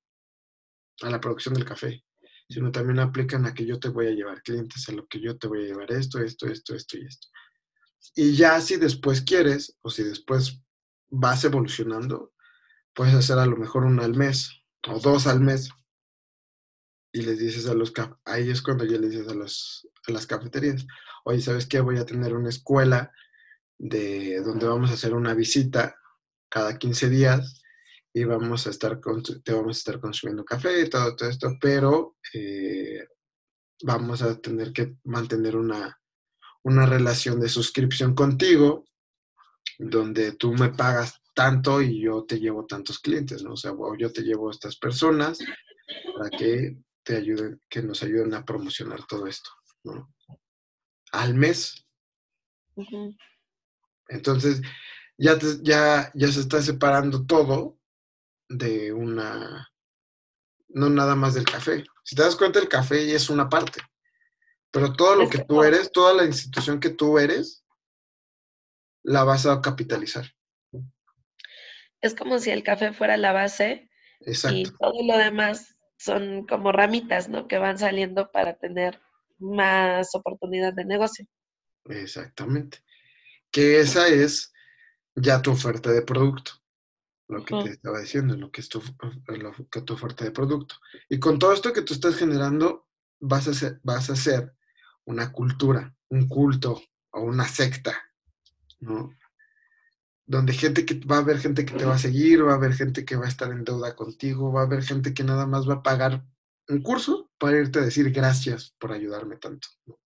a 1.02 1.11
la 1.11 1.20
producción 1.20 1.54
del 1.54 1.64
café, 1.64 2.04
sino 2.48 2.70
también 2.70 3.00
aplican 3.00 3.46
a 3.46 3.54
que 3.54 3.66
yo 3.66 3.80
te 3.80 3.88
voy 3.88 4.07
a 4.07 4.12
llevar 4.12 4.42
clientes, 4.42 4.88
a 4.88 4.92
lo 4.92 5.07
que 5.09 5.20
yo 5.20 5.36
te 5.36 5.48
voy 5.48 5.64
a 5.64 5.66
llevar 5.66 5.90
esto, 5.90 6.20
esto, 6.20 6.46
esto, 6.46 6.74
esto 6.74 6.98
y 6.98 7.07
esto. 7.07 7.28
Y 8.14 8.36
ya 8.36 8.61
si 8.61 8.76
después 8.76 9.22
quieres, 9.22 9.76
o 9.82 9.90
si 9.90 10.04
después 10.04 10.62
vas 11.09 11.44
evolucionando, 11.44 12.32
puedes 12.94 13.14
hacer 13.14 13.38
a 13.38 13.46
lo 13.46 13.57
mejor 13.57 13.84
uno 13.84 14.02
al 14.02 14.14
mes 14.14 14.62
o 14.86 15.00
dos 15.00 15.26
al 15.26 15.40
mes. 15.40 15.70
Y 17.17 17.23
les 17.23 17.39
dices 17.39 17.67
a 17.67 17.73
los, 17.73 17.95
ahí 18.27 18.51
es 18.51 18.61
cuando 18.61 18.85
ya 18.85 18.99
les 18.99 19.12
dices 19.12 19.29
a, 19.29 19.35
los, 19.35 19.89
a 20.07 20.12
las 20.12 20.27
cafeterías, 20.27 20.87
oye, 21.25 21.41
¿sabes 21.41 21.67
qué? 21.67 21.81
Voy 21.81 21.97
a 21.97 22.05
tener 22.05 22.35
una 22.35 22.51
escuela 22.51 23.11
de 23.79 24.43
donde 24.43 24.67
vamos 24.67 24.91
a 24.91 24.95
hacer 24.95 25.14
una 25.14 25.33
visita 25.33 25.97
cada 26.51 26.77
15 26.77 27.09
días 27.09 27.62
y 28.12 28.25
vamos 28.25 28.67
a 28.67 28.71
estar, 28.71 29.01
te 29.43 29.53
vamos 29.55 29.77
a 29.77 29.79
estar 29.79 29.99
consumiendo 29.99 30.45
café 30.45 30.83
y 30.83 30.91
todo, 30.91 31.17
todo 31.17 31.31
esto, 31.31 31.57
pero 31.59 32.17
eh, 32.35 33.09
vamos 33.83 34.21
a 34.21 34.39
tener 34.39 34.75
que 34.75 34.97
mantener 35.05 35.57
una, 35.57 35.99
una 36.64 36.85
relación 36.85 37.41
de 37.41 37.49
suscripción 37.49 38.14
contigo 38.14 38.85
donde 39.79 40.33
tú 40.33 40.53
me 40.53 40.69
pagas 40.69 41.23
tanto 41.33 41.81
y 41.81 42.03
yo 42.03 42.25
te 42.25 42.39
llevo 42.39 42.67
tantos 42.67 42.99
clientes, 42.99 43.43
¿no? 43.43 43.55
O 43.55 43.57
sea, 43.57 43.73
yo 43.99 44.12
te 44.12 44.21
llevo 44.21 44.51
a 44.51 44.53
estas 44.53 44.77
personas 44.77 45.39
para 46.14 46.29
que 46.29 46.77
te 47.07 47.16
ayuden, 47.16 47.62
que 47.68 47.82
nos 47.82 48.02
ayuden 48.02 48.34
a 48.34 48.44
promocionar 48.44 49.07
todo 49.07 49.28
esto, 49.28 49.48
¿no? 49.84 50.12
Al 51.12 51.34
mes. 51.34 51.86
Entonces, 54.09 54.61
ya, 55.16 55.38
ya, 55.62 56.11
ya 56.14 56.28
se 56.28 56.40
está 56.40 56.61
separando 56.61 57.24
todo 57.24 57.78
de 58.48 58.92
una, 58.92 59.72
no 60.68 60.90
nada 60.90 61.14
más 61.14 61.34
del 61.34 61.44
café. 61.44 61.84
Si 62.02 62.16
te 62.16 62.22
das 62.22 62.34
cuenta, 62.34 62.59
el 62.59 62.68
café 62.68 63.14
es 63.14 63.30
una 63.30 63.48
parte, 63.48 63.80
pero 64.72 64.92
todo 64.92 65.14
lo 65.14 65.30
que 65.30 65.44
tú 65.44 65.62
eres, 65.62 65.92
toda 65.92 66.12
la 66.12 66.24
institución 66.24 66.80
que 66.80 66.90
tú 66.90 67.20
eres, 67.20 67.64
la 69.04 69.22
vas 69.22 69.46
a 69.46 69.61
capitalizar. 69.61 70.26
Es 72.00 72.16
como 72.16 72.40
si 72.40 72.50
el 72.50 72.64
café 72.64 72.92
fuera 72.92 73.16
la 73.16 73.32
base 73.32 73.88
y 74.20 74.64
todo 74.64 75.04
lo 75.04 75.16
demás 75.16 75.76
son 75.97 76.47
como 76.47 76.72
ramitas, 76.72 77.28
¿no? 77.28 77.49
Que 77.49 77.59
van 77.59 77.78
saliendo 77.78 78.30
para 78.30 78.55
tener 78.55 79.01
más 79.38 80.14
oportunidad 80.14 80.72
de 80.72 80.84
negocio. 80.84 81.26
Exactamente 81.84 82.78
que 83.57 83.80
esa 83.80 84.09
es 84.09 84.53
ya 85.14 85.40
tu 85.40 85.51
oferta 85.51 85.90
de 85.90 86.03
producto, 86.03 86.53
lo 87.26 87.42
que 87.42 87.55
te 87.62 87.70
estaba 87.70 88.01
diciendo, 88.01 88.36
lo 88.36 88.51
que 88.51 88.61
es 88.61 88.68
tu, 88.68 88.82
tu 88.82 89.94
oferta 89.94 90.24
de 90.24 90.30
producto. 90.30 90.76
Y 91.09 91.18
con 91.18 91.38
todo 91.38 91.55
esto 91.55 91.72
que 91.72 91.80
tú 91.80 91.94
estás 91.94 92.16
generando, 92.16 92.86
vas 93.18 93.49
a, 93.49 93.53
hacer, 93.53 93.80
vas 93.82 94.11
a 94.11 94.12
hacer 94.12 94.55
una 95.07 95.32
cultura, 95.32 95.97
un 96.11 96.28
culto 96.28 96.82
o 97.12 97.22
una 97.22 97.49
secta, 97.49 97.97
¿no? 98.80 99.16
Donde 100.27 100.53
gente 100.53 100.85
que 100.85 100.95
va 101.07 101.16
a 101.16 101.20
haber 101.20 101.39
gente 101.39 101.64
que 101.64 101.74
te 101.74 101.85
va 101.85 101.95
a 101.95 101.99
seguir, 101.99 102.45
va 102.45 102.53
a 102.53 102.57
haber 102.57 102.74
gente 102.74 103.05
que 103.05 103.16
va 103.16 103.27
a 103.27 103.29
estar 103.29 103.51
en 103.53 103.64
deuda 103.64 103.95
contigo, 103.95 104.53
va 104.53 104.62
a 104.62 104.64
haber 104.64 104.83
gente 104.83 105.14
que 105.14 105.22
nada 105.22 105.47
más 105.47 105.68
va 105.68 105.74
a 105.74 105.83
pagar 105.83 106.24
un 106.68 106.83
curso 106.83 107.31
para 107.39 107.59
irte 107.59 107.79
a 107.79 107.83
decir 107.83 108.11
gracias 108.11 108.74
por 108.79 108.93
ayudarme 108.93 109.37
tanto. 109.37 109.68
¿no? 109.87 109.99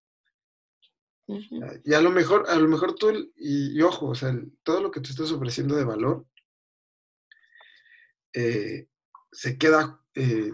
Y 1.84 1.94
a 1.94 2.00
lo 2.00 2.10
mejor, 2.10 2.48
a 2.48 2.56
lo 2.56 2.68
mejor 2.68 2.94
tú, 2.94 3.32
y, 3.36 3.80
ojo, 3.82 4.08
o 4.08 4.14
sea, 4.14 4.34
todo 4.62 4.80
lo 4.80 4.90
que 4.90 5.00
tú 5.00 5.10
estás 5.10 5.30
ofreciendo 5.30 5.76
de 5.76 5.84
valor 5.84 6.26
eh, 8.32 8.88
se 9.30 9.56
queda, 9.56 10.02
eh, 10.14 10.50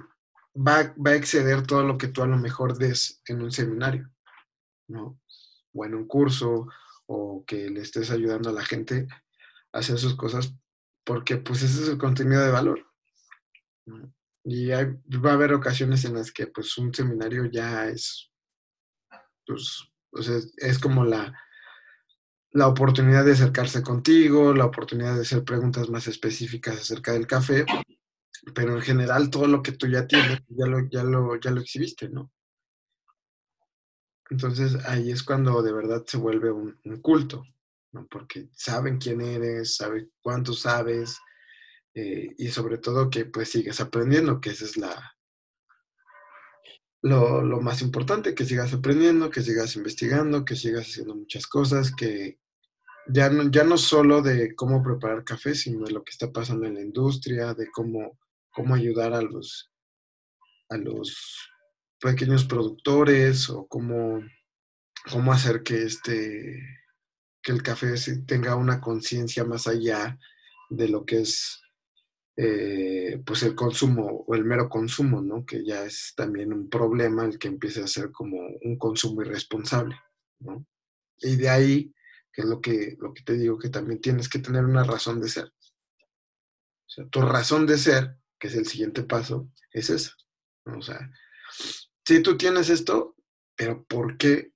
va, 0.55 0.95
va, 0.95 1.11
a 1.11 1.15
exceder 1.15 1.67
todo 1.67 1.83
lo 1.83 1.97
que 1.97 2.09
tú 2.09 2.23
a 2.23 2.27
lo 2.27 2.37
mejor 2.37 2.77
des 2.77 3.23
en 3.27 3.43
un 3.43 3.53
seminario, 3.53 4.11
¿no? 4.89 5.19
O 5.73 5.85
en 5.85 5.95
un 5.95 6.07
curso, 6.07 6.69
o 7.07 7.45
que 7.47 7.71
le 7.71 7.81
estés 7.81 8.11
ayudando 8.11 8.51
a 8.51 8.53
la 8.53 8.65
gente 8.65 9.07
hacer 9.79 9.99
sus 9.99 10.17
cosas, 10.17 10.55
porque 11.05 11.37
pues 11.37 11.63
ese 11.63 11.83
es 11.83 11.89
el 11.89 11.99
contenido 11.99 12.43
de 12.43 12.51
valor. 12.51 12.87
Y 14.45 14.69
va 14.69 15.31
a 15.31 15.35
haber 15.35 15.53
ocasiones 15.53 16.05
en 16.05 16.15
las 16.15 16.33
que 16.33 16.47
pues 16.47 16.77
un 16.79 16.95
seminario 16.95 17.47
ya 17.47 17.89
es, 17.89 18.31
pues, 19.47 19.83
o 20.13 20.23
sea, 20.23 20.39
es 20.59 20.79
como 20.79 21.05
la, 21.05 21.37
la 22.53 22.69
oportunidad 22.69 23.25
de 23.25 23.33
acercarse 23.33 23.83
contigo, 23.83 24.55
la 24.55 24.67
oportunidad 24.67 25.15
de 25.15 25.23
hacer 25.23 25.45
preguntas 25.45 25.89
más 25.91 26.07
específicas 26.07 26.77
acerca 26.81 27.13
del 27.13 27.27
café, 27.27 27.67
pero 28.55 28.75
en 28.75 28.83
general 28.83 29.31
todo 29.31 29.47
lo 29.47 29.63
que 29.63 29.73
tú 29.73 29.89
ya 29.89 30.07
tienes, 30.07 30.41
ya 30.49 30.67
lo, 30.67 30.89
ya 30.89 31.05
lo, 31.05 31.39
ya 31.41 31.51
lo 31.51 31.61
exhibiste, 31.61 32.09
¿no? 32.09 32.31
Entonces 34.31 34.77
ahí 34.87 35.11
es 35.11 35.23
cuando 35.23 35.63
de 35.63 35.73
verdad 35.73 36.05
se 36.07 36.17
vuelve 36.17 36.51
un, 36.51 36.79
culto, 37.01 37.45
Porque 38.11 38.49
saben 38.53 38.99
quién 38.99 39.21
eres, 39.21 39.77
saben 39.77 40.11
cuánto 40.21 40.53
sabes 40.53 41.19
eh, 41.95 42.35
y 42.37 42.49
sobre 42.49 42.77
todo 42.77 43.09
que 43.09 43.25
pues 43.25 43.51
sigues 43.51 43.81
aprendiendo, 43.81 44.39
que 44.39 44.51
esa 44.51 44.67
es 44.67 44.77
la, 44.77 45.17
lo, 47.01 47.61
más 47.63 47.81
importante, 47.81 48.35
que 48.35 48.45
sigas 48.45 48.75
aprendiendo, 48.75 49.31
que 49.31 49.43
sigas 49.43 49.77
investigando, 49.77 50.45
que 50.45 50.57
sigas 50.57 50.89
haciendo 50.89 51.15
muchas 51.15 51.47
cosas, 51.47 51.95
que 51.95 52.39
ya 53.09 53.31
no, 53.31 53.51
ya 53.51 53.65
no 53.65 53.79
solo 53.79 54.21
de 54.21 54.55
cómo 54.55 54.83
preparar 54.83 55.25
café, 55.25 55.55
sino 55.55 55.87
de 55.87 55.93
lo 55.93 56.05
que 56.05 56.11
está 56.11 56.31
pasando 56.31 56.67
en 56.67 56.75
la 56.75 56.83
industria, 56.83 57.55
de 57.55 57.71
cómo, 57.71 58.19
cómo 58.51 58.75
ayudar 58.75 59.15
a 59.15 59.23
los, 59.23 59.73
a 60.69 60.77
los 60.77 61.49
pequeños 61.99 62.45
productores 62.45 63.49
o 63.49 63.67
cómo, 63.67 64.21
cómo 65.11 65.33
hacer 65.33 65.63
que, 65.63 65.85
este, 65.85 66.61
que 67.47 67.53
el 67.53 67.63
café 67.63 67.95
tenga 68.27 68.57
una 68.57 68.81
conciencia 68.81 69.45
más 69.45 69.69
allá 69.69 70.19
de 70.69 70.89
lo 70.89 71.07
que 71.07 71.21
es 71.21 71.63
eh, 72.37 73.23
pues 73.25 73.45
el 73.45 73.55
consumo 73.55 74.25
o 74.27 74.35
el 74.35 74.45
mero 74.45 74.69
consumo, 74.69 75.23
¿no? 75.23 75.47
Que 75.47 75.65
ya 75.65 75.85
es 75.85 76.13
también 76.17 76.53
un 76.53 76.69
problema 76.69 77.25
el 77.25 77.39
que 77.39 77.47
empiece 77.47 77.85
a 77.85 77.87
ser 77.87 78.11
como 78.11 78.37
un 78.63 78.77
consumo 78.77 79.23
irresponsable, 79.23 79.97
¿no? 80.41 80.67
Y 81.19 81.37
de 81.37 81.49
ahí, 81.49 81.95
que 82.33 82.43
es 82.43 82.49
lo 82.49 82.61
que, 82.61 82.97
lo 82.99 83.15
que 83.15 83.23
te 83.23 83.35
digo, 83.35 83.61
que 83.61 83.69
también 83.69 84.01
tienes 84.01 84.29
que 84.29 84.41
tener 84.41 84.65
una 84.65 84.83
razón 84.83 85.21
de 85.21 85.29
ser. 85.29 85.45
O 85.45 86.89
sea, 86.89 87.07
tu 87.07 87.23
razón 87.23 87.65
de 87.65 87.79
ser, 87.79 88.17
que 88.41 88.49
es 88.49 88.57
el 88.57 88.67
siguiente 88.67 89.05
paso, 89.05 89.53
es 89.71 89.89
esa. 89.89 90.17
O 90.65 90.83
sea, 90.83 91.13
si 92.05 92.21
tú 92.23 92.37
tienes 92.37 92.71
esto, 92.71 93.15
pero 93.55 93.85
¿por 93.85 94.19
qué, 94.19 94.51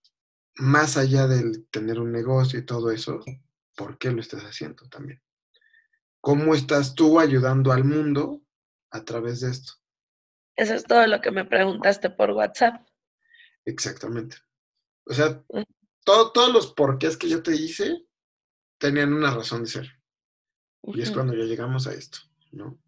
más 0.61 0.97
allá 0.97 1.27
del 1.27 1.67
tener 1.71 1.99
un 1.99 2.13
negocio 2.13 2.59
y 2.59 2.65
todo 2.65 2.91
eso, 2.91 3.21
por 3.77 3.99
qué 3.99 4.11
lo 4.11 4.21
estás 4.21 4.43
haciendo 4.43 4.89
también? 4.89 5.23
¿Cómo 6.21 6.55
estás 6.55 6.95
tú 6.95 7.19
ayudando 7.19 7.73
al 7.73 7.85
mundo 7.85 8.43
a 8.91 9.05
través 9.05 9.41
de 9.41 9.51
esto? 9.51 9.73
Eso 10.57 10.75
es 10.75 10.85
todo 10.85 11.07
lo 11.07 11.21
que 11.21 11.31
me 11.31 11.45
preguntaste 11.45 12.11
por 12.11 12.31
WhatsApp. 12.33 12.87
Exactamente. 13.65 14.37
O 15.07 15.15
sea, 15.15 15.43
mm. 15.49 15.63
todos 16.05 16.53
los 16.53 16.73
porqués 16.75 17.17
que 17.17 17.29
yo 17.29 17.43
te 17.43 17.55
hice 17.55 18.07
tenían 18.79 19.13
una 19.13 19.35
razón 19.35 19.65
de 19.65 19.71
ser. 19.71 20.01
Y 20.83 21.03
es 21.03 21.11
cuando 21.11 21.35
ya 21.35 21.45
llegamos 21.45 21.87
a 21.87 21.93
esto, 21.93 22.19
¿no? 22.53 22.79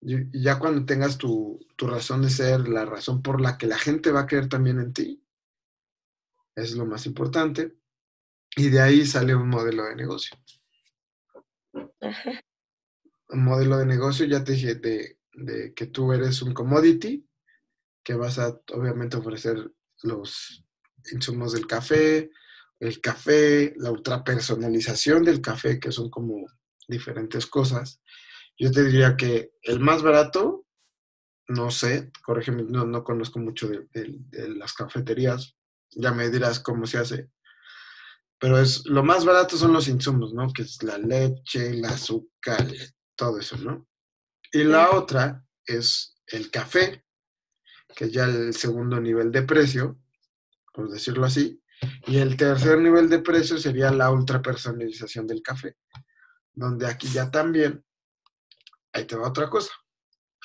Y 0.00 0.42
ya 0.42 0.58
cuando 0.58 0.84
tengas 0.84 1.18
tu, 1.18 1.60
tu, 1.76 1.86
razón 1.86 2.22
de 2.22 2.30
ser, 2.30 2.68
la 2.68 2.84
razón 2.84 3.22
por 3.22 3.40
la 3.40 3.58
que 3.58 3.66
la 3.66 3.78
gente 3.78 4.10
va 4.10 4.20
a 4.20 4.26
creer 4.26 4.48
también 4.48 4.80
en 4.80 4.92
ti, 4.92 5.21
es 6.54 6.74
lo 6.74 6.86
más 6.86 7.06
importante. 7.06 7.74
Y 8.56 8.68
de 8.68 8.80
ahí 8.80 9.06
sale 9.06 9.34
un 9.34 9.48
modelo 9.48 9.84
de 9.84 9.96
negocio. 9.96 10.36
Un 13.28 13.44
modelo 13.44 13.78
de 13.78 13.86
negocio, 13.86 14.26
ya 14.26 14.44
te 14.44 14.52
dije, 14.52 14.74
de, 14.74 15.18
que 15.74 15.86
tú 15.86 16.12
eres 16.12 16.42
un 16.42 16.52
commodity, 16.52 17.26
que 18.04 18.14
vas 18.14 18.38
a 18.38 18.60
obviamente 18.72 19.16
ofrecer 19.16 19.72
los 20.02 20.64
insumos 21.12 21.52
del 21.52 21.66
café, 21.66 22.30
el 22.78 23.00
café, 23.00 23.72
la 23.76 23.90
ultrapersonalización 23.90 25.24
del 25.24 25.40
café, 25.40 25.78
que 25.80 25.92
son 25.92 26.10
como 26.10 26.46
diferentes 26.88 27.46
cosas. 27.46 28.02
Yo 28.58 28.70
te 28.70 28.84
diría 28.84 29.16
que 29.16 29.52
el 29.62 29.80
más 29.80 30.02
barato, 30.02 30.66
no 31.48 31.70
sé, 31.70 32.10
corrígeme, 32.24 32.64
no, 32.64 32.84
no 32.84 33.02
conozco 33.04 33.38
mucho 33.38 33.68
de, 33.68 33.88
las 34.32 34.74
cafeterías, 34.74 35.56
ya 35.92 36.12
me 36.12 36.30
dirás 36.30 36.60
cómo 36.60 36.86
se 36.86 36.98
hace, 36.98 37.30
pero 38.38 38.58
es 38.58 38.84
lo 38.86 39.02
más 39.02 39.24
barato 39.24 39.56
son 39.56 39.72
los 39.72 39.88
insumos, 39.88 40.34
¿no? 40.34 40.52
Que 40.52 40.62
es 40.62 40.82
la 40.82 40.98
leche, 40.98 41.70
el 41.70 41.84
azúcar, 41.84 42.66
todo 43.14 43.38
eso, 43.38 43.56
¿no? 43.58 43.86
Y 44.52 44.64
la 44.64 44.90
otra 44.90 45.44
es 45.64 46.16
el 46.26 46.50
café, 46.50 47.04
que 47.94 48.06
es 48.06 48.12
ya 48.12 48.24
el 48.24 48.54
segundo 48.54 49.00
nivel 49.00 49.30
de 49.30 49.42
precio, 49.42 49.98
por 50.72 50.90
decirlo 50.90 51.24
así. 51.24 51.62
Y 52.06 52.18
el 52.18 52.36
tercer 52.36 52.78
nivel 52.78 53.08
de 53.08 53.20
precio 53.20 53.58
sería 53.58 53.90
la 53.90 54.10
ultra 54.10 54.42
personalización 54.42 55.26
del 55.26 55.42
café, 55.42 55.76
donde 56.52 56.86
aquí 56.86 57.08
ya 57.08 57.30
también, 57.30 57.84
ahí 58.92 59.04
te 59.04 59.16
va 59.16 59.28
otra 59.28 59.48
cosa. 59.48 59.72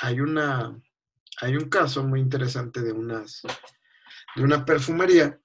Hay 0.02 0.20
una, 0.20 0.80
hay 1.42 1.56
un 1.56 1.70
caso 1.70 2.04
muy 2.04 2.20
interesante 2.20 2.82
de 2.82 2.92
unas, 2.92 3.42
de 4.36 4.44
una 4.44 4.66
perfumería 4.66 5.40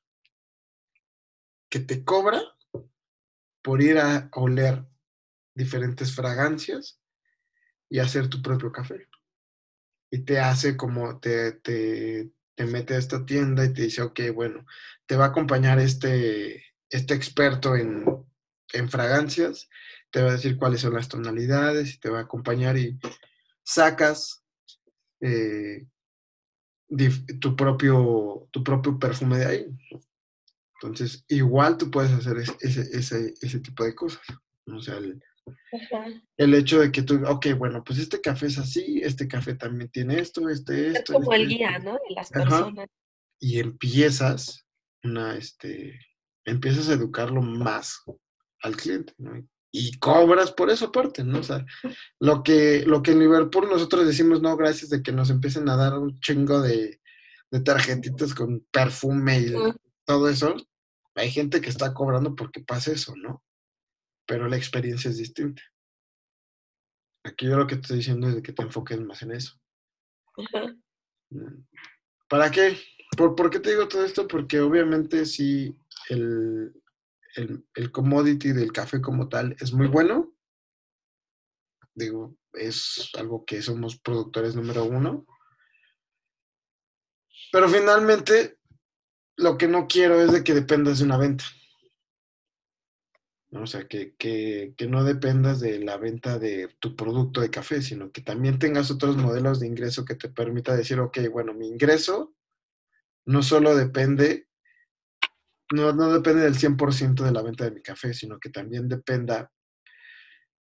que 1.68 1.80
te 1.80 2.04
cobra 2.04 2.42
por 3.62 3.80
ir 3.80 3.98
a 3.98 4.28
oler 4.32 4.84
diferentes 5.54 6.14
fragancias 6.14 7.00
y 7.88 7.98
hacer 7.98 8.28
tu 8.28 8.42
propio 8.42 8.72
café. 8.72 9.08
Y 10.10 10.24
te 10.24 10.40
hace 10.40 10.76
como, 10.76 11.20
te, 11.20 11.52
te, 11.52 12.30
te 12.54 12.66
mete 12.66 12.94
a 12.94 12.98
esta 12.98 13.24
tienda 13.24 13.64
y 13.64 13.72
te 13.72 13.82
dice, 13.82 14.02
ok, 14.02 14.20
bueno, 14.34 14.66
te 15.06 15.16
va 15.16 15.26
a 15.26 15.28
acompañar 15.28 15.78
este, 15.78 16.64
este 16.90 17.14
experto 17.14 17.76
en, 17.76 18.04
en 18.72 18.90
fragancias, 18.90 19.68
te 20.10 20.22
va 20.22 20.30
a 20.30 20.32
decir 20.32 20.56
cuáles 20.56 20.82
son 20.82 20.94
las 20.94 21.08
tonalidades 21.08 21.94
y 21.94 22.00
te 22.00 22.10
va 22.10 22.20
a 22.20 22.22
acompañar 22.22 22.76
y 22.76 22.98
sacas 23.62 24.44
eh, 25.20 25.86
tu, 27.40 27.56
propio, 27.56 28.48
tu 28.50 28.62
propio 28.62 28.98
perfume 28.98 29.38
de 29.38 29.46
ahí. 29.46 29.66
Entonces, 30.80 31.24
igual 31.28 31.76
tú 31.76 31.90
puedes 31.90 32.12
hacer 32.12 32.38
ese, 32.38 32.80
ese, 32.92 33.34
ese 33.40 33.60
tipo 33.60 33.84
de 33.84 33.94
cosas. 33.94 34.22
O 34.66 34.80
sea, 34.80 34.96
el, 34.96 35.22
el 36.36 36.54
hecho 36.54 36.80
de 36.80 36.92
que 36.92 37.02
tú, 37.02 37.22
ok, 37.26 37.46
bueno, 37.56 37.82
pues 37.84 37.98
este 37.98 38.20
café 38.20 38.46
es 38.46 38.58
así, 38.58 39.00
este 39.02 39.26
café 39.26 39.54
también 39.54 39.90
tiene 39.90 40.18
esto, 40.18 40.48
este, 40.48 40.88
esto. 40.88 41.12
Es 41.12 41.18
como 41.18 41.32
el 41.32 41.42
este, 41.42 41.54
guía, 41.54 41.78
¿no? 41.78 41.92
De 41.92 42.14
las 42.14 42.30
personas. 42.30 42.88
Y 43.40 43.58
empiezas 43.58 44.66
una, 45.02 45.36
este, 45.36 45.98
empiezas 46.44 46.88
a 46.88 46.94
educarlo 46.94 47.42
más 47.42 48.02
al 48.60 48.76
cliente, 48.76 49.14
¿no? 49.18 49.46
Y 49.72 49.98
cobras 49.98 50.52
por 50.52 50.70
eso 50.70 50.86
aparte, 50.86 51.24
¿no? 51.24 51.38
O 51.38 51.42
sea, 51.42 51.64
lo 52.20 52.42
que, 52.42 52.84
lo 52.86 53.02
que 53.02 53.12
en 53.12 53.20
Liverpool 53.20 53.68
nosotros 53.70 54.06
decimos, 54.06 54.42
no, 54.42 54.56
gracias 54.56 54.90
de 54.90 55.02
que 55.02 55.12
nos 55.12 55.30
empiecen 55.30 55.68
a 55.68 55.76
dar 55.76 55.98
un 55.98 56.20
chingo 56.20 56.60
de, 56.60 57.00
de 57.50 57.60
tarjetitas 57.60 58.34
con 58.34 58.66
perfume 58.70 59.40
y 59.40 59.54
todo 60.04 60.28
eso, 60.28 60.54
hay 61.14 61.30
gente 61.30 61.60
que 61.60 61.70
está 61.70 61.94
cobrando 61.94 62.34
porque 62.34 62.60
pasa 62.60 62.92
eso, 62.92 63.14
¿no? 63.16 63.42
pero 64.26 64.48
la 64.48 64.56
experiencia 64.56 65.10
es 65.10 65.18
distinta. 65.18 65.62
Aquí 67.24 67.46
yo 67.46 67.56
lo 67.56 67.66
que 67.66 67.76
te 67.76 67.82
estoy 67.82 67.98
diciendo 67.98 68.28
es 68.28 68.36
de 68.36 68.42
que 68.42 68.52
te 68.52 68.62
enfoques 68.62 69.00
más 69.00 69.22
en 69.22 69.32
eso. 69.32 69.60
Mm. 71.30 71.64
¿Para 72.28 72.50
qué? 72.50 72.78
¿Por, 73.16 73.50
qué 73.50 73.60
te 73.60 73.70
digo 73.70 73.88
todo 73.88 74.04
esto? 74.04 74.26
Porque 74.26 74.60
obviamente 74.60 75.26
si 75.26 75.76
el, 76.08 76.72
el, 77.34 77.92
commodity 77.92 78.52
del 78.52 78.72
café 78.72 79.00
como 79.00 79.28
tal 79.28 79.56
es 79.60 79.72
muy 79.72 79.86
bueno, 79.86 80.34
digo, 81.94 82.36
es 82.52 83.10
algo 83.18 83.44
que 83.44 83.62
somos 83.62 83.98
productores 83.98 84.54
número 84.54 84.84
uno, 84.84 85.26
pero 87.50 87.68
finalmente 87.68 88.58
lo 89.36 89.58
que 89.58 89.68
no 89.68 89.86
quiero 89.86 90.20
es 90.20 90.32
de 90.32 90.44
que 90.44 90.54
dependas 90.54 90.98
de 90.98 91.04
una 91.04 91.18
venta. 91.18 91.44
O 93.54 93.66
sea, 93.66 93.86
que, 93.86 94.14
que, 94.16 94.72
que, 94.78 94.86
no 94.86 95.04
dependas 95.04 95.60
de 95.60 95.78
la 95.78 95.98
venta 95.98 96.38
de 96.38 96.74
tu 96.78 96.96
producto 96.96 97.42
de 97.42 97.50
café, 97.50 97.82
sino 97.82 98.10
que 98.10 98.22
también 98.22 98.58
tengas 98.58 98.90
otros 98.90 99.18
modelos 99.18 99.60
de 99.60 99.66
ingreso 99.66 100.06
que 100.06 100.14
te 100.14 100.30
permita 100.30 100.74
decir, 100.74 100.98
ok, 101.00 101.18
bueno, 101.30 101.52
mi 101.52 101.68
ingreso 101.68 102.34
no 103.26 103.42
solo 103.42 103.76
depende, 103.76 104.48
no, 105.72 105.92
no 105.92 106.12
depende 106.12 106.42
del 106.42 106.54
100% 106.54 107.24
de 107.24 107.32
la 107.32 107.42
venta 107.42 107.64
de 107.64 107.72
mi 107.72 107.82
café, 107.82 108.14
sino 108.14 108.38
que 108.38 108.50
también 108.50 108.88
dependa 108.88 109.50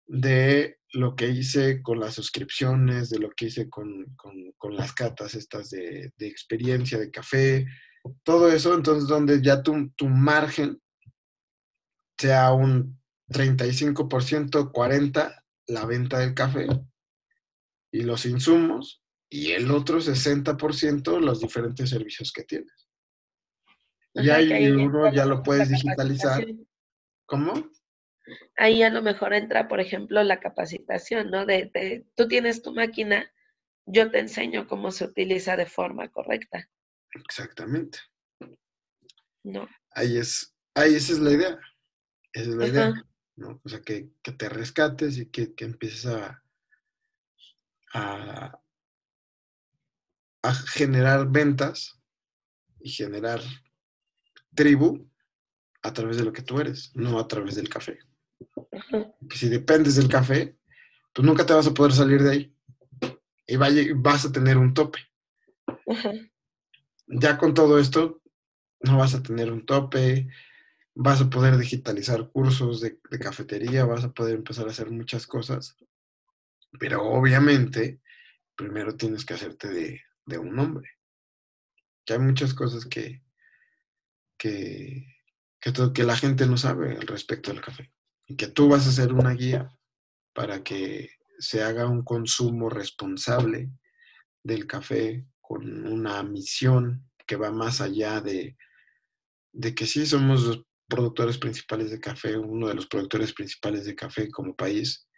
de 0.06 0.78
lo 0.92 1.16
que 1.16 1.28
hice 1.28 1.82
con 1.82 2.00
las 2.00 2.14
suscripciones, 2.14 3.10
de 3.10 3.18
lo 3.18 3.30
que 3.30 3.46
hice 3.46 3.68
con, 3.68 4.14
con, 4.16 4.76
las 4.76 4.92
catas 4.92 5.34
estas 5.34 5.70
de, 5.70 6.12
de, 6.16 6.26
experiencia 6.26 6.98
de 6.98 7.10
café, 7.10 7.66
todo 8.24 8.50
eso, 8.50 8.74
entonces 8.74 9.08
donde 9.08 9.40
ya 9.40 9.62
tu, 9.62 9.90
tu 9.96 10.08
margen 10.08 10.80
sea 12.18 12.52
un 12.52 13.00
35%, 13.28 14.72
40% 14.72 15.42
la 15.68 15.84
venta 15.84 16.20
del 16.20 16.34
café 16.34 16.66
y 17.92 18.02
los 18.02 18.24
insumos 18.26 19.02
y 19.28 19.52
el 19.52 19.70
otro 19.70 19.98
60% 19.98 21.20
los 21.20 21.40
diferentes 21.40 21.90
servicios 21.90 22.32
que 22.32 22.44
tienes. 22.44 22.85
Y 24.16 24.30
ahí 24.30 24.70
uno 24.70 25.12
ya 25.12 25.24
lo 25.26 25.42
puedes 25.42 25.68
digitalizar. 25.68 26.46
¿Cómo? 27.26 27.70
Ahí 28.56 28.82
a 28.82 28.90
lo 28.90 29.02
mejor 29.02 29.34
entra, 29.34 29.68
por 29.68 29.80
ejemplo, 29.80 30.22
la 30.22 30.40
capacitación, 30.40 31.30
¿no? 31.30 31.46
De, 31.46 31.70
de, 31.72 32.06
tú 32.14 32.26
tienes 32.26 32.62
tu 32.62 32.72
máquina, 32.72 33.30
yo 33.84 34.10
te 34.10 34.18
enseño 34.18 34.66
cómo 34.66 34.90
se 34.90 35.04
utiliza 35.04 35.56
de 35.56 35.66
forma 35.66 36.08
correcta. 36.08 36.68
Exactamente. 37.12 37.98
No. 39.42 39.68
Ahí 39.92 40.18
es, 40.18 40.54
ahí 40.74 40.94
esa 40.94 41.12
es 41.12 41.18
la 41.20 41.30
idea. 41.32 41.58
Esa 42.32 42.50
es 42.50 42.56
la 42.56 42.66
idea, 42.66 43.04
¿no? 43.36 43.60
O 43.64 43.68
sea, 43.68 43.80
que, 43.80 44.10
te 44.22 44.48
rescates 44.48 45.18
y 45.18 45.26
que, 45.30 45.54
empieces 45.58 46.06
a, 46.06 46.42
a, 47.94 48.60
generar 50.72 51.28
ventas 51.30 51.98
y 52.80 52.90
generar 52.90 53.40
tribu 54.56 55.08
a 55.82 55.92
través 55.92 56.16
de 56.16 56.24
lo 56.24 56.32
que 56.32 56.42
tú 56.42 56.58
eres, 56.58 56.90
no 56.94 57.20
a 57.20 57.28
través 57.28 57.54
del 57.54 57.68
café. 57.68 58.00
Si 59.30 59.48
dependes 59.48 59.94
del 59.94 60.08
café, 60.08 60.58
pues 61.12 61.24
nunca 61.24 61.46
te 61.46 61.54
vas 61.54 61.68
a 61.68 61.74
poder 61.74 61.92
salir 61.92 62.22
de 62.22 62.30
ahí. 62.30 62.56
Y 63.46 63.56
vas 63.92 64.24
a 64.24 64.32
tener 64.32 64.58
un 64.58 64.74
tope. 64.74 64.98
Ya 67.06 67.38
con 67.38 67.54
todo 67.54 67.78
esto, 67.78 68.20
no 68.80 68.98
vas 68.98 69.14
a 69.14 69.22
tener 69.22 69.52
un 69.52 69.64
tope, 69.64 70.28
vas 70.94 71.20
a 71.20 71.30
poder 71.30 71.56
digitalizar 71.58 72.30
cursos 72.30 72.80
de, 72.80 72.98
cafetería, 73.20 73.84
vas 73.84 74.04
a 74.04 74.12
poder 74.12 74.34
empezar 74.34 74.66
a 74.66 74.70
hacer 74.70 74.90
muchas 74.90 75.26
cosas, 75.26 75.76
pero 76.80 77.04
obviamente 77.04 78.00
primero 78.56 78.96
tienes 78.96 79.24
que 79.24 79.34
hacerte 79.34 79.68
de, 79.68 80.38
un 80.38 80.56
nombre. 80.56 80.90
Que 82.04 82.14
hay 82.14 82.18
muchas 82.18 82.54
cosas 82.54 82.86
que, 82.86 83.22
que, 84.36 85.06
que, 85.60 86.04
la 86.04 86.16
gente 86.16 86.46
no 86.46 86.56
sabe 86.56 86.96
al 86.96 87.06
respecto 87.06 87.52
del 87.52 87.60
café. 87.60 87.92
Y 88.26 88.36
que 88.36 88.48
tú 88.48 88.68
vas 88.68 88.86
a 88.86 88.92
ser 88.92 89.12
una 89.12 89.32
guía 89.32 89.70
para 90.34 90.62
que 90.62 91.10
se 91.38 91.62
haga 91.62 91.86
un 91.86 92.02
consumo 92.02 92.68
responsable 92.68 93.70
del 94.42 94.66
café 94.66 95.26
con 95.40 95.86
una 95.86 96.22
misión 96.22 97.08
que 97.26 97.36
va 97.36 97.50
más 97.50 97.80
allá 97.80 98.20
de, 98.20 98.56
de 99.52 99.74
que 99.74 99.86
sí 99.86 100.06
somos 100.06 100.62
productores 100.88 101.38
principales 101.38 101.90
de 101.90 102.00
café, 102.00 102.36
uno 102.36 102.68
de 102.68 102.74
los 102.74 102.86
productores 102.86 103.32
principales 103.32 103.84
de 103.84 103.94
café 103.94 104.30
como 104.30 104.54
país, 104.54 105.08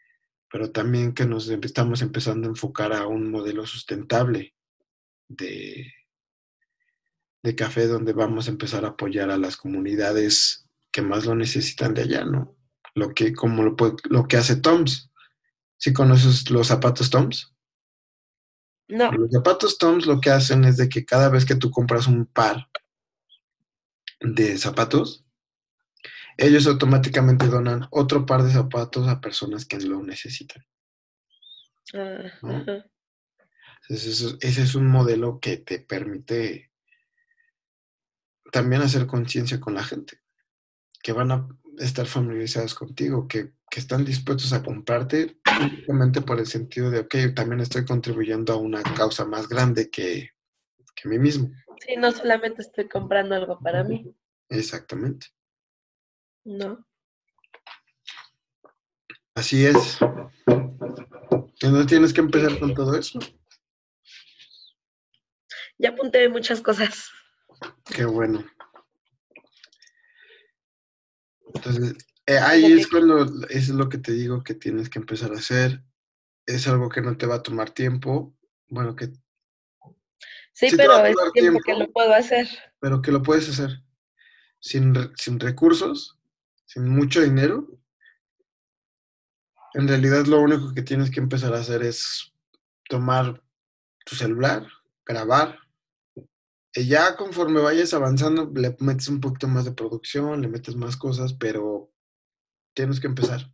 pero 0.50 0.70
también 0.70 1.12
que 1.12 1.26
nos 1.26 1.48
estamos 1.48 2.00
empezando 2.00 2.46
a 2.46 2.50
enfocar 2.50 2.92
a 2.92 3.06
un 3.06 3.30
modelo 3.30 3.66
sustentable 3.66 4.54
de, 5.28 5.92
de 7.42 7.54
café 7.54 7.86
donde 7.86 8.12
vamos 8.12 8.46
a 8.46 8.50
empezar 8.50 8.84
a 8.84 8.88
apoyar 8.88 9.30
a 9.30 9.38
las 9.38 9.56
comunidades 9.56 10.66
que 10.90 11.02
más 11.02 11.26
lo 11.26 11.34
necesitan 11.34 11.94
de 11.94 12.02
allá, 12.02 12.24
¿no? 12.24 12.56
Lo 12.94 13.14
que, 13.14 13.32
como 13.32 13.62
lo, 13.62 13.76
lo 14.10 14.26
que 14.26 14.36
hace 14.36 14.56
Toms. 14.56 15.10
¿Sí 15.76 15.92
conoces 15.92 16.50
los 16.50 16.66
zapatos 16.66 17.10
Toms? 17.10 17.54
No. 18.88 19.12
Los 19.12 19.30
zapatos 19.30 19.78
Toms 19.78 20.06
lo 20.06 20.20
que 20.20 20.30
hacen 20.30 20.64
es 20.64 20.76
de 20.76 20.88
que 20.88 21.04
cada 21.04 21.28
vez 21.28 21.44
que 21.44 21.54
tú 21.54 21.70
compras 21.70 22.06
un 22.06 22.26
par 22.26 22.68
de 24.20 24.58
zapatos, 24.58 25.24
ellos 26.36 26.66
automáticamente 26.66 27.46
donan 27.46 27.86
otro 27.90 28.26
par 28.26 28.42
de 28.42 28.52
zapatos 28.52 29.06
a 29.08 29.20
personas 29.20 29.64
que 29.64 29.78
lo 29.80 30.02
necesitan. 30.02 30.64
Ah, 31.94 32.84
ese, 33.88 34.36
es 34.40 34.74
un 34.74 34.86
modelo 34.86 35.40
que 35.40 35.56
te 35.56 35.80
permite 35.80 36.67
también 38.50 38.82
hacer 38.82 39.06
conciencia 39.06 39.60
con 39.60 39.74
la 39.74 39.84
gente, 39.84 40.20
que 41.02 41.12
van 41.12 41.30
a 41.32 41.48
estar 41.78 42.06
familiarizados 42.06 42.74
contigo, 42.74 43.26
que, 43.28 43.56
están 43.76 44.04
dispuestos 44.04 44.52
a 44.52 44.62
comprarte 44.64 45.38
únicamente 45.60 46.20
por 46.20 46.40
el 46.40 46.46
sentido 46.48 46.90
de, 46.90 46.98
ok, 46.98 47.14
también 47.36 47.60
estoy 47.60 47.84
contribuyendo 47.84 48.52
a 48.52 48.56
una 48.56 48.82
causa 48.82 49.24
más 49.24 49.48
grande 49.48 49.88
que, 49.88 50.30
que 50.96 51.08
mí 51.08 51.16
mismo. 51.16 51.48
Sí, 51.86 51.94
no 51.96 52.10
solamente 52.10 52.62
estoy 52.62 52.88
comprando 52.88 53.36
algo 53.36 53.56
para 53.60 53.84
mí. 53.84 54.12
Exactamente. 54.48 55.28
No. 56.44 56.84
Así 59.34 59.64
es. 59.64 59.98
Entonces 61.60 61.86
tienes 61.86 62.12
que 62.12 62.20
empezar 62.20 62.58
con 62.58 62.74
todo 62.74 62.96
eso. 62.96 63.20
ya 65.78 65.90
apunté 65.90 66.28
muchas 66.28 66.60
cosas. 66.60 67.10
Qué 67.84 68.04
bueno. 68.04 68.44
Entonces, 71.54 71.94
eh, 72.26 72.38
ahí 72.38 72.72
es 72.72 72.86
cuando, 72.88 73.24
es 73.48 73.68
lo 73.70 73.88
que 73.88 73.98
te 73.98 74.12
digo 74.12 74.42
que 74.44 74.54
tienes 74.54 74.88
que 74.90 74.98
empezar 74.98 75.32
a 75.32 75.38
hacer. 75.38 75.82
Es 76.46 76.68
algo 76.68 76.88
que 76.88 77.00
no 77.00 77.16
te 77.16 77.26
va 77.26 77.36
a 77.36 77.42
tomar 77.42 77.70
tiempo. 77.70 78.34
Bueno, 78.68 78.94
que... 78.94 79.12
Sí, 80.52 80.68
pero 80.76 81.04
es 81.06 81.16
tiempo, 81.32 81.60
que 81.64 81.74
lo 81.74 81.90
puedo 81.90 82.12
hacer. 82.12 82.48
Pero 82.80 83.00
que 83.00 83.12
lo 83.12 83.22
puedes 83.22 83.48
hacer. 83.48 83.82
Sin, 84.60 84.94
sin 85.16 85.38
recursos, 85.38 86.18
sin 86.66 86.88
mucho 86.88 87.20
dinero. 87.20 87.68
En 89.74 89.86
realidad 89.86 90.26
lo 90.26 90.40
único 90.40 90.74
que 90.74 90.82
tienes 90.82 91.10
que 91.10 91.20
empezar 91.20 91.54
a 91.54 91.60
hacer 91.60 91.82
es 91.82 92.32
tomar 92.88 93.42
tu 94.04 94.16
celular, 94.16 94.66
grabar, 95.06 95.58
ya 96.74 97.16
conforme 97.16 97.60
vayas 97.60 97.94
avanzando, 97.94 98.50
le 98.54 98.76
metes 98.80 99.08
un 99.08 99.20
poquito 99.20 99.48
más 99.48 99.64
de 99.64 99.72
producción, 99.72 100.42
le 100.42 100.48
metes 100.48 100.76
más 100.76 100.96
cosas, 100.96 101.32
pero 101.32 101.92
tienes 102.74 103.00
que 103.00 103.06
empezar. 103.06 103.50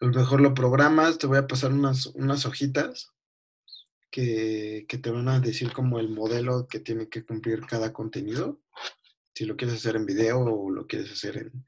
A 0.00 0.04
lo 0.06 0.10
mejor 0.10 0.40
lo 0.40 0.54
programas, 0.54 1.18
te 1.18 1.26
voy 1.26 1.38
a 1.38 1.46
pasar 1.46 1.72
unas, 1.72 2.06
unas 2.06 2.46
hojitas 2.46 3.12
que, 4.10 4.86
que, 4.88 4.98
te 4.98 5.10
van 5.10 5.28
a 5.28 5.40
decir 5.40 5.72
como 5.72 5.98
el 5.98 6.08
modelo 6.08 6.66
que 6.68 6.80
tiene 6.80 7.08
que 7.08 7.24
cumplir 7.24 7.66
cada 7.66 7.92
contenido. 7.92 8.60
Si 9.34 9.44
lo 9.44 9.56
quieres 9.56 9.76
hacer 9.76 9.96
en 9.96 10.06
video 10.06 10.40
o 10.40 10.70
lo 10.70 10.86
quieres 10.86 11.10
hacer 11.12 11.38
en 11.38 11.66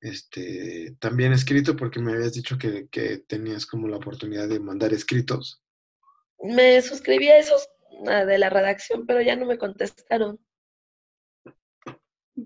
este 0.00 0.96
también 1.00 1.32
escrito, 1.32 1.74
porque 1.74 2.00
me 2.00 2.12
habías 2.12 2.34
dicho 2.34 2.56
que, 2.58 2.88
que 2.88 3.18
tenías 3.18 3.66
como 3.66 3.88
la 3.88 3.96
oportunidad 3.96 4.48
de 4.48 4.60
mandar 4.60 4.92
escritos. 4.92 5.60
Me 6.40 6.80
suscribí 6.82 7.28
a 7.28 7.38
esos 7.38 7.68
de 8.04 8.38
la 8.38 8.50
redacción, 8.50 9.06
pero 9.06 9.20
ya 9.22 9.36
no 9.36 9.46
me 9.46 9.58
contestaron. 9.58 10.40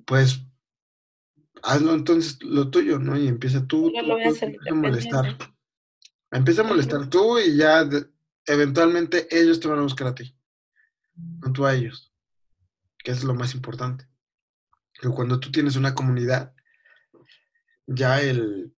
Pues 0.06 0.40
hazlo 1.62 1.94
entonces 1.94 2.42
lo 2.42 2.70
tuyo, 2.70 2.98
¿no? 2.98 3.16
Y 3.16 3.28
empieza 3.28 3.66
tú, 3.66 3.92
tú, 3.92 3.98
empieza 3.98 4.46
a 4.70 4.74
molestar. 4.74 5.38
Empieza 6.30 6.62
a 6.62 6.64
molestar 6.66 7.08
tú 7.08 7.38
y 7.38 7.56
ya 7.56 7.88
eventualmente 8.46 9.28
ellos 9.30 9.60
te 9.60 9.68
van 9.68 9.78
a 9.78 9.82
buscar 9.82 10.08
a 10.08 10.14
ti, 10.14 10.34
no 11.14 11.52
tú 11.52 11.66
a 11.66 11.74
ellos, 11.74 12.12
que 12.98 13.10
es 13.10 13.22
lo 13.22 13.34
más 13.34 13.54
importante. 13.54 14.06
Que 14.94 15.08
cuando 15.08 15.38
tú 15.40 15.50
tienes 15.50 15.76
una 15.76 15.94
comunidad, 15.94 16.54
ya 17.86 18.20
el, 18.20 18.74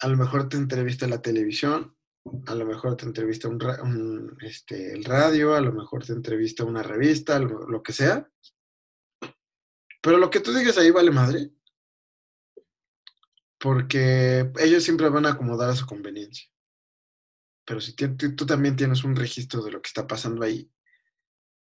a 0.00 0.08
lo 0.08 0.16
mejor 0.16 0.48
te 0.48 0.56
entrevista 0.56 1.06
la 1.06 1.22
televisión, 1.22 1.95
a 2.46 2.54
lo 2.54 2.64
mejor 2.64 2.96
te 2.96 3.04
entrevista 3.04 3.48
un, 3.48 4.36
este, 4.40 4.92
el 4.92 5.04
radio, 5.04 5.54
a 5.54 5.60
lo 5.60 5.72
mejor 5.72 6.04
te 6.04 6.12
entrevista 6.12 6.64
una 6.64 6.82
revista, 6.82 7.38
lo, 7.38 7.82
que 7.82 7.92
sea. 7.92 8.30
Pero 10.02 10.18
lo 10.18 10.30
que 10.30 10.40
tú 10.40 10.52
digas 10.52 10.78
ahí 10.78 10.90
vale 10.90 11.10
madre. 11.10 11.50
Porque 13.58 14.52
ellos 14.58 14.84
siempre 14.84 15.08
van 15.08 15.26
a 15.26 15.30
acomodar 15.30 15.70
a 15.70 15.76
su 15.76 15.86
conveniencia. 15.86 16.48
Pero 17.64 17.80
si 17.80 17.94
tú 17.94 18.46
también 18.46 18.76
tienes 18.76 19.02
un 19.02 19.16
registro 19.16 19.62
de 19.62 19.72
lo 19.72 19.82
que 19.82 19.88
está 19.88 20.06
pasando 20.06 20.44
ahí, 20.44 20.70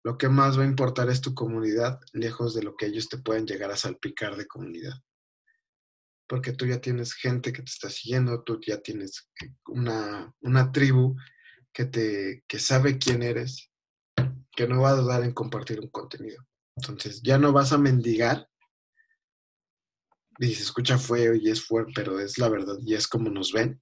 lo 0.04 0.18
que 0.18 0.28
más 0.28 0.58
va 0.60 0.64
a 0.64 0.68
importar 0.68 1.10
es 1.10 1.22
tu 1.22 1.34
comunidad, 1.34 2.00
lejos 2.14 2.54
de 2.54 2.64
lo 2.64 2.76
que 2.76 2.88
ellos 2.88 3.08
te 3.08 3.18
pueden 3.18 3.48
llegar 3.48 3.72
a 3.72 3.78
salpicar 3.78 4.36
de 4.36 4.46
comunidad 4.46 5.05
porque 6.28 6.54
tú 6.54 6.66
ya 6.66 6.82
tienes 6.82 7.14
gente 7.14 7.54
que 7.54 7.62
te 7.62 7.72
está 7.72 7.90
siguiendo, 7.90 8.44
tú 8.44 8.60
ya 8.66 8.82
tienes 8.82 9.30
una, 9.68 10.34
una 10.42 10.72
tribu 10.72 11.16
que, 11.72 11.86
te, 11.86 12.44
que 12.48 12.60
sabe 12.60 12.98
quién 12.98 13.22
eres, 13.22 13.72
que 14.52 14.68
no 14.68 14.82
va 14.82 14.92
a 14.92 14.96
dudar 14.96 15.24
en 15.24 15.34
compartir 15.34 15.80
un 15.80 15.90
contenido. 15.90 16.44
Entonces, 16.76 17.22
ya 17.22 17.38
no 17.38 17.52
vas 17.54 17.72
a 17.74 17.78
mendigar. 17.78 18.50
Y 20.38 20.54
se 20.54 20.64
escucha 20.64 20.98
feo 20.98 21.34
y 21.36 21.50
es 21.50 21.64
fuerte, 21.64 21.94
pero 21.96 22.20
es 22.20 22.38
la 22.38 22.50
verdad 22.50 22.76
y 22.82 22.94
es 22.94 23.08
como 23.08 23.30
nos 23.30 23.54
ven. 23.54 23.82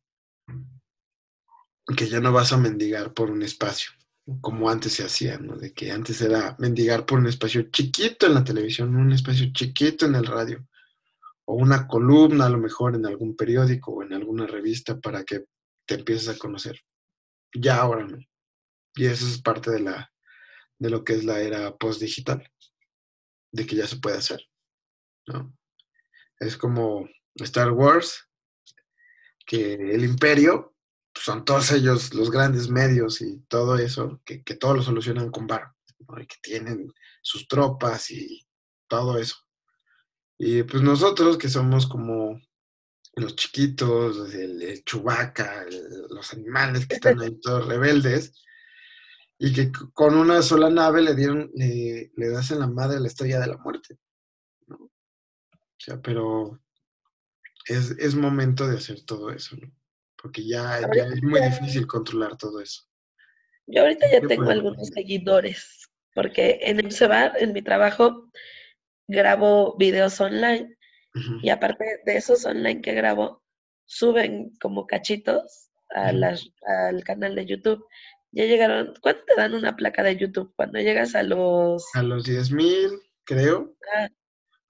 Que 1.98 2.08
ya 2.08 2.20
no 2.20 2.32
vas 2.32 2.54
a 2.54 2.58
mendigar 2.58 3.14
por 3.14 3.32
un 3.32 3.42
espacio, 3.42 3.92
como 4.40 4.70
antes 4.70 4.94
se 4.94 5.04
hacía, 5.04 5.40
¿no? 5.40 5.58
De 5.58 5.74
que 5.74 5.92
antes 5.92 6.22
era 6.22 6.56
mendigar 6.60 7.06
por 7.06 7.20
un 7.20 7.28
espacio 7.28 7.64
chiquito 7.72 8.28
en 8.28 8.36
la 8.36 8.44
televisión, 8.44 8.96
un 8.96 9.12
espacio 9.12 9.52
chiquito 9.52 10.06
en 10.06 10.16
el 10.16 10.26
radio 10.26 10.64
o 11.46 11.56
una 11.56 11.88
columna 11.88 12.46
a 12.46 12.50
lo 12.50 12.58
mejor 12.58 12.96
en 12.96 13.06
algún 13.06 13.36
periódico 13.36 13.92
o 13.92 14.04
en 14.04 14.14
alguna 14.14 14.48
revista 14.48 15.00
para 15.00 15.24
que 15.24 15.46
te 15.86 15.96
empieces 15.96 16.30
a 16.30 16.38
conocer. 16.38 16.80
Ya 17.54 17.78
ahora 17.78 18.06
no. 18.06 18.18
Y 18.96 19.06
eso 19.06 19.28
es 19.28 19.42
parte 19.42 19.72
de 19.72 19.80
la 19.82 20.14
de 20.84 20.90
lo 20.90 21.04
que 21.04 21.14
es 21.14 21.24
la 21.24 21.40
era 21.40 21.76
post-digital, 21.78 22.52
de 23.52 23.66
que 23.66 23.76
ya 23.78 23.88
se 23.88 23.98
puede 23.98 24.18
hacer. 24.18 24.42
¿no? 25.28 25.58
Es 26.40 26.58
como 26.58 27.08
Star 27.36 27.72
Wars, 27.72 28.30
que 29.46 29.76
el 29.76 30.04
imperio 30.04 30.76
pues, 31.14 31.26
son 31.26 31.46
todos 31.46 31.72
ellos 31.72 32.14
los 32.14 32.30
grandes 32.30 32.70
medios 32.70 33.22
y 33.22 33.40
todo 33.48 33.78
eso, 33.78 34.22
que, 34.26 34.44
que 34.44 34.56
todo 34.56 34.74
lo 34.76 34.82
solucionan 34.82 35.32
con 35.32 35.48
bar, 35.48 35.74
y 36.00 36.28
que 36.28 36.38
tienen 36.42 36.92
sus 37.22 37.48
tropas 37.48 38.12
y 38.12 38.46
todo 38.90 39.18
eso. 39.18 39.38
Y 40.46 40.64
pues 40.64 40.84
nosotros 40.84 41.38
que 41.38 41.48
somos 41.48 41.88
como 41.88 42.38
los 43.16 43.34
chiquitos, 43.38 44.34
el, 44.34 44.84
chubaca, 44.84 45.66
los 46.10 46.34
animales 46.34 46.86
que 46.86 46.96
están 46.96 47.18
ahí 47.22 47.40
todos 47.40 47.66
rebeldes, 47.66 48.44
y 49.40 49.54
que 49.54 49.72
con 49.94 50.16
una 50.16 50.42
sola 50.42 50.70
nave 50.70 51.02
le 51.02 51.16
dieron, 51.16 51.50
le, 51.56 52.12
le 52.14 52.30
das 52.30 52.52
en 52.52 52.60
la 52.60 52.68
madre 52.68 53.00
la 53.00 53.08
estrella 53.08 53.40
de 53.40 53.48
la 53.48 53.58
muerte. 53.58 53.98
¿no? 54.68 54.76
O 54.76 54.92
sea, 55.78 56.02
pero 56.02 56.60
es, 57.70 57.92
es, 57.92 58.14
momento 58.14 58.68
de 58.68 58.78
hacer 58.78 59.02
todo 59.06 59.32
eso, 59.32 59.56
¿no? 59.56 59.72
Porque 60.22 60.46
ya, 60.46 60.82
ya 60.94 61.06
es 61.06 61.24
muy 61.24 61.42
difícil 61.42 61.88
controlar 61.88 62.36
todo 62.36 62.60
eso. 62.60 62.84
Yo 63.66 63.84
ahorita 63.84 64.12
ya 64.12 64.28
tengo 64.28 64.50
algunos 64.50 64.90
seguidores, 64.90 65.90
porque 66.14 66.60
en 66.64 66.82
el 66.82 66.92
CEBAR, 66.92 67.32
en 67.40 67.54
mi 67.54 67.62
trabajo, 67.62 68.30
grabo 69.08 69.76
videos 69.78 70.20
online 70.22 70.76
y 71.42 71.50
aparte 71.50 72.02
de 72.06 72.18
esos 72.18 72.46
online 72.46 72.82
que 72.82 72.94
grabo, 72.94 73.44
suben 73.86 74.52
como 74.60 74.88
cachitos 74.88 75.70
a 75.94 76.10
al 76.10 77.04
canal 77.04 77.36
de 77.36 77.46
YouTube. 77.46 77.86
Ya 78.32 78.46
llegaron, 78.46 78.96
¿cuánto 79.00 79.24
te 79.26 79.36
dan 79.36 79.54
una 79.54 79.76
placa 79.76 80.02
de 80.02 80.18
YouTube? 80.18 80.54
Cuando 80.56 80.80
llegas 80.80 81.14
a 81.14 81.22
los... 81.22 81.86
A 81.94 82.02
los 82.02 82.24
10 82.24 82.52
mil, 82.52 82.90
creo. 83.26 83.76
Ah, 83.96 84.10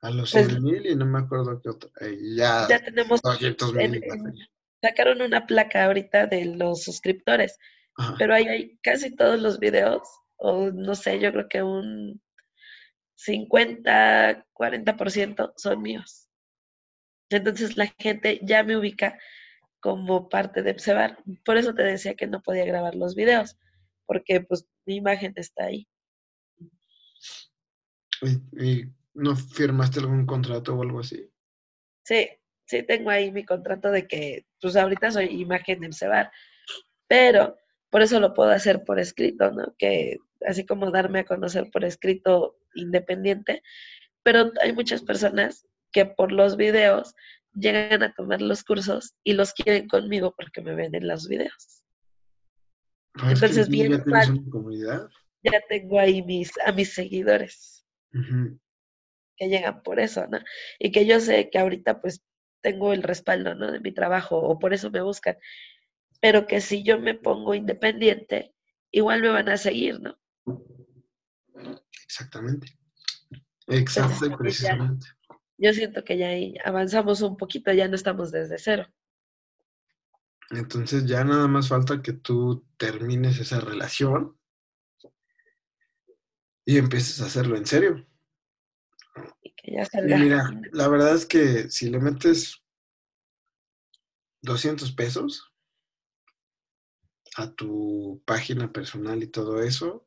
a 0.01 0.11
los 0.11 0.31
100 0.31 0.45
pues 0.47 0.61
mil 0.61 0.85
y 0.85 0.95
no 0.95 1.05
me 1.05 1.19
acuerdo 1.19 1.61
qué 1.61 1.69
otro. 1.69 1.89
Eh, 2.01 2.17
ya, 2.35 2.67
ya 2.67 2.83
tenemos... 2.83 3.21
sacaron 4.81 5.21
una 5.21 5.45
placa 5.45 5.85
ahorita 5.85 6.27
de 6.27 6.43
los 6.43 6.83
suscriptores, 6.83 7.57
pero 8.17 8.33
ahí 8.33 8.47
hay 8.47 8.79
casi 8.83 9.15
todos 9.15 9.39
los 9.39 9.59
videos, 9.59 10.01
o 10.35 10.71
no 10.71 10.93
sé, 10.93 11.21
yo 11.21 11.31
creo 11.31 11.47
que 11.47 11.63
un 11.63 12.21
50, 13.15 14.45
40% 14.53 15.53
son 15.55 15.81
míos. 15.81 16.29
Entonces 17.29 17.77
la 17.77 17.87
gente 17.99 18.39
ya 18.43 18.63
me 18.63 18.77
ubica 18.77 19.17
como 19.79 20.29
parte 20.29 20.63
de 20.63 20.77
Psebar. 20.77 21.17
Por 21.43 21.57
eso 21.57 21.73
te 21.73 21.83
decía 21.83 22.15
que 22.15 22.27
no 22.27 22.41
podía 22.41 22.65
grabar 22.65 22.95
los 22.95 23.15
videos, 23.15 23.57
porque 24.05 24.41
pues 24.41 24.65
mi 24.85 24.95
imagen 24.95 25.33
está 25.35 25.65
ahí. 25.65 25.87
¿Y, 28.53 28.85
no 29.15 29.35
firmaste 29.35 29.99
algún 29.99 30.25
contrato 30.25 30.75
o 30.75 30.81
algo 30.81 31.01
así? 31.01 31.29
Sí, 32.03 32.29
sí 32.65 32.81
tengo 32.83 33.09
ahí 33.11 33.31
mi 33.31 33.45
contrato 33.45 33.91
de 33.91 34.07
que 34.07 34.47
pues 34.59 34.75
ahorita 34.75 35.11
soy 35.11 35.25
imagen 35.25 35.81
de 35.81 35.91
Psebar, 35.91 36.31
pero 37.07 37.57
por 37.89 38.01
eso 38.01 38.19
lo 38.19 38.33
puedo 38.33 38.49
hacer 38.49 38.83
por 38.83 38.99
escrito, 38.99 39.51
¿no? 39.51 39.75
Que 39.77 40.17
así 40.47 40.65
como 40.65 40.89
darme 40.89 41.19
a 41.19 41.25
conocer 41.25 41.69
por 41.69 41.85
escrito 41.85 42.57
independiente, 42.75 43.61
pero 44.23 44.51
hay 44.61 44.73
muchas 44.73 45.01
personas 45.03 45.67
que 45.91 46.05
por 46.05 46.31
los 46.31 46.57
videos 46.57 47.13
llegan 47.53 48.03
a 48.03 48.13
tomar 48.13 48.41
los 48.41 48.63
cursos 48.63 49.13
y 49.23 49.33
los 49.33 49.53
quieren 49.53 49.87
conmigo 49.87 50.33
porque 50.35 50.61
me 50.61 50.75
ven 50.75 50.95
en 50.95 51.07
los 51.07 51.27
videos. 51.27 51.83
Ah, 53.15 53.31
Entonces, 53.31 53.69
bien, 53.69 53.91
ya, 53.91 54.03
comunidad? 54.49 55.07
ya 55.43 55.61
tengo 55.69 55.99
ahí 55.99 56.23
mis, 56.23 56.51
a 56.65 56.71
mis 56.71 56.93
seguidores 56.93 57.85
que 59.37 59.49
llegan 59.49 59.81
por 59.83 59.99
eso, 59.99 60.27
¿no? 60.27 60.39
Y 60.79 60.91
que 60.91 61.05
yo 61.05 61.19
sé 61.19 61.49
que 61.49 61.59
ahorita 61.59 62.01
pues 62.01 62.23
tengo 62.61 62.93
el 62.93 63.03
respaldo, 63.03 63.55
¿no? 63.55 63.71
De 63.71 63.79
mi 63.79 63.91
trabajo 63.91 64.37
o 64.39 64.57
por 64.59 64.73
eso 64.73 64.89
me 64.91 65.01
buscan. 65.01 65.37
Pero 66.21 66.47
que 66.47 66.61
si 66.61 66.83
yo 66.83 66.99
me 66.99 67.15
pongo 67.15 67.53
independiente, 67.53 68.53
igual 68.91 69.21
me 69.21 69.29
van 69.29 69.49
a 69.49 69.57
seguir, 69.57 69.99
¿no? 69.99 70.17
Exactamente. 72.13 72.77
Exacto, 73.67 74.37
precisamente. 74.37 75.07
yo 75.57 75.73
siento 75.73 76.03
que 76.03 76.17
ya 76.17 76.27
ahí 76.27 76.53
avanzamos 76.63 77.21
un 77.21 77.37
poquito, 77.37 77.73
ya 77.73 77.87
no 77.87 77.95
estamos 77.95 78.31
desde 78.31 78.59
cero. 78.59 78.85
Entonces 80.51 81.05
ya 81.07 81.23
nada 81.23 81.47
más 81.47 81.69
falta 81.69 82.03
que 82.03 82.13
tú 82.13 82.67
termines 82.77 83.39
esa 83.39 83.59
relación 83.61 84.37
y 86.65 86.77
empieces 86.77 87.19
a 87.21 87.25
hacerlo 87.25 87.57
en 87.57 87.65
serio. 87.65 88.05
Y 89.41 89.51
que 89.55 89.71
ya 89.71 89.81
Y 89.81 89.85
salga. 89.85 90.17
mira, 90.17 90.49
la 90.71 90.87
verdad 90.89 91.15
es 91.15 91.25
que 91.25 91.71
si 91.71 91.89
le 91.89 91.99
metes 91.99 92.61
200 94.43 94.91
pesos 94.91 95.51
a 97.37 97.49
tu 97.51 98.21
página 98.25 98.71
personal 98.71 99.23
y 99.23 99.27
todo 99.27 99.63
eso, 99.63 100.05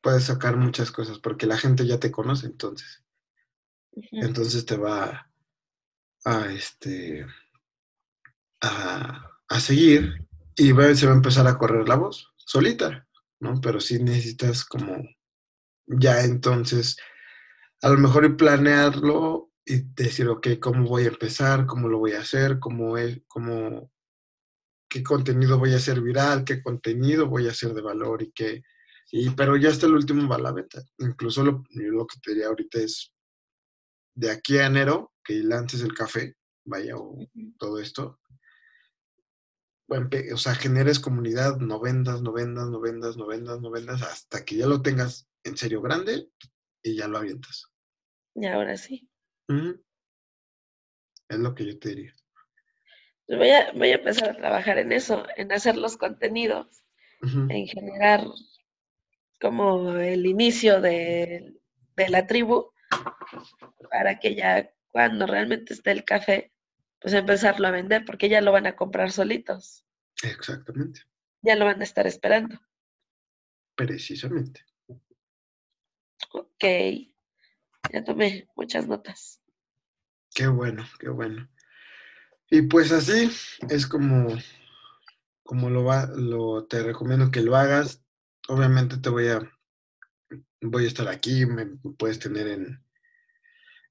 puedes 0.00 0.24
sacar 0.24 0.56
muchas 0.56 0.90
cosas 0.90 1.18
porque 1.18 1.46
la 1.46 1.58
gente 1.58 1.86
ya 1.86 1.98
te 1.98 2.10
conoce 2.10 2.46
entonces. 2.46 3.02
Entonces 4.12 4.64
te 4.66 4.76
va 4.76 5.30
a, 6.24 6.46
este, 6.52 7.26
a, 8.60 9.30
a 9.48 9.60
seguir 9.60 10.26
y 10.56 10.72
va- 10.72 10.94
se 10.94 11.06
va 11.06 11.12
a 11.12 11.16
empezar 11.16 11.46
a 11.46 11.58
correr 11.58 11.88
la 11.88 11.96
voz 11.96 12.32
solita, 12.36 13.06
¿no? 13.40 13.60
Pero 13.60 13.80
sí 13.80 14.02
necesitas 14.02 14.64
como 14.64 14.96
ya 15.86 16.22
entonces 16.22 16.96
a 17.82 17.88
lo 17.88 17.98
mejor 17.98 18.36
planearlo 18.36 19.50
y 19.64 19.82
decir, 19.94 20.28
ok, 20.28 20.48
¿cómo 20.60 20.88
voy 20.88 21.04
a 21.04 21.08
empezar? 21.08 21.66
¿Cómo 21.66 21.88
lo 21.88 21.98
voy 21.98 22.12
a 22.12 22.20
hacer? 22.20 22.58
¿Cómo 22.58 22.96
es? 22.98 23.22
¿Cómo, 23.26 23.90
¿Qué 24.88 25.02
contenido 25.02 25.58
voy 25.58 25.72
a 25.72 25.76
hacer 25.76 26.00
viral? 26.00 26.44
¿Qué 26.44 26.62
contenido 26.62 27.26
voy 27.28 27.46
a 27.48 27.52
hacer 27.52 27.72
de 27.74 27.80
valor? 27.82 28.22
Y 28.22 28.32
qué... 28.32 28.62
Y, 29.12 29.30
pero 29.30 29.56
ya 29.56 29.70
hasta 29.70 29.86
el 29.86 29.94
último 29.94 30.28
va 30.28 30.36
a 30.36 30.40
la 30.40 30.52
venta. 30.52 30.82
Incluso 30.98 31.42
lo, 31.44 31.64
lo 31.70 32.06
que 32.06 32.18
te 32.20 32.32
diría 32.32 32.48
ahorita 32.48 32.78
es, 32.78 33.12
de 34.14 34.30
aquí 34.30 34.58
a 34.58 34.66
enero, 34.66 35.12
que 35.24 35.34
lances 35.42 35.82
el 35.82 35.94
café, 35.94 36.36
vaya, 36.64 36.96
o 36.96 37.18
todo 37.58 37.80
esto, 37.80 38.20
o 40.32 40.36
sea, 40.36 40.54
generes 40.54 41.00
comunidad, 41.00 41.56
no 41.58 41.80
vendas, 41.80 42.22
no 42.22 42.32
vendas, 42.32 42.68
no 42.68 42.80
vendas, 42.80 43.16
no 43.16 43.26
vendas, 43.26 43.60
no 43.60 43.70
vendas, 43.70 44.02
hasta 44.02 44.44
que 44.44 44.56
ya 44.56 44.66
lo 44.66 44.82
tengas 44.82 45.28
en 45.42 45.56
serio 45.56 45.82
grande 45.82 46.28
y 46.82 46.96
ya 46.96 47.08
lo 47.08 47.18
avientas. 47.18 47.66
Y 48.34 48.46
ahora 48.46 48.76
sí. 48.76 49.08
Es 51.28 51.38
lo 51.38 51.54
que 51.54 51.66
yo 51.66 51.78
te 51.78 51.88
diría. 51.90 52.14
Pues 53.26 53.38
voy 53.38 53.50
a, 53.50 53.72
voy 53.72 53.90
a 53.90 53.96
empezar 53.96 54.30
a 54.30 54.36
trabajar 54.36 54.78
en 54.78 54.92
eso, 54.92 55.24
en 55.36 55.52
hacer 55.52 55.76
los 55.76 55.96
contenidos, 55.96 56.84
en 57.22 57.66
generar 57.66 58.24
como 59.40 59.94
el 59.96 60.26
inicio 60.26 60.80
de, 60.80 61.54
de 61.96 62.08
la 62.08 62.26
tribu 62.26 62.72
para 63.90 64.18
que 64.18 64.34
ya 64.34 64.70
cuando 64.88 65.26
realmente 65.26 65.72
esté 65.74 65.92
el 65.92 66.04
café, 66.04 66.52
pues 67.00 67.14
empezarlo 67.14 67.66
a 67.68 67.70
vender, 67.70 68.04
porque 68.04 68.28
ya 68.28 68.40
lo 68.40 68.52
van 68.52 68.66
a 68.66 68.76
comprar 68.76 69.10
solitos, 69.10 69.84
Exactamente, 70.22 71.02
ya 71.42 71.56
lo 71.56 71.64
van 71.64 71.80
a 71.80 71.84
estar 71.84 72.06
esperando. 72.06 72.60
precisamente. 73.74 74.64
Ok, 76.32 76.64
ya 77.92 78.04
tomé 78.04 78.48
muchas 78.54 78.86
notas. 78.86 79.40
Qué 80.34 80.46
bueno, 80.46 80.84
qué 80.98 81.08
bueno. 81.08 81.48
Y 82.50 82.62
pues 82.62 82.92
así 82.92 83.30
es 83.68 83.86
como, 83.86 84.36
como 85.42 85.70
lo 85.70 85.84
va, 85.84 86.06
lo 86.14 86.66
te 86.66 86.82
recomiendo 86.82 87.30
que 87.30 87.40
lo 87.42 87.56
hagas. 87.56 88.02
Obviamente 88.50 88.98
te 88.98 89.08
voy 89.08 89.28
a, 89.28 89.40
voy 90.60 90.84
a 90.84 90.88
estar 90.88 91.06
aquí, 91.06 91.46
me 91.46 91.66
puedes 91.96 92.18
tener 92.18 92.48
en, 92.48 92.84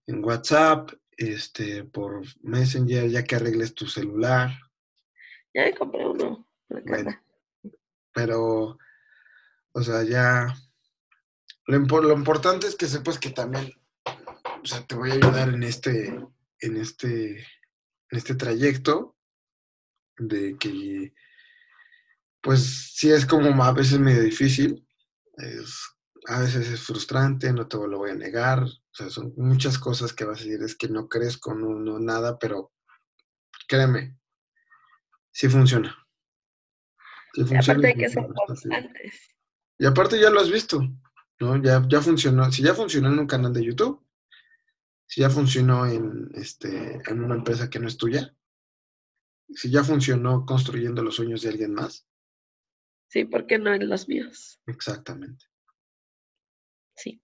en 0.05 0.21
WhatsApp, 0.21 0.91
este, 1.15 1.85
por 1.85 2.23
Messenger, 2.41 3.09
ya 3.09 3.23
que 3.23 3.37
arregles 3.37 3.73
tu 3.73 3.87
celular. 3.87 4.51
Ya 5.53 5.63
me 5.63 5.73
compré 5.73 6.05
uno. 6.05 6.45
Bueno, 6.67 7.17
pero, 8.13 8.77
o 9.71 9.81
sea, 9.81 10.03
ya, 10.03 10.53
lo, 11.67 11.79
lo 11.79 12.13
importante 12.13 12.67
es 12.67 12.75
que 12.75 12.87
sepas 12.87 13.17
que 13.17 13.29
también, 13.29 13.71
o 14.61 14.65
sea, 14.65 14.85
te 14.85 14.95
voy 14.95 15.11
a 15.11 15.13
ayudar 15.13 15.47
en 15.47 15.63
este, 15.63 16.07
en 16.59 16.75
este, 16.75 17.37
en 17.37 18.17
este 18.17 18.35
trayecto 18.35 19.15
de 20.17 20.57
que, 20.59 21.13
pues, 22.41 22.93
sí 22.95 23.11
es 23.11 23.25
como 23.25 23.63
a 23.63 23.71
veces 23.71 23.99
medio 23.99 24.21
difícil, 24.21 24.87
es, 25.37 25.81
a 26.27 26.39
veces 26.41 26.69
es 26.69 26.81
frustrante, 26.81 27.51
no 27.53 27.67
te 27.67 27.77
lo 27.77 27.97
voy 27.97 28.11
a 28.11 28.15
negar, 28.15 28.63
o 28.63 28.93
sea, 28.93 29.09
son 29.09 29.33
muchas 29.37 29.79
cosas 29.79 30.13
que 30.13 30.25
vas 30.25 30.39
a 30.39 30.43
decir, 30.43 30.61
es 30.63 30.75
que 30.75 30.89
no 30.89 31.07
crezco, 31.07 31.53
no, 31.53 31.79
no 31.79 31.99
nada, 31.99 32.37
pero 32.37 32.71
créeme, 33.67 34.17
sí 35.31 35.47
funciona. 35.47 35.95
Sí 37.33 37.41
Y 37.41 37.45
funciona 37.45 37.79
aparte 37.79 37.87
y 37.87 38.03
hay 38.03 38.09
que 38.09 38.15
bien. 38.15 38.33
constantes. 38.47 39.35
Y 39.77 39.85
aparte 39.85 40.19
ya 40.19 40.29
lo 40.29 40.41
has 40.41 40.51
visto, 40.51 40.81
¿no? 41.39 41.61
Ya, 41.61 41.81
ya 41.87 42.01
funcionó. 42.01 42.51
Si 42.51 42.61
ya 42.61 42.73
funcionó 42.73 43.07
en 43.09 43.19
un 43.19 43.27
canal 43.27 43.53
de 43.53 43.63
YouTube, 43.63 44.05
si 45.05 45.21
ya 45.21 45.29
funcionó 45.29 45.85
en, 45.85 46.29
este, 46.33 47.01
en 47.09 47.23
una 47.23 47.35
empresa 47.35 47.69
que 47.69 47.79
no 47.79 47.87
es 47.87 47.97
tuya, 47.97 48.35
si 49.55 49.71
ya 49.71 49.83
funcionó 49.83 50.45
construyendo 50.45 51.01
los 51.01 51.15
sueños 51.15 51.41
de 51.41 51.49
alguien 51.49 51.73
más, 51.73 52.08
Sí, 53.09 53.25
¿por 53.25 53.45
qué 53.45 53.57
no 53.59 53.73
en 53.73 53.89
los 53.89 54.07
míos? 54.07 54.61
exactamente. 54.67 55.45
Sí. 56.95 57.19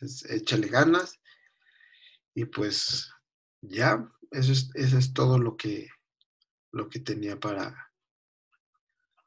Es- 0.00 0.24
échale 0.30 0.68
ganas 0.68 1.20
y 2.34 2.44
pues 2.44 3.10
ya, 3.62 4.08
eso 4.30 4.52
es, 4.52 4.70
eso 4.74 4.98
es 4.98 5.12
todo 5.12 5.38
lo 5.38 5.56
que, 5.56 5.88
lo 6.72 6.88
que 6.88 7.00
tenía 7.00 7.38
para 7.40 7.92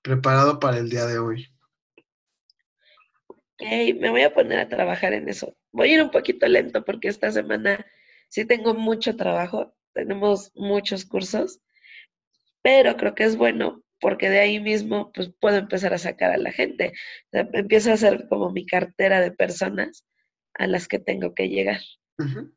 preparado 0.02 0.60
para 0.60 0.78
el 0.80 0.90
día 0.90 1.06
de 1.06 1.20
hoy. 1.20 1.48
Ok, 3.28 3.62
me 4.00 4.10
voy 4.10 4.22
a 4.24 4.34
poner 4.34 4.60
a 4.60 4.70
trabajar 4.70 5.14
en 5.14 5.30
eso. 5.30 5.56
Voy 5.72 5.90
a 5.92 5.94
ir 5.96 6.02
un 6.04 6.12
poquito 6.12 6.48
lento 6.48 6.84
porque 6.84 7.08
esta 7.10 7.32
semana 7.32 7.86
sí 8.30 8.46
tengo 8.46 8.74
mucho 8.74 9.16
trabajo, 9.16 9.76
tenemos 9.94 10.52
muchos 10.56 11.06
cursos, 11.06 11.60
pero 12.62 12.96
creo 12.98 13.16
que 13.16 13.26
es 13.26 13.36
bueno 13.38 13.84
porque 14.02 14.30
de 14.30 14.40
ahí 14.40 14.60
mismo 14.60 15.12
pues 15.14 15.32
puedo 15.40 15.58
empezar 15.58 15.94
a 15.94 15.98
sacar 15.98 16.32
a 16.32 16.38
la 16.38 16.52
gente. 16.52 16.94
O 17.28 17.30
sea, 17.32 17.50
empiezo 17.54 17.92
a 17.92 17.94
hacer 17.94 18.28
como 18.30 18.52
mi 18.52 18.66
cartera 18.66 19.22
de 19.22 19.32
personas 19.32 20.06
a 20.56 20.68
las 20.68 20.88
que 20.88 21.00
tengo 21.00 21.34
que 21.34 21.50
llegar. 21.50 21.80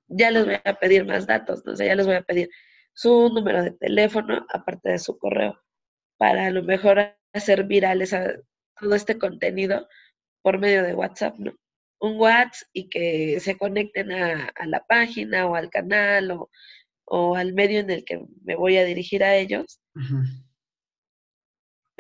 Ya 0.09 0.31
les 0.31 0.45
voy 0.45 0.57
a 0.65 0.75
pedir 0.75 1.05
más 1.07 1.27
datos, 1.27 1.63
¿no? 1.65 1.73
O 1.73 1.77
sea, 1.77 1.87
ya 1.87 1.95
les 1.95 2.07
voy 2.07 2.17
a 2.17 2.23
pedir 2.23 2.49
su 2.95 3.31
número 3.33 3.63
de 3.63 3.71
teléfono, 3.73 4.45
aparte 4.53 4.91
de 4.91 4.99
su 4.99 5.17
correo, 5.19 5.59
para 6.19 6.47
a 6.47 6.51
lo 6.51 6.63
mejor 6.63 7.17
hacer 7.33 7.65
viral 7.65 8.03
esa- 8.03 8.35
todo 8.81 8.95
este 8.95 9.19
contenido 9.19 9.89
por 10.43 10.59
medio 10.59 10.83
de 10.83 10.95
WhatsApp, 10.95 11.37
¿no? 11.39 11.55
Un 12.01 12.19
WhatsApp 12.19 12.69
y 12.73 12.89
que 12.89 13.39
se 13.41 13.57
conecten 13.57 14.11
a, 14.13 14.49
a 14.57 14.67
la 14.67 14.85
página 14.87 15.47
o 15.47 15.55
al 15.55 15.71
canal 15.71 16.33
o, 16.33 16.51
o 17.05 17.37
al 17.37 17.53
medio 17.55 17.79
en 17.81 17.91
el 17.91 18.05
que 18.05 18.21
me 18.45 18.57
voy 18.57 18.77
a 18.77 18.85
dirigir 18.85 19.23
a 19.23 19.37
ellos. 19.37 19.81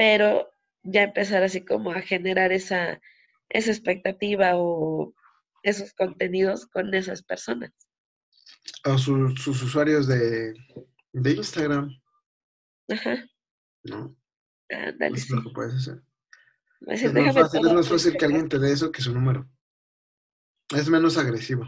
Pero 0.02 0.52
ya 0.82 1.04
empezar 1.04 1.44
así 1.44 1.64
como 1.64 1.92
a 1.92 2.02
generar 2.02 2.50
esa, 2.50 3.00
esa 3.48 3.70
expectativa 3.70 4.54
o 4.56 5.14
esos 5.62 5.92
contenidos 5.94 6.66
con 6.66 6.92
esas 6.92 7.22
personas. 7.22 7.70
O 8.84 8.98
su- 8.98 9.36
sus 9.36 9.62
usuarios 9.62 10.08
de, 10.08 10.54
de 11.12 11.30
Instagram, 11.34 11.88
Ajá, 12.90 13.24
¿no? 13.84 14.16
ándale, 14.70 15.14
Eso 15.16 15.24
es 15.26 15.30
lo 15.30 15.36
sí. 15.42 15.44
que 15.48 15.54
puedes 15.54 15.74
hacer. 15.76 16.02
A 16.88 16.94
Es 16.94 17.12
más 17.14 17.34
fácil, 17.36 17.64
es 17.68 17.72
más 17.72 17.88
fácil 17.88 18.16
que 18.16 18.24
alguien 18.24 18.48
te 18.48 18.58
dé 18.58 18.72
eso 18.72 18.90
que 18.90 19.02
su 19.02 19.14
número. 19.14 19.48
Es 20.74 20.88
menos 20.88 21.16
agresivo. 21.16 21.64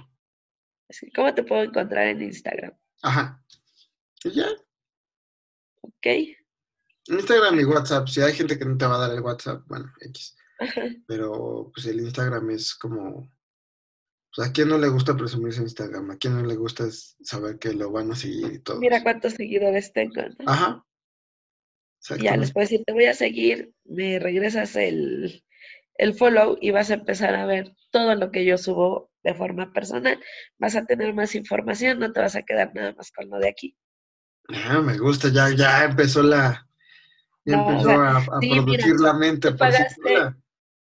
Así, 0.89 1.09
¿Cómo 1.13 1.33
te 1.33 1.45
puedo 1.45 1.63
encontrar 1.63 2.09
en 2.09 2.21
Instagram? 2.21 2.77
Ajá. 3.01 3.41
Y 4.25 4.33
ya. 4.33 4.49
¿Ok? 5.83 6.07
Instagram 7.07 7.61
y 7.61 7.65
WhatsApp. 7.65 8.09
Si 8.09 8.21
hay 8.21 8.33
gente 8.33 8.59
que 8.59 8.65
no 8.65 8.77
te 8.77 8.87
va 8.87 8.97
a 8.97 9.09
dar 9.09 9.17
el 9.17 9.21
WhatsApp, 9.21 9.63
bueno, 9.67 9.93
X. 10.01 10.37
Ajá. 10.59 10.83
Pero 11.07 11.71
pues 11.75 11.87
el 11.87 12.01
Instagram 12.01 12.51
es 12.51 12.75
como. 12.75 13.31
Pues, 14.35 14.49
¿A 14.49 14.53
quién 14.53 14.69
no 14.69 14.79
le 14.79 14.89
gusta 14.89 15.17
presumirse 15.17 15.63
Instagram? 15.63 16.11
¿A 16.11 16.17
quién 16.17 16.35
no 16.35 16.47
le 16.47 16.57
gusta 16.57 16.85
saber 17.23 17.59
que 17.59 17.73
lo 17.73 17.91
van 17.91 18.11
a 18.11 18.17
seguir 18.17 18.53
y 18.53 18.59
todo? 18.59 18.81
Mira 18.81 19.03
cuántos 19.03 19.35
seguidores 19.35 19.93
tengo, 19.93 20.23
¿no? 20.39 20.51
Ajá. 20.51 20.85
Ya 22.21 22.37
les 22.37 22.53
puedo 22.53 22.65
decir, 22.65 22.83
te 22.85 22.93
voy 22.93 23.07
a 23.07 23.15
seguir, 23.15 23.73
me 23.85 24.19
regresas 24.19 24.77
el, 24.77 25.43
el 25.97 26.15
follow 26.15 26.59
y 26.61 26.71
vas 26.71 26.91
a 26.91 26.95
empezar 26.95 27.35
a 27.35 27.47
ver 27.47 27.75
todo 27.91 28.15
lo 28.15 28.31
que 28.31 28.45
yo 28.45 28.59
subo 28.59 29.11
de 29.23 29.35
forma 29.35 29.73
personal. 29.73 30.21
Vas 30.59 30.77
a 30.77 30.85
tener 30.85 31.15
más 31.15 31.35
información, 31.35 31.99
no 31.99 32.13
te 32.13 32.21
vas 32.21 32.37
a 32.37 32.43
quedar 32.43 32.75
nada 32.75 32.93
más 32.93 33.11
con 33.11 33.31
lo 33.31 33.39
de 33.39 33.49
aquí. 33.49 33.77
Ah, 34.49 34.83
me 34.83 34.99
gusta, 34.99 35.29
ya, 35.29 35.51
ya 35.55 35.85
empezó 35.85 36.23
la. 36.23 36.69
Ya 37.45 37.57
No, 37.57 37.67
o 37.67 37.71
empezó 37.71 37.89
sea, 37.89 37.97
a, 37.97 38.17
a 38.19 38.41
sí, 38.41 38.49
mira, 38.49 38.63
producir 38.63 39.01
la 39.01 39.13
mente 39.15 39.51
por 39.51 39.59
pagaste, 39.59 40.35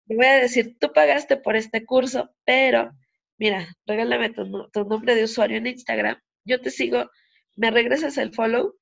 te 0.06 0.16
voy 0.16 0.26
a 0.26 0.34
decir, 0.40 0.76
tú 0.78 0.92
pagaste 0.92 1.36
por 1.36 1.56
este 1.56 1.84
curso, 1.84 2.30
pero 2.44 2.90
mira, 3.38 3.68
regálame 3.86 4.30
tu, 4.30 4.68
tu 4.70 4.84
nombre 4.84 5.14
de 5.14 5.24
usuario 5.24 5.56
en 5.56 5.66
Instagram, 5.68 6.20
yo 6.44 6.60
te 6.60 6.70
sigo, 6.70 7.10
me 7.56 7.70
regresas 7.70 8.18
el 8.18 8.34
follow 8.34 8.76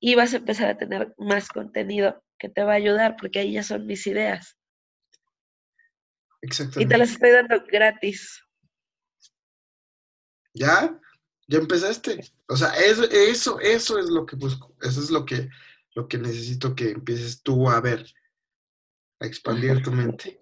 y 0.00 0.14
vas 0.14 0.34
a 0.34 0.38
empezar 0.38 0.68
a 0.70 0.78
tener 0.78 1.14
más 1.18 1.48
contenido 1.48 2.22
que 2.38 2.48
te 2.48 2.62
va 2.62 2.72
a 2.72 2.76
ayudar 2.76 3.16
porque 3.18 3.40
ahí 3.40 3.52
ya 3.52 3.62
son 3.62 3.86
mis 3.86 4.06
ideas. 4.06 4.56
Y 6.42 6.46
te 6.46 6.46
Exactamente. 6.46 6.98
las 6.98 7.10
estoy 7.10 7.30
dando 7.30 7.64
gratis. 7.66 8.42
¿Ya? 10.54 10.98
¿Ya 11.48 11.58
empezaste? 11.58 12.20
O 12.48 12.56
sea, 12.56 12.68
eso, 12.76 13.04
eso, 13.04 13.60
eso 13.60 13.98
es 13.98 14.10
lo 14.10 14.26
que 14.26 14.36
busco. 14.36 14.74
Eso 14.80 15.00
es 15.00 15.10
lo 15.10 15.24
que, 15.24 15.48
lo 15.96 16.06
que 16.08 16.18
necesito 16.18 16.74
que 16.74 16.90
empieces 16.90 17.42
tú 17.42 17.70
a 17.70 17.80
ver, 17.80 18.06
a 19.18 19.26
expandir 19.26 19.82
tu 19.82 19.90
mente. 19.90 20.38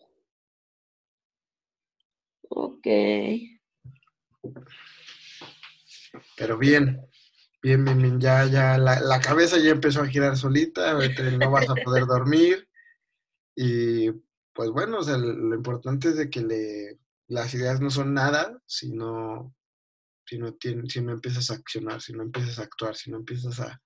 Ok. 2.48 2.86
Pero 6.36 6.59
bien, 6.59 7.00
bien, 7.62 7.84
bien, 7.84 7.98
bien. 8.02 8.20
Ya, 8.20 8.44
ya, 8.46 8.76
la, 8.78 8.98
la 8.98 9.20
cabeza 9.20 9.57
ya 9.59 9.70
empezó 9.70 10.02
a 10.02 10.09
girar 10.09 10.36
solita. 10.36 10.92
No 11.38 11.50
vas 11.52 11.70
a 11.70 11.76
poder 11.76 12.05
dormir. 12.07 12.68
Y 13.55 14.11
pues 14.52 14.70
bueno, 14.70 14.98
o 14.98 15.02
sea, 15.05 15.16
lo 15.16 15.55
importante 15.55 16.09
es 16.09 16.16
de 16.16 16.30
que 16.30 16.40
le, 16.40 16.98
las 17.28 17.55
ideas 17.55 17.80
no 17.80 17.90
son 17.90 18.12
nada, 18.12 18.61
sino 18.66 19.55
si 20.26 20.36
no, 20.38 20.52
tien- 20.57 20.88
si 20.90 21.00
no 21.00 21.12
empiezas 21.12 21.50
a 21.50 21.55
accionar, 21.55 22.00
si 22.00 22.12
no 22.12 22.24
empiezas 22.24 22.59
a 22.59 22.62
actuar, 22.64 22.96
si 22.96 23.12
no 23.12 23.18
empiezas 23.18 23.61
a, 23.61 23.80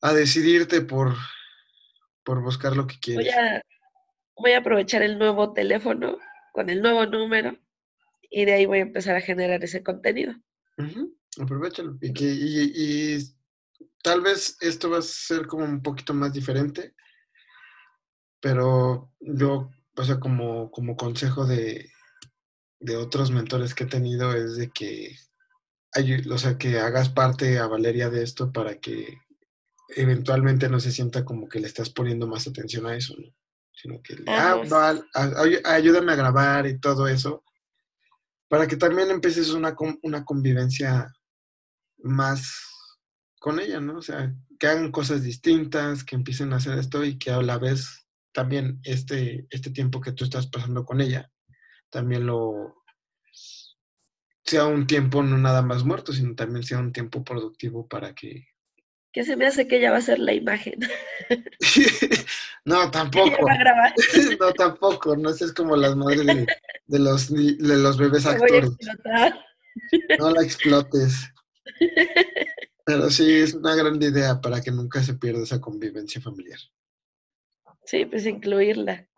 a 0.00 0.12
decidirte 0.12 0.80
por, 0.82 1.14
por 2.24 2.42
buscar 2.42 2.76
lo 2.76 2.86
que 2.86 2.94
Voy 2.94 3.00
quieres. 3.00 3.34
a, 3.34 3.62
voy 4.36 4.52
a 4.52 4.58
aprovechar 4.58 5.02
el 5.02 5.18
nuevo 5.18 5.52
teléfono 5.52 6.18
con 6.52 6.70
el 6.70 6.82
nuevo 6.82 7.06
número 7.06 7.58
y 8.30 8.44
de 8.44 8.54
ahí 8.54 8.66
voy 8.66 8.78
a 8.78 8.82
empezar 8.82 9.16
a 9.16 9.20
generar 9.20 9.62
ese 9.64 9.82
contenido. 9.82 10.34
Aprovechalo. 11.40 11.96
Y, 12.00 12.12
que, 12.12 12.24
y, 12.24 12.72
y 12.74 13.18
tal 14.02 14.20
vez 14.20 14.56
esto 14.60 14.90
va 14.90 14.98
a 14.98 15.02
ser 15.02 15.46
como 15.46 15.64
un 15.64 15.82
poquito 15.82 16.14
más 16.14 16.32
diferente, 16.32 16.94
pero 18.40 19.12
yo, 19.20 19.70
o 19.96 20.04
sea, 20.04 20.20
como, 20.20 20.70
como 20.70 20.96
consejo 20.96 21.46
de, 21.46 21.90
de 22.80 22.96
otros 22.96 23.30
mentores 23.30 23.74
que 23.74 23.84
he 23.84 23.88
tenido 23.88 24.34
es 24.34 24.56
de 24.56 24.70
que, 24.70 25.16
o 26.30 26.38
sea, 26.38 26.58
que 26.58 26.78
hagas 26.78 27.08
parte 27.08 27.58
a 27.58 27.66
Valeria 27.66 28.10
de 28.10 28.22
esto 28.22 28.52
para 28.52 28.78
que 28.78 29.18
eventualmente 29.88 30.68
no 30.68 30.80
se 30.80 30.90
sienta 30.92 31.24
como 31.24 31.48
que 31.48 31.60
le 31.60 31.66
estás 31.66 31.90
poniendo 31.90 32.26
más 32.26 32.46
atención 32.46 32.86
a 32.86 32.96
eso, 32.96 33.14
¿no? 33.18 33.28
Sino 33.72 34.00
que, 34.02 34.16
le- 34.16 34.24
Ah, 34.28 34.60
no, 34.70 35.68
ayúdame 35.68 36.12
a 36.12 36.16
grabar 36.16 36.66
y 36.66 36.78
todo 36.80 37.06
eso, 37.08 37.44
para 38.48 38.66
que 38.66 38.76
también 38.76 39.10
empieces 39.10 39.50
una, 39.50 39.76
una 40.02 40.24
convivencia 40.24 41.12
más 41.98 42.50
con 43.38 43.60
ella, 43.60 43.80
¿no? 43.80 43.98
O 43.98 44.02
sea, 44.02 44.34
que 44.58 44.66
hagan 44.66 44.90
cosas 44.90 45.22
distintas, 45.22 46.04
que 46.04 46.16
empiecen 46.16 46.52
a 46.52 46.56
hacer 46.56 46.78
esto 46.78 47.04
y 47.04 47.18
que 47.18 47.30
a 47.30 47.42
la 47.42 47.58
vez 47.58 48.06
también 48.32 48.80
este, 48.82 49.46
este 49.50 49.70
tiempo 49.70 50.00
que 50.00 50.12
tú 50.12 50.24
estás 50.24 50.46
pasando 50.46 50.84
con 50.84 51.00
ella, 51.00 51.30
también 51.90 52.26
lo 52.26 52.82
sea 54.44 54.66
un 54.66 54.86
tiempo 54.86 55.22
no 55.22 55.36
nada 55.38 55.60
más 55.62 55.84
muerto, 55.84 56.12
sino 56.12 56.34
también 56.34 56.62
sea 56.64 56.78
un 56.78 56.92
tiempo 56.92 57.24
productivo 57.24 57.88
para 57.88 58.14
que... 58.14 58.46
que 59.16 59.24
se 59.24 59.34
me 59.34 59.46
hace 59.46 59.66
que 59.66 59.78
ella 59.78 59.92
va 59.92 59.96
a 59.96 60.02
ser 60.02 60.18
la 60.18 60.34
imagen. 60.34 60.78
no, 62.66 62.90
tampoco. 62.90 63.46
no, 64.40 64.52
tampoco. 64.52 65.16
No 65.16 65.32
seas 65.32 65.54
como 65.54 65.74
las 65.74 65.96
madres 65.96 66.26
de, 66.26 66.46
de 66.86 66.98
los, 66.98 67.32
de 67.32 67.56
los 67.78 67.96
bebés 67.96 68.26
actores. 68.26 68.72
explotar. 68.72 69.42
No 70.18 70.32
la 70.32 70.42
explotes. 70.42 71.32
Pero 72.84 73.08
sí, 73.08 73.36
es 73.36 73.54
una 73.54 73.74
gran 73.74 74.02
idea 74.02 74.38
para 74.38 74.60
que 74.60 74.70
nunca 74.70 75.02
se 75.02 75.14
pierda 75.14 75.44
esa 75.44 75.62
convivencia 75.62 76.20
familiar. 76.20 76.60
Sí, 77.86 78.04
pues 78.04 78.26
incluirla. 78.26 79.08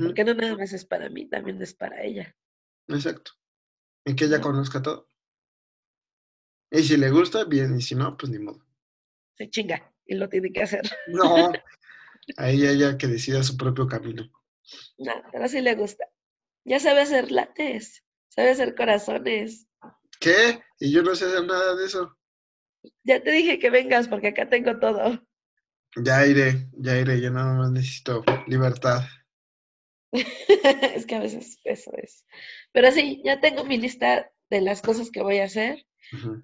Porque 0.00 0.22
no 0.22 0.34
nada 0.34 0.56
más 0.56 0.72
es 0.72 0.84
para 0.84 1.08
mí, 1.08 1.28
también 1.28 1.60
es 1.60 1.74
para 1.74 2.04
ella. 2.04 2.32
Exacto. 2.86 3.32
Y 4.04 4.14
que 4.14 4.26
ella 4.26 4.38
¿no? 4.38 4.44
conozca 4.44 4.80
todo. 4.80 5.08
Y 6.70 6.84
si 6.84 6.96
le 6.96 7.10
gusta, 7.10 7.42
bien. 7.42 7.76
Y 7.76 7.82
si 7.82 7.96
no, 7.96 8.16
pues 8.16 8.30
ni 8.30 8.38
modo. 8.38 8.67
Se 9.38 9.48
chinga 9.48 9.92
y 10.04 10.16
lo 10.16 10.28
tiene 10.28 10.52
que 10.52 10.62
hacer. 10.62 10.82
No. 11.06 11.52
Ahí 12.36 12.66
ella 12.66 12.98
que 12.98 13.06
decida 13.06 13.42
su 13.42 13.56
propio 13.56 13.86
camino. 13.86 14.30
No, 14.98 15.12
pero 15.32 15.48
sí 15.48 15.62
le 15.62 15.74
gusta. 15.76 16.04
Ya 16.64 16.78
sabe 16.78 17.00
hacer 17.00 17.30
lates, 17.32 18.04
sabe 18.28 18.50
hacer 18.50 18.74
corazones. 18.74 19.66
¿Qué? 20.20 20.60
Y 20.78 20.92
yo 20.92 21.02
no 21.02 21.14
sé 21.14 21.24
hacer 21.24 21.46
nada 21.46 21.74
de 21.74 21.86
eso. 21.86 22.18
Ya 23.02 23.22
te 23.22 23.30
dije 23.30 23.58
que 23.58 23.70
vengas 23.70 24.08
porque 24.08 24.28
acá 24.28 24.50
tengo 24.50 24.78
todo. 24.78 25.26
Ya 25.96 26.26
iré, 26.26 26.68
ya 26.72 26.98
iré. 26.98 27.20
Yo 27.20 27.30
nada 27.30 27.54
más 27.54 27.70
necesito 27.70 28.22
libertad. 28.46 29.04
es 30.12 31.06
que 31.06 31.14
a 31.14 31.20
veces 31.20 31.58
eso 31.64 31.92
es. 31.96 32.26
Pero 32.72 32.92
sí, 32.92 33.22
ya 33.24 33.40
tengo 33.40 33.64
mi 33.64 33.78
lista 33.78 34.30
de 34.50 34.60
las 34.60 34.82
cosas 34.82 35.10
que 35.10 35.22
voy 35.22 35.38
a 35.38 35.44
hacer. 35.44 35.86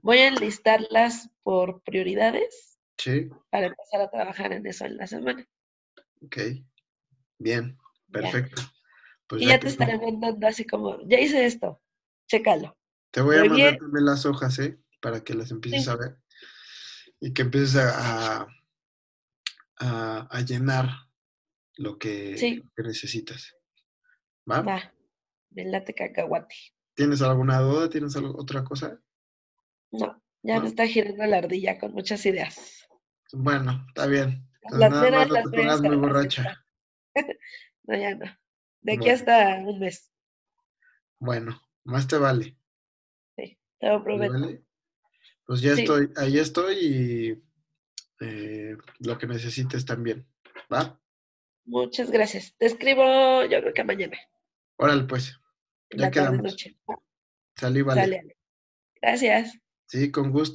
Voy 0.03 0.19
a 0.19 0.29
enlistarlas 0.29 1.31
por 1.43 1.83
prioridades 1.83 2.74
Sí, 2.99 3.29
para 3.51 3.67
empezar 3.67 4.01
a 4.01 4.11
trabajar 4.11 4.53
en 4.53 4.67
eso 4.67 4.85
en 4.87 4.97
la 4.97 5.07
semana. 5.07 5.47
ok. 6.23 6.37
Bien, 7.39 7.77
Ya. 7.77 8.13
perfecto. 8.13 8.63
Pues 9.27 9.43
Y 9.43 9.47
ya 9.47 9.53
ya 9.55 9.61
te 9.61 9.69
estaré 9.69 9.99
mandando 9.99 10.47
así 10.47 10.65
como, 10.67 11.01
ya 11.09 11.19
hice 11.19 11.45
esto, 11.45 11.83
chécalo. 12.29 12.77
Te 13.11 13.21
voy 13.21 13.37
a 13.37 13.41
mandar 13.41 13.57
bien. 13.57 13.79
también 13.79 14.05
las 14.07 14.25
hojas, 14.27 14.59
¿eh? 14.59 14.79
Para 15.01 15.23
que 15.25 15.35
las 15.35 15.51
empieces 15.51 15.85
Sí. 15.85 15.91
a 15.91 15.97
ver 15.97 16.19
y 17.21 17.33
que 17.33 17.43
empieces 17.43 17.77
a, 17.77 18.43
a, 18.43 18.49
a- 19.79 20.29
a 20.31 20.41
llenar 20.43 20.89
lo 21.77 21.99
que, 21.99 22.37
Sí. 22.39 22.57
lo 22.57 22.71
que 22.77 22.83
necesitas. 22.83 23.55
¿Va? 24.51 24.61
Va, 24.63 24.95
me 25.51 25.65
late 25.65 25.95
cacahuate. 25.95 26.55
¿Tienes 26.95 27.23
alguna 27.23 27.59
duda? 27.61 27.89
¿Tienes 27.91 28.15
algo- 28.17 28.39
otra 28.41 28.63
cosa? 28.63 29.01
No, 29.91 30.23
ya 30.43 30.57
No. 30.57 30.63
me 30.63 30.69
está 30.69 30.87
girando 30.87 31.25
la 31.27 31.39
ardilla 31.39 31.79
con 31.79 31.93
muchas 31.93 32.25
ideas. 32.27 32.84
Bueno, 33.33 33.85
está 33.89 34.07
bien. 34.07 34.49
Entonces, 34.63 34.91
nada 34.91 35.03
veras 35.03 35.29
más 35.29 35.29
no 35.29 35.63
las 35.63 35.81
muy 35.83 35.97
borracha. 35.97 36.65
No, 37.87 37.97
ya 37.99 38.15
no. 38.15 38.25
De 38.81 38.93
aquí 38.93 38.99
Bueno. 39.01 39.15
hasta 39.15 39.55
un 39.65 39.79
mes, 39.79 40.11
Bueno, 41.19 41.61
más 41.85 42.07
te 42.09 42.17
vale. 42.19 42.57
sí, 43.37 43.59
te 43.79 43.89
lo 43.89 43.99
¿te 43.99 44.05
prometo. 44.05 44.33
vale? 44.33 44.65
Pues 45.47 45.61
ya 45.61 45.75
Sí. 45.75 45.83
estoy, 45.83 46.11
ahí 46.17 46.39
estoy 46.39 46.75
y 46.81 47.43
eh, 48.21 48.77
lo 49.01 49.19
que 49.19 49.27
necesites 49.27 49.85
también. 49.85 50.27
¿Va? 50.73 50.99
Muchas 51.67 52.11
gracias. 52.11 52.55
Te 52.59 52.67
escribo, 52.67 53.45
yo 53.45 53.61
creo 53.61 53.75
que 53.75 53.85
mañana, 53.85 54.17
Órale, 54.77 55.05
pues. 55.05 55.39
Ya 55.91 55.97
la 56.07 56.11
quedamos. 56.11 56.43
noche. 56.43 56.77
Salí, 57.57 57.83
vale. 57.83 58.01
Sale, 58.01 58.19
Ale. 58.19 58.37
Gracias. 59.01 59.59
Sí, 59.87 60.11
con 60.11 60.31
gusto. 60.31 60.53